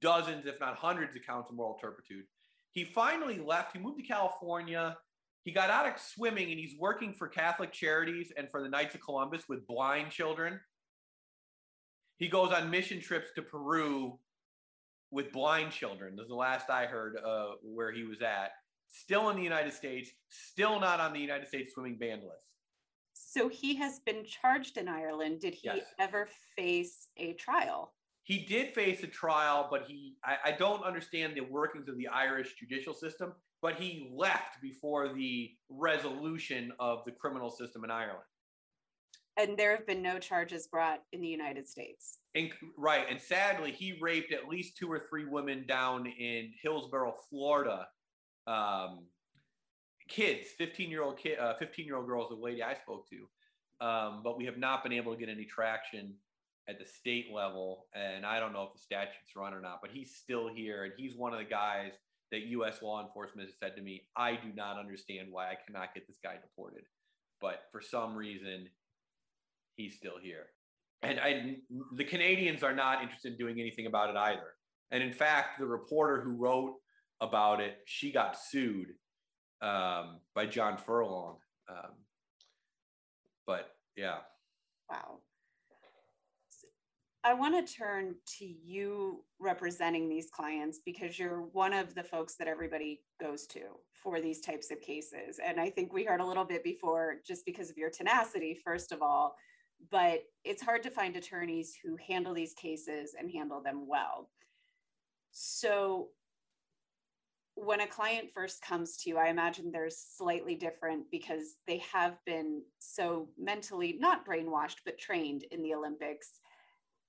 dozens, 0.00 0.46
if 0.46 0.60
not 0.60 0.76
hundreds, 0.76 1.16
of 1.16 1.22
counts 1.26 1.50
of 1.50 1.56
moral 1.56 1.78
turpitude. 1.80 2.24
He 2.72 2.84
finally 2.84 3.38
left. 3.38 3.74
He 3.74 3.78
moved 3.78 3.98
to 3.98 4.06
California. 4.06 4.96
He 5.44 5.52
got 5.52 5.70
out 5.70 5.86
of 5.86 6.00
swimming 6.00 6.50
and 6.50 6.58
he's 6.58 6.74
working 6.78 7.14
for 7.14 7.28
Catholic 7.28 7.72
Charities 7.72 8.32
and 8.36 8.50
for 8.50 8.62
the 8.62 8.68
Knights 8.68 8.94
of 8.94 9.00
Columbus 9.00 9.48
with 9.48 9.66
blind 9.66 10.10
children. 10.10 10.60
He 12.18 12.28
goes 12.28 12.50
on 12.50 12.70
mission 12.70 13.00
trips 13.00 13.28
to 13.36 13.42
Peru 13.42 14.18
with 15.10 15.32
blind 15.32 15.72
children. 15.72 16.16
This 16.16 16.24
is 16.24 16.28
the 16.28 16.34
last 16.34 16.70
I 16.70 16.86
heard 16.86 17.16
uh, 17.24 17.52
where 17.62 17.92
he 17.92 18.04
was 18.04 18.22
at. 18.22 18.52
Still 18.88 19.30
in 19.30 19.36
the 19.36 19.42
United 19.42 19.72
States, 19.72 20.10
still 20.28 20.80
not 20.80 21.00
on 21.00 21.12
the 21.12 21.20
United 21.20 21.48
States 21.48 21.74
swimming 21.74 21.96
ban 21.98 22.18
list. 22.18 22.46
So 23.12 23.48
he 23.48 23.74
has 23.76 24.00
been 24.00 24.24
charged 24.24 24.76
in 24.76 24.88
Ireland. 24.88 25.40
Did 25.40 25.54
he 25.54 25.68
yes. 25.68 25.80
ever 25.98 26.28
face 26.56 27.08
a 27.16 27.32
trial? 27.34 27.92
He 28.22 28.44
did 28.44 28.72
face 28.72 29.02
a 29.02 29.06
trial, 29.06 29.68
but 29.70 29.84
he 29.86 30.16
I, 30.24 30.50
I, 30.50 30.52
don't 30.52 30.82
understand 30.84 31.34
the 31.34 31.42
workings 31.42 31.88
of 31.88 31.96
the 31.96 32.08
Irish 32.08 32.56
judicial 32.58 32.92
system, 32.92 33.32
but 33.62 33.76
he 33.76 34.10
left 34.12 34.60
before 34.60 35.12
the 35.12 35.50
resolution 35.70 36.72
of 36.80 37.04
the 37.04 37.12
criminal 37.12 37.50
system 37.50 37.84
in 37.84 37.90
Ireland. 37.90 38.24
And 39.38 39.56
there 39.56 39.76
have 39.76 39.86
been 39.86 40.02
no 40.02 40.18
charges 40.18 40.66
brought 40.66 41.02
in 41.12 41.20
the 41.20 41.28
United 41.28 41.68
States. 41.68 42.18
And, 42.34 42.50
right. 42.78 43.06
And 43.08 43.20
sadly, 43.20 43.70
he 43.70 43.98
raped 44.00 44.32
at 44.32 44.48
least 44.48 44.76
two 44.76 44.90
or 44.90 44.98
three 44.98 45.26
women 45.26 45.66
down 45.66 46.06
in 46.06 46.52
Hillsborough, 46.62 47.14
Florida. 47.28 47.86
Um, 48.46 49.06
kids, 50.08 50.48
15 50.56 50.90
year 50.90 51.02
old 51.02 51.18
kid, 51.18 51.38
uh, 51.38 51.54
15 51.54 51.84
year 51.84 51.96
old 51.96 52.06
girls, 52.06 52.28
the 52.30 52.36
lady 52.36 52.62
I 52.62 52.74
spoke 52.74 53.08
to. 53.10 53.86
Um, 53.86 54.22
but 54.24 54.38
we 54.38 54.46
have 54.46 54.56
not 54.56 54.82
been 54.82 54.92
able 54.92 55.12
to 55.12 55.18
get 55.18 55.28
any 55.28 55.44
traction 55.44 56.14
at 56.68 56.78
the 56.78 56.86
state 56.86 57.26
level. 57.32 57.86
And 57.94 58.24
I 58.24 58.40
don't 58.40 58.52
know 58.52 58.62
if 58.64 58.72
the 58.72 58.78
statutes 58.78 59.36
run 59.36 59.54
or 59.54 59.60
not, 59.60 59.80
but 59.82 59.90
he's 59.92 60.14
still 60.14 60.48
here. 60.52 60.84
And 60.84 60.92
he's 60.96 61.16
one 61.16 61.32
of 61.32 61.38
the 61.38 61.44
guys 61.44 61.92
that 62.32 62.46
US 62.46 62.82
law 62.82 63.04
enforcement 63.04 63.48
has 63.48 63.58
said 63.58 63.76
to 63.76 63.82
me, 63.82 64.02
I 64.16 64.32
do 64.32 64.48
not 64.54 64.78
understand 64.78 65.28
why 65.30 65.46
I 65.46 65.56
cannot 65.66 65.94
get 65.94 66.06
this 66.06 66.18
guy 66.22 66.36
deported. 66.40 66.84
But 67.40 67.64
for 67.70 67.80
some 67.80 68.16
reason, 68.16 68.68
he's 69.76 69.96
still 69.96 70.18
here. 70.20 70.46
And 71.02 71.58
the 71.92 72.04
Canadians 72.04 72.62
are 72.62 72.74
not 72.74 73.02
interested 73.02 73.32
in 73.32 73.38
doing 73.38 73.60
anything 73.60 73.86
about 73.86 74.10
it 74.10 74.16
either. 74.16 74.54
And 74.90 75.02
in 75.02 75.12
fact, 75.12 75.60
the 75.60 75.66
reporter 75.66 76.20
who 76.22 76.32
wrote 76.32 76.74
about 77.20 77.60
it, 77.60 77.78
she 77.84 78.10
got 78.10 78.36
sued 78.36 78.88
um, 79.62 80.20
by 80.34 80.46
John 80.46 80.76
Furlong. 80.76 81.36
Um, 81.68 81.92
but 83.46 83.70
yeah. 83.96 84.18
Wow. 84.90 85.18
I 87.24 87.34
want 87.34 87.66
to 87.66 87.74
turn 87.74 88.14
to 88.38 88.44
you 88.44 89.24
representing 89.40 90.08
these 90.08 90.30
clients 90.30 90.80
because 90.86 91.18
you're 91.18 91.40
one 91.52 91.72
of 91.72 91.92
the 91.96 92.04
folks 92.04 92.36
that 92.36 92.46
everybody 92.46 93.00
goes 93.20 93.48
to 93.48 93.62
for 93.92 94.20
these 94.20 94.40
types 94.40 94.70
of 94.70 94.80
cases. 94.80 95.40
And 95.44 95.60
I 95.60 95.68
think 95.68 95.92
we 95.92 96.04
heard 96.04 96.20
a 96.20 96.24
little 96.24 96.44
bit 96.44 96.62
before 96.62 97.16
just 97.26 97.44
because 97.44 97.68
of 97.68 97.76
your 97.76 97.90
tenacity, 97.90 98.56
first 98.64 98.92
of 98.92 99.02
all, 99.02 99.34
but 99.90 100.24
it's 100.44 100.62
hard 100.62 100.82
to 100.84 100.90
find 100.90 101.16
attorneys 101.16 101.76
who 101.82 101.96
handle 101.96 102.34
these 102.34 102.54
cases 102.54 103.14
and 103.18 103.30
handle 103.30 103.62
them 103.62 103.86
well. 103.86 104.30
So 105.32 106.08
when 107.54 107.80
a 107.80 107.86
client 107.86 108.28
first 108.34 108.60
comes 108.62 108.98
to 108.98 109.10
you, 109.10 109.16
I 109.16 109.28
imagine 109.28 109.70
they're 109.70 109.88
slightly 109.90 110.54
different 110.54 111.10
because 111.10 111.56
they 111.66 111.78
have 111.92 112.18
been 112.26 112.62
so 112.78 113.28
mentally 113.38 113.96
not 113.98 114.26
brainwashed, 114.26 114.80
but 114.84 114.98
trained 114.98 115.44
in 115.50 115.62
the 115.62 115.74
Olympics. 115.74 116.40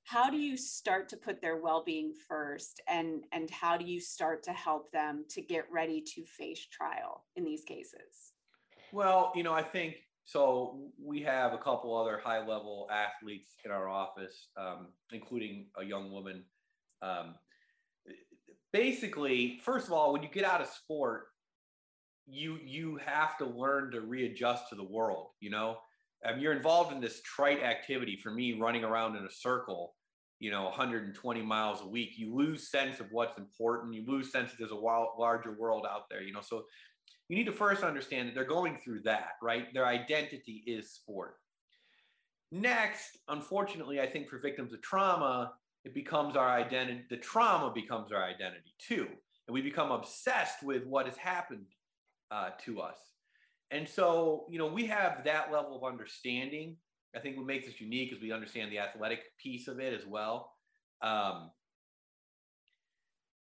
How 0.05 0.29
do 0.29 0.37
you 0.37 0.55
start 0.55 1.09
to 1.09 1.17
put 1.17 1.41
their 1.41 1.57
well-being 1.57 2.13
first, 2.29 2.79
and 2.87 3.25
and 3.33 3.49
how 3.49 3.75
do 3.75 3.83
you 3.83 3.99
start 3.99 4.41
to 4.43 4.53
help 4.53 4.89
them 4.91 5.25
to 5.31 5.41
get 5.41 5.65
ready 5.69 6.01
to 6.15 6.23
face 6.23 6.65
trial 6.65 7.25
in 7.35 7.43
these 7.43 7.65
cases? 7.65 8.31
Well, 8.93 9.33
you 9.35 9.43
know, 9.43 9.53
I 9.53 9.63
think 9.63 9.97
so. 10.27 10.91
We 11.03 11.21
have 11.23 11.53
a 11.53 11.57
couple 11.57 11.95
other 11.95 12.19
high-level 12.23 12.89
athletes 12.91 13.55
in 13.65 13.71
our 13.71 13.87
office, 13.87 14.49
um, 14.57 14.89
including 15.11 15.67
a 15.77 15.83
young 15.83 16.11
woman. 16.11 16.43
Um, 17.01 17.35
basically, 18.73 19.59
first 19.63 19.87
of 19.87 19.93
all, 19.93 20.13
when 20.13 20.21
you 20.21 20.29
get 20.29 20.43
out 20.43 20.61
of 20.61 20.67
sport, 20.67 21.27
you 22.27 22.59
you 22.63 22.99
have 23.05 23.37
to 23.37 23.45
learn 23.45 23.91
to 23.91 24.01
readjust 24.01 24.69
to 24.69 24.75
the 24.75 24.83
world. 24.83 25.29
You 25.39 25.49
know, 25.49 25.77
um, 26.25 26.39
you're 26.39 26.53
involved 26.53 26.91
in 26.91 26.99
this 26.99 27.21
trite 27.21 27.63
activity. 27.63 28.17
For 28.21 28.31
me, 28.31 28.59
running 28.59 28.83
around 28.83 29.15
in 29.15 29.25
a 29.25 29.31
circle, 29.31 29.95
you 30.39 30.51
know, 30.51 30.63
120 30.65 31.41
miles 31.41 31.81
a 31.81 31.87
week, 31.87 32.11
you 32.17 32.35
lose 32.35 32.69
sense 32.69 32.99
of 32.99 33.07
what's 33.11 33.37
important. 33.37 33.93
You 33.93 34.05
lose 34.05 34.31
sense 34.31 34.51
that 34.51 34.57
there's 34.59 34.71
a 34.71 34.75
wild, 34.75 35.09
larger 35.17 35.55
world 35.57 35.85
out 35.89 36.09
there. 36.09 36.21
You 36.21 36.33
know, 36.33 36.41
so 36.41 36.65
you 37.29 37.35
need 37.35 37.45
to 37.45 37.51
first 37.51 37.83
understand 37.83 38.27
that 38.27 38.35
they're 38.35 38.45
going 38.45 38.77
through 38.77 39.01
that, 39.01 39.31
right? 39.41 39.73
Their 39.73 39.85
identity 39.85 40.63
is 40.65 40.91
sport. 40.91 41.35
Next, 42.51 43.17
unfortunately, 43.27 43.99
I 43.99 44.07
think 44.07 44.29
for 44.29 44.39
victims 44.39 44.73
of 44.73 44.81
trauma, 44.81 45.53
it 45.83 45.93
becomes 45.93 46.35
our 46.35 46.49
identity. 46.49 47.03
The 47.09 47.17
trauma 47.17 47.71
becomes 47.73 48.11
our 48.11 48.23
identity 48.23 48.73
too, 48.79 49.07
and 49.47 49.53
we 49.53 49.61
become 49.61 49.91
obsessed 49.91 50.63
with 50.63 50.85
what 50.85 51.05
has 51.05 51.17
happened 51.17 51.65
uh, 52.31 52.51
to 52.65 52.79
us. 52.79 52.97
And 53.71 53.87
so, 53.87 54.45
you 54.49 54.57
know, 54.57 54.67
we 54.67 54.85
have 54.85 55.23
that 55.25 55.51
level 55.51 55.75
of 55.75 55.83
understanding. 55.83 56.77
I 57.15 57.19
think 57.19 57.35
what 57.35 57.45
makes 57.45 57.67
us 57.67 57.79
unique 57.79 58.13
is 58.13 58.21
we 58.21 58.31
understand 58.31 58.71
the 58.71 58.79
athletic 58.79 59.19
piece 59.41 59.67
of 59.67 59.79
it 59.79 59.93
as 59.93 60.05
well. 60.05 60.53
Um, 61.01 61.51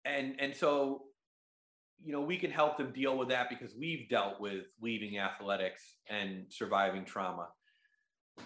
and 0.05 0.35
and 0.39 0.55
so, 0.55 1.03
you 2.03 2.13
know, 2.13 2.21
we 2.21 2.37
can 2.37 2.51
help 2.51 2.77
them 2.77 2.91
deal 2.91 3.17
with 3.17 3.29
that 3.29 3.49
because 3.49 3.75
we've 3.75 4.07
dealt 4.09 4.39
with 4.39 4.65
leaving 4.81 5.17
athletics 5.19 5.83
and 6.09 6.45
surviving 6.49 7.05
trauma. 7.05 7.47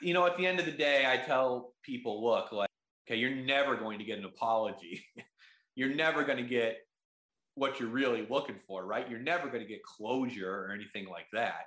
You 0.00 0.14
know, 0.14 0.24
at 0.26 0.36
the 0.36 0.46
end 0.46 0.60
of 0.60 0.64
the 0.64 0.70
day, 0.70 1.06
I 1.10 1.16
tell 1.16 1.72
people, 1.82 2.24
look, 2.24 2.52
like, 2.52 2.68
okay, 3.04 3.18
you're 3.18 3.34
never 3.34 3.74
going 3.74 3.98
to 3.98 4.04
get 4.04 4.16
an 4.16 4.26
apology. 4.26 5.04
you're 5.74 5.92
never 5.92 6.22
going 6.22 6.38
to 6.38 6.44
get 6.44 6.76
what 7.56 7.80
you're 7.80 7.88
really 7.88 8.24
looking 8.30 8.60
for, 8.64 8.86
right? 8.86 9.10
You're 9.10 9.18
never 9.18 9.48
going 9.48 9.62
to 9.62 9.66
get 9.66 9.82
closure 9.82 10.66
or 10.66 10.70
anything 10.72 11.08
like 11.08 11.26
that. 11.32 11.64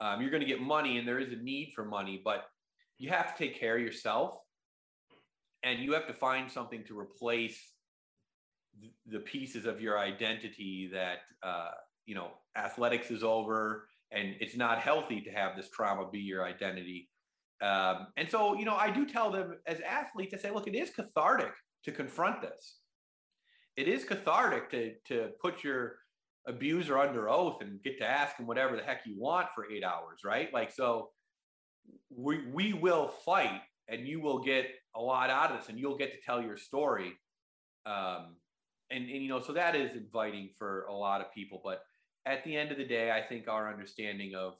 Um, 0.00 0.22
you're 0.22 0.30
going 0.30 0.40
to 0.40 0.46
get 0.46 0.62
money, 0.62 0.96
and 0.96 1.06
there 1.06 1.18
is 1.18 1.30
a 1.30 1.36
need 1.36 1.72
for 1.74 1.84
money, 1.84 2.18
but 2.24 2.46
you 2.96 3.10
have 3.10 3.36
to 3.36 3.44
take 3.44 3.60
care 3.60 3.76
of 3.76 3.82
yourself, 3.82 4.38
and 5.62 5.80
you 5.80 5.92
have 5.92 6.06
to 6.06 6.14
find 6.14 6.50
something 6.50 6.82
to 6.84 6.98
replace 6.98 7.60
th- 8.80 8.92
the 9.06 9.20
pieces 9.20 9.66
of 9.66 9.80
your 9.80 9.98
identity 9.98 10.90
that 10.92 11.18
uh, 11.42 11.70
you 12.06 12.14
know 12.14 12.30
athletics 12.56 13.10
is 13.10 13.22
over, 13.22 13.88
and 14.12 14.36
it's 14.40 14.56
not 14.56 14.78
healthy 14.78 15.20
to 15.22 15.30
have 15.30 15.56
this 15.56 15.68
trauma 15.70 16.08
be 16.10 16.20
your 16.20 16.44
identity. 16.44 17.08
Um, 17.60 18.06
and 18.16 18.30
so, 18.30 18.54
you 18.54 18.64
know, 18.64 18.76
I 18.76 18.90
do 18.90 19.04
tell 19.04 19.32
them 19.32 19.56
as 19.66 19.80
athletes, 19.80 20.32
I 20.32 20.38
say, 20.38 20.50
look, 20.52 20.68
it 20.68 20.76
is 20.76 20.90
cathartic 20.90 21.52
to 21.84 21.90
confront 21.90 22.40
this 22.40 22.78
it 23.78 23.86
is 23.86 24.04
cathartic 24.04 24.68
to 24.70 24.92
to 25.06 25.30
put 25.40 25.62
your 25.62 25.94
abuser 26.48 26.98
under 26.98 27.30
oath 27.30 27.62
and 27.62 27.80
get 27.84 27.96
to 27.98 28.04
ask 28.04 28.36
him 28.36 28.46
whatever 28.46 28.76
the 28.76 28.82
heck 28.82 29.02
you 29.06 29.14
want 29.16 29.46
for 29.54 29.70
eight 29.70 29.84
hours, 29.84 30.20
right? 30.24 30.52
Like 30.52 30.72
so 30.72 31.10
we 32.10 32.44
we 32.52 32.72
will 32.72 33.06
fight 33.24 33.60
and 33.88 34.06
you 34.06 34.20
will 34.20 34.40
get 34.40 34.66
a 34.96 35.00
lot 35.00 35.30
out 35.30 35.52
of 35.52 35.60
this 35.60 35.68
and 35.68 35.78
you'll 35.78 35.96
get 35.96 36.10
to 36.10 36.18
tell 36.26 36.42
your 36.42 36.56
story. 36.56 37.12
Um 37.86 38.34
and, 38.90 39.04
and 39.04 39.22
you 39.22 39.28
know, 39.28 39.40
so 39.40 39.52
that 39.52 39.74
is 39.74 39.94
inviting 39.94 40.50
for 40.58 40.84
a 40.86 40.94
lot 40.94 41.20
of 41.20 41.32
people. 41.32 41.60
But 41.62 41.82
at 42.26 42.44
the 42.44 42.56
end 42.56 42.70
of 42.70 42.78
the 42.78 42.84
day, 42.84 43.10
I 43.10 43.22
think 43.22 43.48
our 43.48 43.70
understanding 43.70 44.34
of 44.34 44.54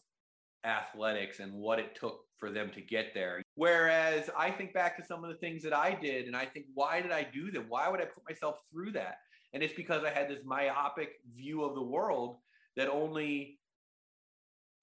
athletics 0.64 1.40
and 1.40 1.52
what 1.52 1.78
it 1.78 1.94
took 1.94 2.20
for 2.38 2.50
them 2.50 2.70
to 2.74 2.80
get 2.80 3.14
there. 3.14 3.42
Whereas 3.54 4.30
I 4.36 4.50
think 4.50 4.72
back 4.72 4.96
to 4.96 5.04
some 5.04 5.24
of 5.24 5.30
the 5.30 5.36
things 5.36 5.62
that 5.62 5.74
I 5.74 5.94
did 5.94 6.26
and 6.26 6.36
I 6.36 6.46
think, 6.46 6.66
why 6.74 7.00
did 7.00 7.10
I 7.10 7.26
do 7.32 7.50
them? 7.50 7.66
Why 7.68 7.88
would 7.88 8.00
I 8.00 8.04
put 8.04 8.22
myself 8.28 8.60
through 8.70 8.92
that? 8.92 9.16
And 9.52 9.62
it's 9.62 9.74
because 9.74 10.04
I 10.04 10.10
had 10.10 10.28
this 10.28 10.44
myopic 10.44 11.20
view 11.34 11.64
of 11.64 11.74
the 11.74 11.82
world 11.82 12.36
that 12.76 12.88
only 12.88 13.58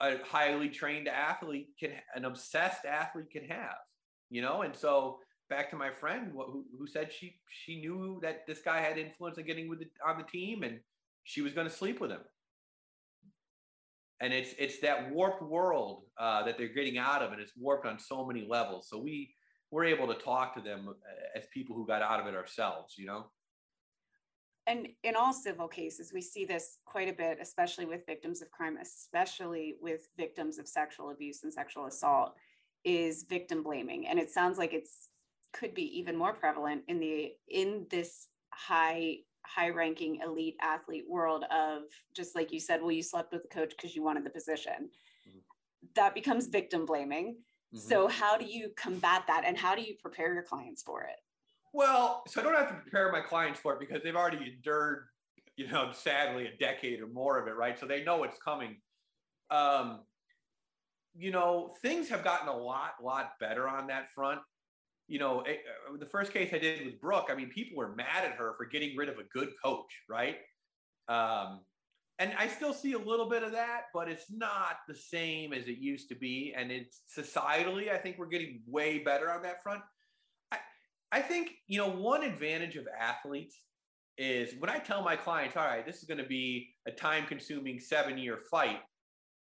a 0.01 0.17
highly 0.25 0.69
trained 0.69 1.07
athlete 1.07 1.69
can, 1.79 1.91
an 2.15 2.25
obsessed 2.25 2.85
athlete 2.85 3.29
can 3.31 3.45
have, 3.45 3.77
you 4.29 4.41
know? 4.41 4.63
And 4.63 4.75
so 4.75 5.19
back 5.49 5.69
to 5.69 5.75
my 5.75 5.91
friend 5.91 6.31
who, 6.33 6.65
who 6.77 6.87
said 6.87 7.11
she, 7.11 7.35
she 7.49 7.79
knew 7.79 8.19
that 8.21 8.47
this 8.47 8.61
guy 8.61 8.81
had 8.81 8.97
influence 8.97 9.37
in 9.37 9.45
getting 9.45 9.69
with 9.69 9.79
the, 9.79 9.87
on 10.07 10.17
the 10.17 10.23
team 10.23 10.63
and 10.63 10.79
she 11.23 11.41
was 11.41 11.53
going 11.53 11.67
to 11.67 11.73
sleep 11.73 11.99
with 11.99 12.11
him 12.11 12.21
and 14.21 14.33
it's 14.33 14.53
it's 14.57 14.79
that 14.79 15.11
warped 15.11 15.41
world 15.41 16.03
uh, 16.17 16.43
that 16.43 16.57
they're 16.57 16.67
getting 16.67 16.97
out 16.97 17.21
of, 17.21 17.31
and 17.31 17.41
it's 17.41 17.53
warped 17.57 17.85
on 17.85 17.99
so 17.99 18.25
many 18.25 18.47
levels. 18.49 18.87
So 18.89 18.97
we 18.97 19.35
we're 19.71 19.85
able 19.85 20.07
to 20.07 20.13
talk 20.15 20.55
to 20.55 20.61
them 20.61 20.87
uh, 20.89 21.37
as 21.37 21.45
people 21.53 21.75
who 21.75 21.85
got 21.85 22.01
out 22.01 22.19
of 22.19 22.27
it 22.27 22.35
ourselves, 22.35 22.95
you 22.97 23.05
know. 23.05 23.25
And 24.67 24.87
in 25.03 25.15
all 25.15 25.33
civil 25.33 25.67
cases, 25.67 26.11
we 26.13 26.21
see 26.21 26.45
this 26.45 26.79
quite 26.85 27.07
a 27.07 27.13
bit, 27.13 27.37
especially 27.39 27.85
with 27.85 28.05
victims 28.07 28.41
of 28.41 28.49
crime, 28.49 28.77
especially 28.81 29.75
with 29.79 30.07
victims 30.17 30.57
of 30.57 30.67
sexual 30.67 31.11
abuse 31.11 31.43
and 31.43 31.53
sexual 31.53 31.85
assault, 31.85 32.33
is 32.83 33.25
victim 33.29 33.61
blaming. 33.61 34.07
And 34.07 34.17
it 34.17 34.31
sounds 34.31 34.57
like 34.57 34.73
it's 34.73 35.09
could 35.55 35.73
be 35.73 35.97
even 35.97 36.15
more 36.17 36.33
prevalent 36.33 36.83
in 36.87 36.99
the 36.99 37.31
in 37.47 37.85
this 37.89 38.27
high 38.53 39.17
high 39.45 39.69
ranking 39.69 40.19
elite 40.23 40.55
athlete 40.61 41.05
world 41.07 41.45
of 41.51 41.83
just 42.15 42.35
like 42.35 42.51
you 42.51 42.59
said 42.59 42.81
well 42.81 42.91
you 42.91 43.03
slept 43.03 43.31
with 43.31 43.43
the 43.43 43.47
coach 43.47 43.71
because 43.75 43.95
you 43.95 44.03
wanted 44.03 44.25
the 44.25 44.29
position. 44.29 44.89
Mm-hmm. 45.27 45.39
that 45.95 46.13
becomes 46.13 46.47
victim 46.47 46.85
blaming. 46.85 47.37
Mm-hmm. 47.73 47.89
so 47.89 48.07
how 48.07 48.37
do 48.37 48.45
you 48.45 48.69
combat 48.77 49.23
that 49.27 49.43
and 49.45 49.57
how 49.57 49.75
do 49.75 49.81
you 49.81 49.95
prepare 50.01 50.33
your 50.33 50.43
clients 50.43 50.83
for 50.83 51.03
it? 51.03 51.17
Well 51.73 52.23
so 52.27 52.41
i 52.41 52.43
don't 52.43 52.55
have 52.55 52.69
to 52.69 52.75
prepare 52.75 53.11
my 53.11 53.21
clients 53.21 53.59
for 53.59 53.73
it 53.73 53.79
because 53.79 54.03
they've 54.03 54.15
already 54.15 54.53
endured 54.55 55.05
you 55.55 55.67
know 55.67 55.91
sadly 55.93 56.47
a 56.47 56.57
decade 56.57 56.99
or 57.01 57.07
more 57.07 57.39
of 57.39 57.47
it 57.47 57.55
right? 57.55 57.79
So 57.79 57.85
they 57.85 58.03
know 58.03 58.23
it's 58.23 58.39
coming. 58.39 58.77
Um 59.49 60.01
you 61.17 61.31
know 61.31 61.73
things 61.81 62.09
have 62.09 62.23
gotten 62.25 62.49
a 62.49 62.57
lot 62.57 62.95
lot 63.01 63.31
better 63.39 63.69
on 63.69 63.87
that 63.87 64.11
front 64.11 64.41
you 65.07 65.19
know, 65.19 65.41
eh, 65.41 65.53
uh, 65.91 65.97
the 65.97 66.05
first 66.05 66.33
case 66.33 66.51
I 66.53 66.57
did 66.57 66.85
with 66.85 66.99
Brooke, 66.99 67.27
I 67.29 67.35
mean, 67.35 67.49
people 67.49 67.77
were 67.77 67.95
mad 67.95 68.25
at 68.25 68.33
her 68.33 68.53
for 68.57 68.65
getting 68.65 68.95
rid 68.97 69.09
of 69.09 69.17
a 69.17 69.23
good 69.33 69.49
coach, 69.63 70.01
right? 70.09 70.37
Um, 71.07 71.61
and 72.17 72.33
I 72.37 72.47
still 72.47 72.73
see 72.73 72.93
a 72.93 72.97
little 72.97 73.29
bit 73.29 73.43
of 73.43 73.51
that, 73.51 73.83
but 73.93 74.09
it's 74.09 74.31
not 74.31 74.77
the 74.87 74.95
same 74.95 75.51
as 75.51 75.67
it 75.67 75.77
used 75.77 76.07
to 76.09 76.15
be. 76.15 76.53
And 76.57 76.71
it's 76.71 77.01
societally, 77.15 77.91
I 77.91 77.97
think 77.97 78.17
we're 78.17 78.27
getting 78.27 78.61
way 78.65 78.99
better 78.99 79.29
on 79.31 79.41
that 79.43 79.61
front. 79.61 79.81
I, 80.51 80.57
I 81.11 81.21
think, 81.21 81.51
you 81.67 81.77
know, 81.77 81.89
one 81.89 82.23
advantage 82.23 82.77
of 82.77 82.87
athletes 82.97 83.59
is 84.17 84.53
when 84.59 84.69
I 84.69 84.79
tell 84.79 85.03
my 85.03 85.17
clients, 85.17 85.57
all 85.57 85.65
right, 85.65 85.85
this 85.85 85.97
is 85.97 86.05
going 86.05 86.19
to 86.19 86.27
be 86.27 86.69
a 86.87 86.91
time 86.91 87.25
consuming 87.25 87.79
seven 87.79 88.17
year 88.17 88.39
fight. 88.49 88.79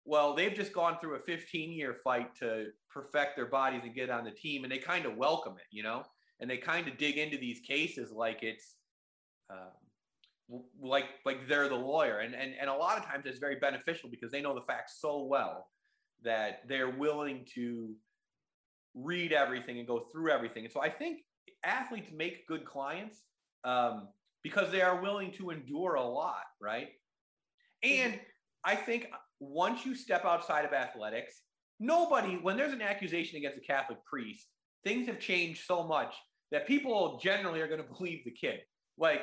Well, 0.09 0.33
they've 0.33 0.55
just 0.55 0.73
gone 0.73 0.97
through 0.99 1.17
a 1.17 1.19
15 1.19 1.71
year 1.71 1.93
fight 1.93 2.35
to 2.37 2.69
perfect 2.89 3.35
their 3.35 3.45
bodies 3.45 3.81
and 3.83 3.93
get 3.93 4.09
on 4.09 4.23
the 4.23 4.31
team, 4.31 4.63
and 4.63 4.73
they 4.73 4.79
kind 4.79 5.05
of 5.05 5.15
welcome 5.17 5.53
it, 5.59 5.67
you 5.69 5.83
know, 5.83 6.03
and 6.39 6.49
they 6.49 6.57
kind 6.57 6.87
of 6.87 6.97
dig 6.97 7.19
into 7.19 7.37
these 7.37 7.59
cases 7.59 8.11
like 8.11 8.39
it's 8.41 8.77
um, 9.51 10.61
like 10.81 11.05
like 11.25 11.47
they're 11.47 11.69
the 11.69 11.75
lawyer, 11.75 12.21
and 12.21 12.33
and 12.33 12.55
and 12.59 12.71
a 12.71 12.73
lot 12.73 12.97
of 12.97 13.05
times 13.05 13.27
it's 13.27 13.37
very 13.37 13.57
beneficial 13.57 14.09
because 14.09 14.31
they 14.31 14.41
know 14.41 14.55
the 14.55 14.61
facts 14.61 14.97
so 14.99 15.25
well 15.25 15.67
that 16.23 16.61
they're 16.67 16.89
willing 16.89 17.45
to 17.53 17.93
read 18.95 19.31
everything 19.31 19.77
and 19.77 19.87
go 19.87 19.99
through 20.11 20.31
everything. 20.31 20.63
And 20.63 20.73
so 20.73 20.81
I 20.81 20.89
think 20.89 21.19
athletes 21.63 22.09
make 22.11 22.47
good 22.47 22.65
clients 22.65 23.25
um, 23.63 24.07
because 24.41 24.71
they 24.71 24.81
are 24.81 24.99
willing 24.99 25.31
to 25.33 25.51
endure 25.51 25.93
a 25.93 26.03
lot, 26.03 26.45
right? 26.59 26.87
And 27.83 28.19
I 28.65 28.75
think 28.75 29.11
once 29.39 29.85
you 29.85 29.95
step 29.95 30.25
outside 30.25 30.65
of 30.65 30.73
athletics, 30.73 31.41
nobody, 31.79 32.35
when 32.35 32.57
there's 32.57 32.73
an 32.73 32.81
accusation 32.81 33.37
against 33.37 33.57
a 33.57 33.61
Catholic 33.61 34.03
priest, 34.05 34.47
things 34.83 35.07
have 35.07 35.19
changed 35.19 35.63
so 35.65 35.83
much 35.83 36.13
that 36.51 36.67
people 36.67 37.19
generally 37.21 37.61
are 37.61 37.67
going 37.67 37.81
to 37.83 37.93
believe 37.97 38.23
the 38.25 38.31
kid. 38.31 38.59
Like 38.97 39.21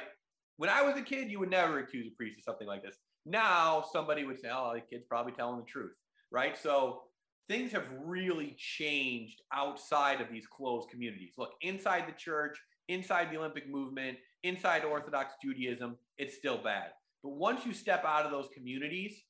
when 0.57 0.71
I 0.71 0.83
was 0.83 0.97
a 0.97 1.03
kid, 1.03 1.31
you 1.31 1.39
would 1.41 1.51
never 1.51 1.79
accuse 1.79 2.07
a 2.07 2.17
priest 2.17 2.39
of 2.39 2.45
something 2.45 2.67
like 2.67 2.83
this. 2.83 2.97
Now 3.25 3.85
somebody 3.93 4.25
would 4.25 4.41
say, 4.41 4.49
oh, 4.53 4.73
the 4.75 4.81
kid's 4.81 5.05
probably 5.09 5.33
telling 5.33 5.59
the 5.59 5.67
truth, 5.67 5.93
right? 6.31 6.57
So 6.57 7.03
things 7.49 7.73
have 7.73 7.85
really 8.05 8.57
changed 8.59 9.43
outside 9.53 10.21
of 10.21 10.29
these 10.31 10.47
closed 10.47 10.89
communities. 10.91 11.35
Look, 11.37 11.51
inside 11.61 12.05
the 12.07 12.13
church, 12.13 12.59
inside 12.89 13.31
the 13.31 13.37
Olympic 13.37 13.69
movement, 13.69 14.19
inside 14.43 14.85
Orthodox 14.85 15.35
Judaism, 15.43 15.97
it's 16.19 16.37
still 16.37 16.59
bad. 16.63 16.91
But 17.23 17.31
once 17.31 17.67
you 17.67 17.73
step 17.73 18.05
out 18.05 18.25
of 18.25 18.31
those 18.31 18.49
communities, 18.55 19.21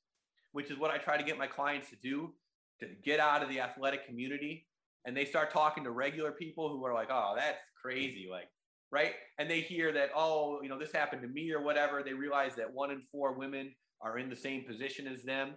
which 0.57 0.71
is 0.71 0.79
what 0.79 0.91
I 0.91 0.97
try 0.97 1.19
to 1.19 1.23
get 1.23 1.37
my 1.37 1.47
clients 1.47 1.91
to 1.91 1.97
do, 2.03 2.33
to 2.81 2.87
get 3.05 3.21
out 3.21 3.43
of 3.43 3.51
the 3.51 3.61
athletic 3.61 4.07
community, 4.07 4.67
and 5.05 5.15
they 5.15 5.27
start 5.27 5.53
talking 5.53 5.85
to 5.85 5.91
regular 5.91 6.33
people 6.33 6.71
who 6.71 6.83
are 6.87 6.95
like, 6.95 7.09
oh, 7.11 7.35
that's 7.37 7.59
crazy. 7.83 8.27
Like, 8.31 8.49
right? 8.91 9.13
And 9.39 9.51
they 9.51 9.61
hear 9.61 9.93
that, 9.93 10.09
oh, 10.17 10.61
you 10.63 10.71
know, 10.71 10.79
this 10.79 10.93
happened 10.93 11.21
to 11.21 11.29
me 11.29 11.53
or 11.53 11.63
whatever. 11.63 12.03
They 12.03 12.15
realize 12.15 12.55
that 12.57 12.73
one 12.73 12.91
in 12.91 13.03
four 13.13 13.35
women 13.35 13.75
are 14.01 14.17
in 14.17 14.31
the 14.31 14.37
same 14.37 14.65
position 14.65 15.07
as 15.07 15.23
them. 15.23 15.51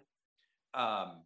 Um, 0.74 1.22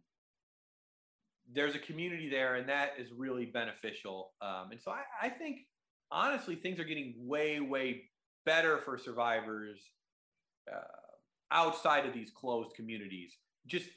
there's 1.52 1.74
a 1.74 1.80
community 1.80 2.30
there, 2.30 2.54
and 2.54 2.68
that 2.68 2.92
is 2.96 3.08
really 3.10 3.46
beneficial. 3.46 4.34
Um, 4.40 4.68
and 4.70 4.80
so 4.80 4.92
I, 4.92 5.02
I 5.26 5.28
think, 5.30 5.58
honestly, 6.12 6.54
things 6.54 6.78
are 6.78 6.84
getting 6.84 7.14
way, 7.18 7.58
way 7.58 8.02
better 8.46 8.78
for 8.78 8.96
survivors 8.96 9.80
uh, 10.72 10.78
outside 11.50 12.06
of 12.06 12.14
these 12.14 12.30
closed 12.30 12.74
communities, 12.74 13.32
just 13.66 13.88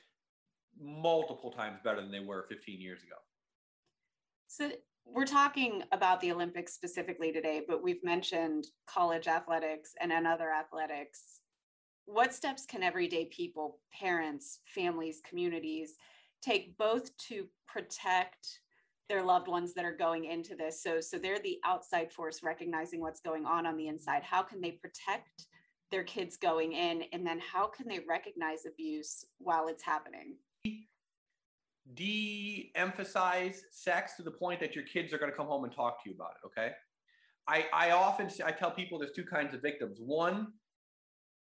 multiple 0.79 1.51
times 1.51 1.79
better 1.83 2.01
than 2.01 2.11
they 2.11 2.19
were 2.19 2.45
15 2.49 2.79
years 2.79 3.03
ago. 3.03 3.15
So 4.47 4.71
we're 5.05 5.25
talking 5.25 5.83
about 5.91 6.21
the 6.21 6.31
Olympics 6.31 6.73
specifically 6.73 7.31
today, 7.31 7.61
but 7.67 7.83
we've 7.83 8.03
mentioned 8.03 8.67
college 8.85 9.27
athletics 9.27 9.93
and 9.99 10.11
other 10.11 10.51
athletics. 10.51 11.41
What 12.05 12.33
steps 12.33 12.65
can 12.65 12.83
everyday 12.83 13.25
people, 13.25 13.79
parents, 13.93 14.59
families, 14.65 15.21
communities 15.27 15.95
take 16.41 16.77
both 16.77 17.15
to 17.17 17.47
protect 17.67 18.59
their 19.09 19.23
loved 19.23 19.47
ones 19.47 19.73
that 19.73 19.85
are 19.85 19.95
going 19.95 20.25
into 20.25 20.55
this? 20.55 20.81
So, 20.81 21.01
so 21.01 21.17
they're 21.17 21.39
the 21.39 21.59
outside 21.65 22.11
force 22.11 22.43
recognizing 22.43 23.01
what's 23.01 23.21
going 23.21 23.45
on 23.45 23.65
on 23.65 23.77
the 23.77 23.87
inside. 23.87 24.23
How 24.23 24.43
can 24.43 24.61
they 24.61 24.71
protect 24.71 25.47
their 25.91 26.03
kids 26.03 26.37
going 26.37 26.73
in? 26.73 27.03
And 27.13 27.25
then 27.25 27.39
how 27.39 27.67
can 27.67 27.87
they 27.87 27.99
recognize 28.07 28.65
abuse 28.65 29.25
while 29.39 29.67
it's 29.67 29.83
happening? 29.83 30.35
de-emphasize 31.93 33.63
sex 33.71 34.15
to 34.17 34.23
the 34.23 34.31
point 34.31 34.59
that 34.59 34.75
your 34.75 34.83
kids 34.83 35.13
are 35.13 35.17
going 35.17 35.31
to 35.31 35.37
come 35.37 35.47
home 35.47 35.63
and 35.63 35.73
talk 35.73 36.03
to 36.03 36.09
you 36.09 36.15
about 36.15 36.31
it 36.31 36.45
okay 36.45 36.71
i 37.47 37.65
i 37.73 37.91
often 37.91 38.29
i 38.45 38.51
tell 38.51 38.71
people 38.71 38.99
there's 38.99 39.13
two 39.13 39.23
kinds 39.23 39.53
of 39.53 39.61
victims 39.61 39.97
one 40.01 40.47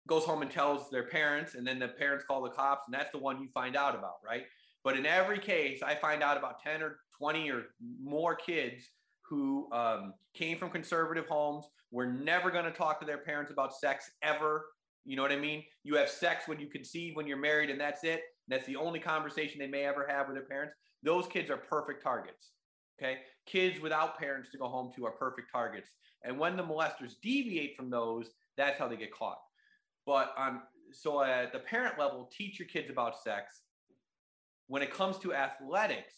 goes 0.07 0.25
home 0.25 0.43
and 0.43 0.51
tells 0.51 0.89
their 0.91 1.03
parents 1.09 1.55
and 1.57 1.67
then 1.67 1.79
the 1.81 1.89
parents 1.89 2.25
call 2.25 2.43
the 2.43 2.51
cops 2.51 2.85
and 2.87 2.95
that's 2.95 3.11
the 3.11 3.19
one 3.19 3.41
you 3.43 3.49
find 3.49 3.75
out 3.75 3.95
about 3.95 4.17
right 4.25 4.45
but 4.85 4.97
in 4.97 5.05
every 5.05 5.39
case 5.39 5.83
i 5.83 5.95
find 5.95 6.23
out 6.23 6.37
about 6.37 6.63
10 6.63 6.81
or 6.81 6.99
20 7.19 7.51
or 7.51 7.65
more 8.01 8.35
kids 8.37 8.85
who 9.29 9.69
um, 9.73 10.15
came 10.35 10.57
from 10.57 10.71
conservative 10.71 11.27
homes 11.27 11.67
were 11.91 12.07
never 12.07 12.51
going 12.51 12.65
to 12.65 12.71
talk 12.71 13.01
to 13.01 13.07
their 13.07 13.19
parents 13.19 13.51
about 13.51 13.75
sex 13.75 14.11
ever 14.23 14.67
you 15.05 15.17
know 15.17 15.23
what 15.23 15.33
i 15.33 15.37
mean 15.37 15.63
you 15.85 15.97
have 15.97 16.09
sex 16.09 16.49
when 16.49 16.59
you 16.59 16.69
conceive 16.69 17.15
when 17.15 17.27
you're 17.27 17.37
married 17.37 17.71
and 17.71 17.81
that's 17.81 18.05
it 18.05 18.23
that's 18.49 18.67
the 18.67 18.77
only 18.77 19.01
conversation 19.01 19.59
they 19.59 19.67
may 19.67 19.85
ever 19.85 20.07
have 20.09 20.29
with 20.29 20.37
their 20.37 20.45
parents. 20.45 20.75
Those 21.03 21.27
kids 21.27 21.51
are 21.51 21.57
perfect 21.57 22.03
targets. 22.03 22.53
Okay. 22.99 23.19
Kids 23.47 23.81
without 23.81 24.19
parents 24.19 24.51
to 24.51 24.59
go 24.59 24.69
home 24.69 24.91
to 24.97 25.07
are 25.07 25.13
perfect 25.13 25.51
targets. 25.53 25.91
And 26.23 26.39
when 26.39 26.57
the 26.57 26.63
molesters 26.63 27.15
deviate 27.23 27.77
from 27.77 27.91
those, 27.91 28.31
that's 28.57 28.79
how 28.79 28.89
they 28.89 28.97
get 28.97 29.13
caught. 29.13 29.39
But 30.07 30.33
on 30.39 30.63
so 30.93 31.23
at 31.23 31.53
the 31.53 31.59
parent 31.59 31.99
level, 31.99 32.31
teach 32.37 32.59
your 32.59 32.69
kids 32.69 32.91
about 32.91 33.21
sex. 33.21 33.63
When 34.69 34.83
it 34.83 34.93
comes 34.93 35.19
to 35.19 35.35
athletics, 35.35 36.15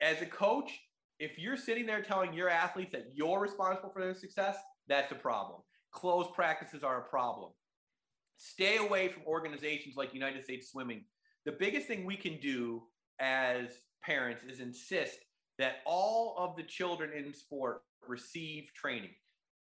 as 0.00 0.20
a 0.22 0.26
coach, 0.26 0.80
if 1.20 1.38
you're 1.38 1.56
sitting 1.56 1.86
there 1.86 2.02
telling 2.02 2.32
your 2.32 2.48
athletes 2.48 2.92
that 2.92 3.12
you're 3.14 3.38
responsible 3.38 3.90
for 3.90 4.00
their 4.02 4.14
success, 4.14 4.56
that's 4.88 5.12
a 5.12 5.16
problem. 5.16 5.60
Closed 5.92 6.32
practices 6.32 6.82
are 6.82 6.98
a 6.98 7.08
problem. 7.08 7.50
Stay 8.36 8.78
away 8.78 9.08
from 9.08 9.22
organizations 9.26 9.96
like 9.96 10.14
United 10.14 10.42
States 10.42 10.70
Swimming. 10.70 11.04
The 11.44 11.52
biggest 11.52 11.86
thing 11.86 12.06
we 12.06 12.16
can 12.16 12.38
do 12.40 12.82
as 13.20 13.68
parents 14.02 14.42
is 14.48 14.60
insist 14.60 15.18
that 15.58 15.76
all 15.84 16.34
of 16.38 16.56
the 16.56 16.62
children 16.62 17.10
in 17.14 17.34
sport 17.34 17.82
receive 18.08 18.72
training. 18.74 19.10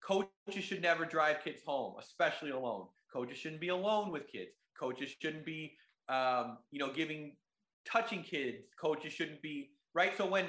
Coaches 0.05 0.63
should 0.63 0.81
never 0.81 1.05
drive 1.05 1.41
kids 1.41 1.61
home, 1.65 1.95
especially 1.99 2.51
alone. 2.51 2.87
Coaches 3.11 3.37
shouldn't 3.37 3.61
be 3.61 3.69
alone 3.69 4.11
with 4.11 4.27
kids. 4.27 4.51
Coaches 4.77 5.15
shouldn't 5.21 5.45
be, 5.45 5.77
um, 6.09 6.57
you 6.69 6.79
know, 6.79 6.91
giving, 6.91 7.37
touching 7.89 8.23
kids. 8.23 8.65
Coaches 8.79 9.13
shouldn't 9.13 9.41
be, 9.41 9.71
right? 9.93 10.11
So 10.17 10.25
when 10.25 10.47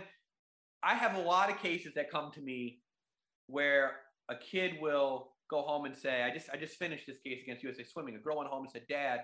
I 0.83 0.95
have 0.95 1.16
a 1.16 1.20
lot 1.20 1.51
of 1.51 1.59
cases 1.59 1.95
that 1.95 2.11
come 2.11 2.31
to 2.33 2.41
me 2.41 2.81
where 3.49 3.93
a 4.29 4.37
kid 4.37 4.74
will 4.81 5.33
go 5.49 5.62
home 5.62 5.85
and 5.85 5.97
say, 5.97 6.22
I 6.22 6.31
just 6.31 6.51
I 6.53 6.57
just 6.57 6.77
finished 6.77 7.07
this 7.07 7.18
case 7.24 7.43
against 7.43 7.62
USA 7.62 7.85
Swimming. 7.85 8.16
A 8.16 8.18
girl 8.18 8.39
went 8.39 8.51
home 8.51 8.62
and 8.62 8.70
said, 8.70 8.87
Dad, 8.89 9.20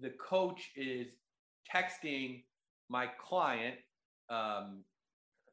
the 0.00 0.10
coach 0.10 0.70
is 0.76 1.08
texting 1.74 2.42
my 2.88 3.06
client, 3.18 3.76
um, 4.30 4.84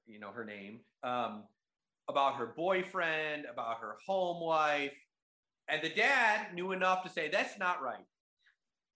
you 0.06 0.20
know, 0.20 0.32
her 0.32 0.46
name, 0.46 0.82
um, 1.04 1.44
about 2.10 2.36
her 2.36 2.48
boyfriend, 2.48 3.46
about 3.52 3.80
her 3.80 3.96
home 4.06 4.44
life. 4.44 4.96
And 5.70 5.82
the 5.82 5.90
dad 5.90 6.54
knew 6.54 6.72
enough 6.74 7.04
to 7.04 7.10
say, 7.10 7.30
that's 7.30 7.58
not 7.58 7.82
right. 7.82 8.06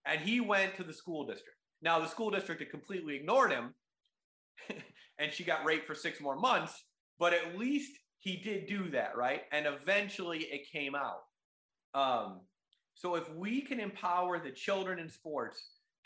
And 0.05 0.19
he 0.19 0.41
went 0.41 0.75
to 0.75 0.83
the 0.83 0.93
school 0.93 1.25
district. 1.25 1.57
Now, 1.81 1.99
the 1.99 2.07
school 2.07 2.29
district 2.29 2.61
had 2.61 2.69
completely 2.69 3.15
ignored 3.15 3.51
him, 3.51 3.73
and 5.19 5.31
she 5.31 5.43
got 5.43 5.65
raped 5.65 5.87
for 5.87 5.95
six 5.95 6.21
more 6.21 6.35
months, 6.35 6.83
but 7.19 7.33
at 7.33 7.57
least 7.57 7.91
he 8.19 8.37
did 8.37 8.67
do 8.67 8.89
that, 8.89 9.15
right? 9.15 9.41
And 9.51 9.65
eventually 9.65 10.39
it 10.39 10.69
came 10.71 10.95
out. 10.95 11.21
Um, 11.93 12.41
so 12.95 13.15
if 13.15 13.31
we 13.33 13.61
can 13.61 13.79
empower 13.79 14.39
the 14.39 14.51
children 14.51 14.99
in 14.99 15.09
sports 15.09 15.61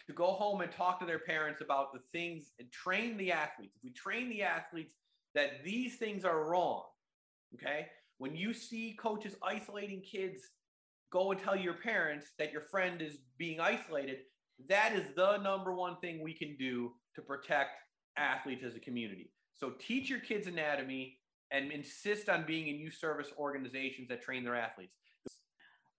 to 0.07 0.13
go 0.13 0.27
home 0.27 0.61
and 0.61 0.71
talk 0.71 0.99
to 0.99 1.05
their 1.05 1.19
parents 1.19 1.61
about 1.61 1.93
the 1.93 1.99
things 2.11 2.51
and 2.59 2.71
train 2.71 3.17
the 3.17 3.31
athletes, 3.31 3.75
if 3.75 3.83
we 3.83 3.91
train 3.91 4.29
the 4.29 4.43
athletes 4.43 4.93
that 5.33 5.63
these 5.63 5.97
things 5.97 6.25
are 6.25 6.49
wrong, 6.49 6.83
okay? 7.55 7.87
When 8.17 8.35
you 8.35 8.53
see 8.53 8.97
coaches 8.99 9.35
isolating 9.41 10.01
kids, 10.01 10.41
go 11.11 11.31
and 11.31 11.39
tell 11.39 11.55
your 11.55 11.75
parents 11.75 12.27
that 12.37 12.51
your 12.51 12.61
friend 12.61 13.01
is 13.01 13.17
being 13.37 13.59
isolated. 13.59 14.19
That 14.69 14.93
is 14.93 15.15
the 15.15 15.37
number 15.37 15.73
one 15.73 15.97
thing 16.01 16.21
we 16.21 16.33
can 16.33 16.55
do 16.57 16.91
to 17.15 17.21
protect 17.21 17.71
athletes 18.17 18.63
as 18.63 18.75
a 18.75 18.79
community. 18.79 19.31
So 19.53 19.73
teach 19.79 20.09
your 20.09 20.19
kids 20.19 20.47
anatomy, 20.47 21.17
and 21.51 21.71
insist 21.71 22.29
on 22.29 22.45
being 22.47 22.67
in 22.67 22.75
youth 22.77 22.95
service 22.95 23.27
organizations 23.37 24.07
that 24.07 24.21
train 24.21 24.43
their 24.43 24.55
athletes. 24.55 24.93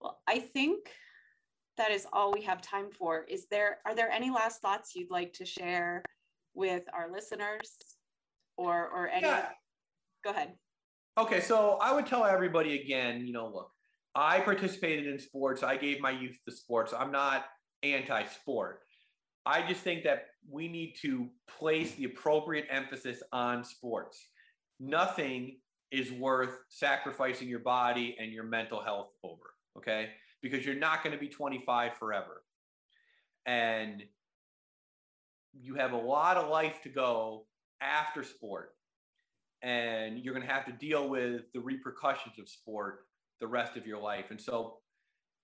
Well, 0.01 0.21
I 0.27 0.41
think 0.41 0.89
that 1.77 1.91
is 1.91 2.07
all 2.13 2.33
we 2.33 2.43
have 2.43 2.61
time 2.61 2.89
for. 2.91 3.25
Is 3.29 3.47
there 3.51 3.79
are 3.87 3.95
there 3.95 4.11
any 4.11 4.31
last 4.31 4.61
thoughts 4.61 4.95
you'd 4.95 5.11
like 5.11 5.33
to 5.35 5.45
share 5.45 6.03
with 6.55 6.85
our 6.93 7.11
listeners 7.11 7.77
or 8.57 8.89
or 8.89 9.09
any 9.09 9.27
yeah. 9.27 9.49
go 10.25 10.31
ahead. 10.31 10.53
Okay, 11.19 11.41
so 11.41 11.79
I 11.81 11.93
would 11.95 12.07
tell 12.07 12.25
everybody 12.25 12.81
again, 12.81 13.27
you 13.27 13.33
know, 13.33 13.51
look, 13.53 13.71
I 14.15 14.41
participated 14.41 15.07
in 15.07 15.19
sports. 15.19 15.63
I 15.63 15.77
gave 15.77 16.01
my 16.01 16.11
youth 16.11 16.39
the 16.47 16.53
sports. 16.53 16.95
I'm 16.99 17.13
not 17.13 17.45
anti-sport. 17.83 18.81
I 19.45 19.67
just 19.67 19.81
think 19.81 20.05
that 20.05 20.27
we 20.49 20.69
need 20.69 20.95
to 21.03 21.29
place 21.59 21.95
the 21.95 22.05
appropriate 22.05 22.67
emphasis 22.71 23.23
on 23.33 23.65
sports 23.65 24.27
nothing 24.83 25.57
is 25.91 26.11
worth 26.13 26.59
sacrificing 26.69 27.49
your 27.49 27.61
body 27.61 28.17
and 28.19 28.33
your 28.33 28.45
mental 28.45 28.83
health 28.83 29.09
over, 29.23 29.55
okay? 29.79 30.11
Because 30.43 30.67
you're 30.67 30.75
not 30.75 31.05
going 31.05 31.15
to 31.15 31.21
be 31.21 31.29
25 31.29 31.97
forever. 31.97 32.43
And 33.47 34.03
you 35.53 35.75
have 35.75 35.93
a 35.93 35.97
lot 35.97 36.37
of 36.37 36.49
life 36.49 36.81
to 36.83 36.89
go 36.89 37.47
after 37.81 38.25
sport. 38.25 38.71
And 39.63 40.19
you're 40.19 40.35
going 40.35 40.47
to 40.47 40.53
have 40.53 40.67
to 40.67 40.73
deal 40.73 41.09
with 41.09 41.43
the 41.55 41.61
repercussions 41.61 42.39
of 42.39 42.49
sport 42.49 43.01
the 43.41 43.47
rest 43.47 43.77
of 43.77 43.87
your 43.87 44.01
life. 44.01 44.27
And 44.31 44.41
so, 44.41 44.79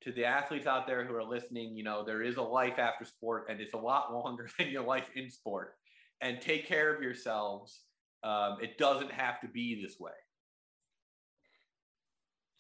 to 0.03 0.12
the 0.12 0.24
athletes 0.24 0.66
out 0.66 0.86
there 0.86 1.05
who 1.05 1.14
are 1.14 1.24
listening, 1.24 1.76
you 1.76 1.84
know, 1.84 2.05
there 2.05 2.22
is 2.22 2.36
a 2.36 2.42
life 2.42 2.78
after 2.78 3.05
sport 3.05 3.46
and 3.49 3.61
it's 3.61 3.74
a 3.74 3.78
lot 3.78 4.12
longer 4.24 4.49
than 4.59 4.68
your 4.68 4.84
life 4.84 5.11
in 5.14 5.30
sport. 5.30 5.74
And 6.20 6.40
take 6.40 6.66
care 6.66 6.94
of 6.94 7.03
yourselves 7.03 7.82
um, 8.24 8.57
it 8.61 8.78
doesn't 8.78 9.12
have 9.12 9.40
to 9.40 9.49
be 9.49 9.80
this 9.82 9.99
way. 10.01 10.12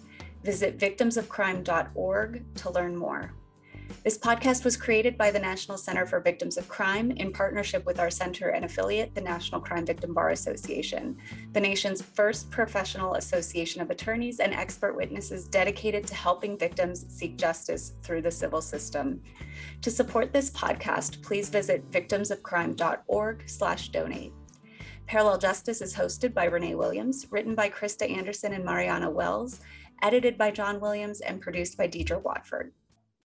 Visit 0.43 0.79
victimsofcrime.org 0.79 2.55
to 2.55 2.69
learn 2.71 2.95
more. 2.95 3.33
This 4.03 4.17
podcast 4.17 4.63
was 4.63 4.77
created 4.77 5.17
by 5.17 5.31
the 5.31 5.39
National 5.39 5.77
Center 5.77 6.05
for 6.05 6.19
Victims 6.19 6.57
of 6.57 6.67
Crime 6.67 7.11
in 7.11 7.31
partnership 7.31 7.85
with 7.85 7.99
our 7.99 8.11
center 8.11 8.49
and 8.49 8.65
affiliate, 8.65 9.15
the 9.15 9.21
National 9.21 9.59
Crime 9.59 9.85
Victim 9.85 10.13
Bar 10.13 10.29
Association, 10.29 11.17
the 11.53 11.59
nation's 11.59 12.01
first 12.01 12.51
professional 12.51 13.15
association 13.15 13.81
of 13.81 13.89
attorneys 13.89 14.39
and 14.39 14.53
expert 14.53 14.95
witnesses 14.95 15.47
dedicated 15.47 16.05
to 16.05 16.13
helping 16.13 16.57
victims 16.57 17.05
seek 17.09 17.37
justice 17.37 17.93
through 18.03 18.21
the 18.21 18.29
civil 18.29 18.61
system. 18.61 19.19
To 19.81 19.89
support 19.89 20.31
this 20.31 20.51
podcast, 20.51 21.23
please 21.23 21.49
visit 21.49 21.89
victimsofcrime.org/donate. 21.91 24.33
Parallel 25.07 25.37
Justice 25.37 25.81
is 25.81 25.95
hosted 25.95 26.33
by 26.33 26.45
Renee 26.45 26.75
Williams, 26.75 27.27
written 27.31 27.55
by 27.55 27.69
Krista 27.69 28.09
Anderson 28.09 28.53
and 28.53 28.63
Mariana 28.63 29.09
Wells, 29.09 29.59
edited 30.01 30.37
by 30.37 30.51
John 30.51 30.79
Williams, 30.79 31.19
and 31.21 31.41
produced 31.41 31.77
by 31.77 31.87
Deidre 31.87 32.21
Watford. 32.21 32.71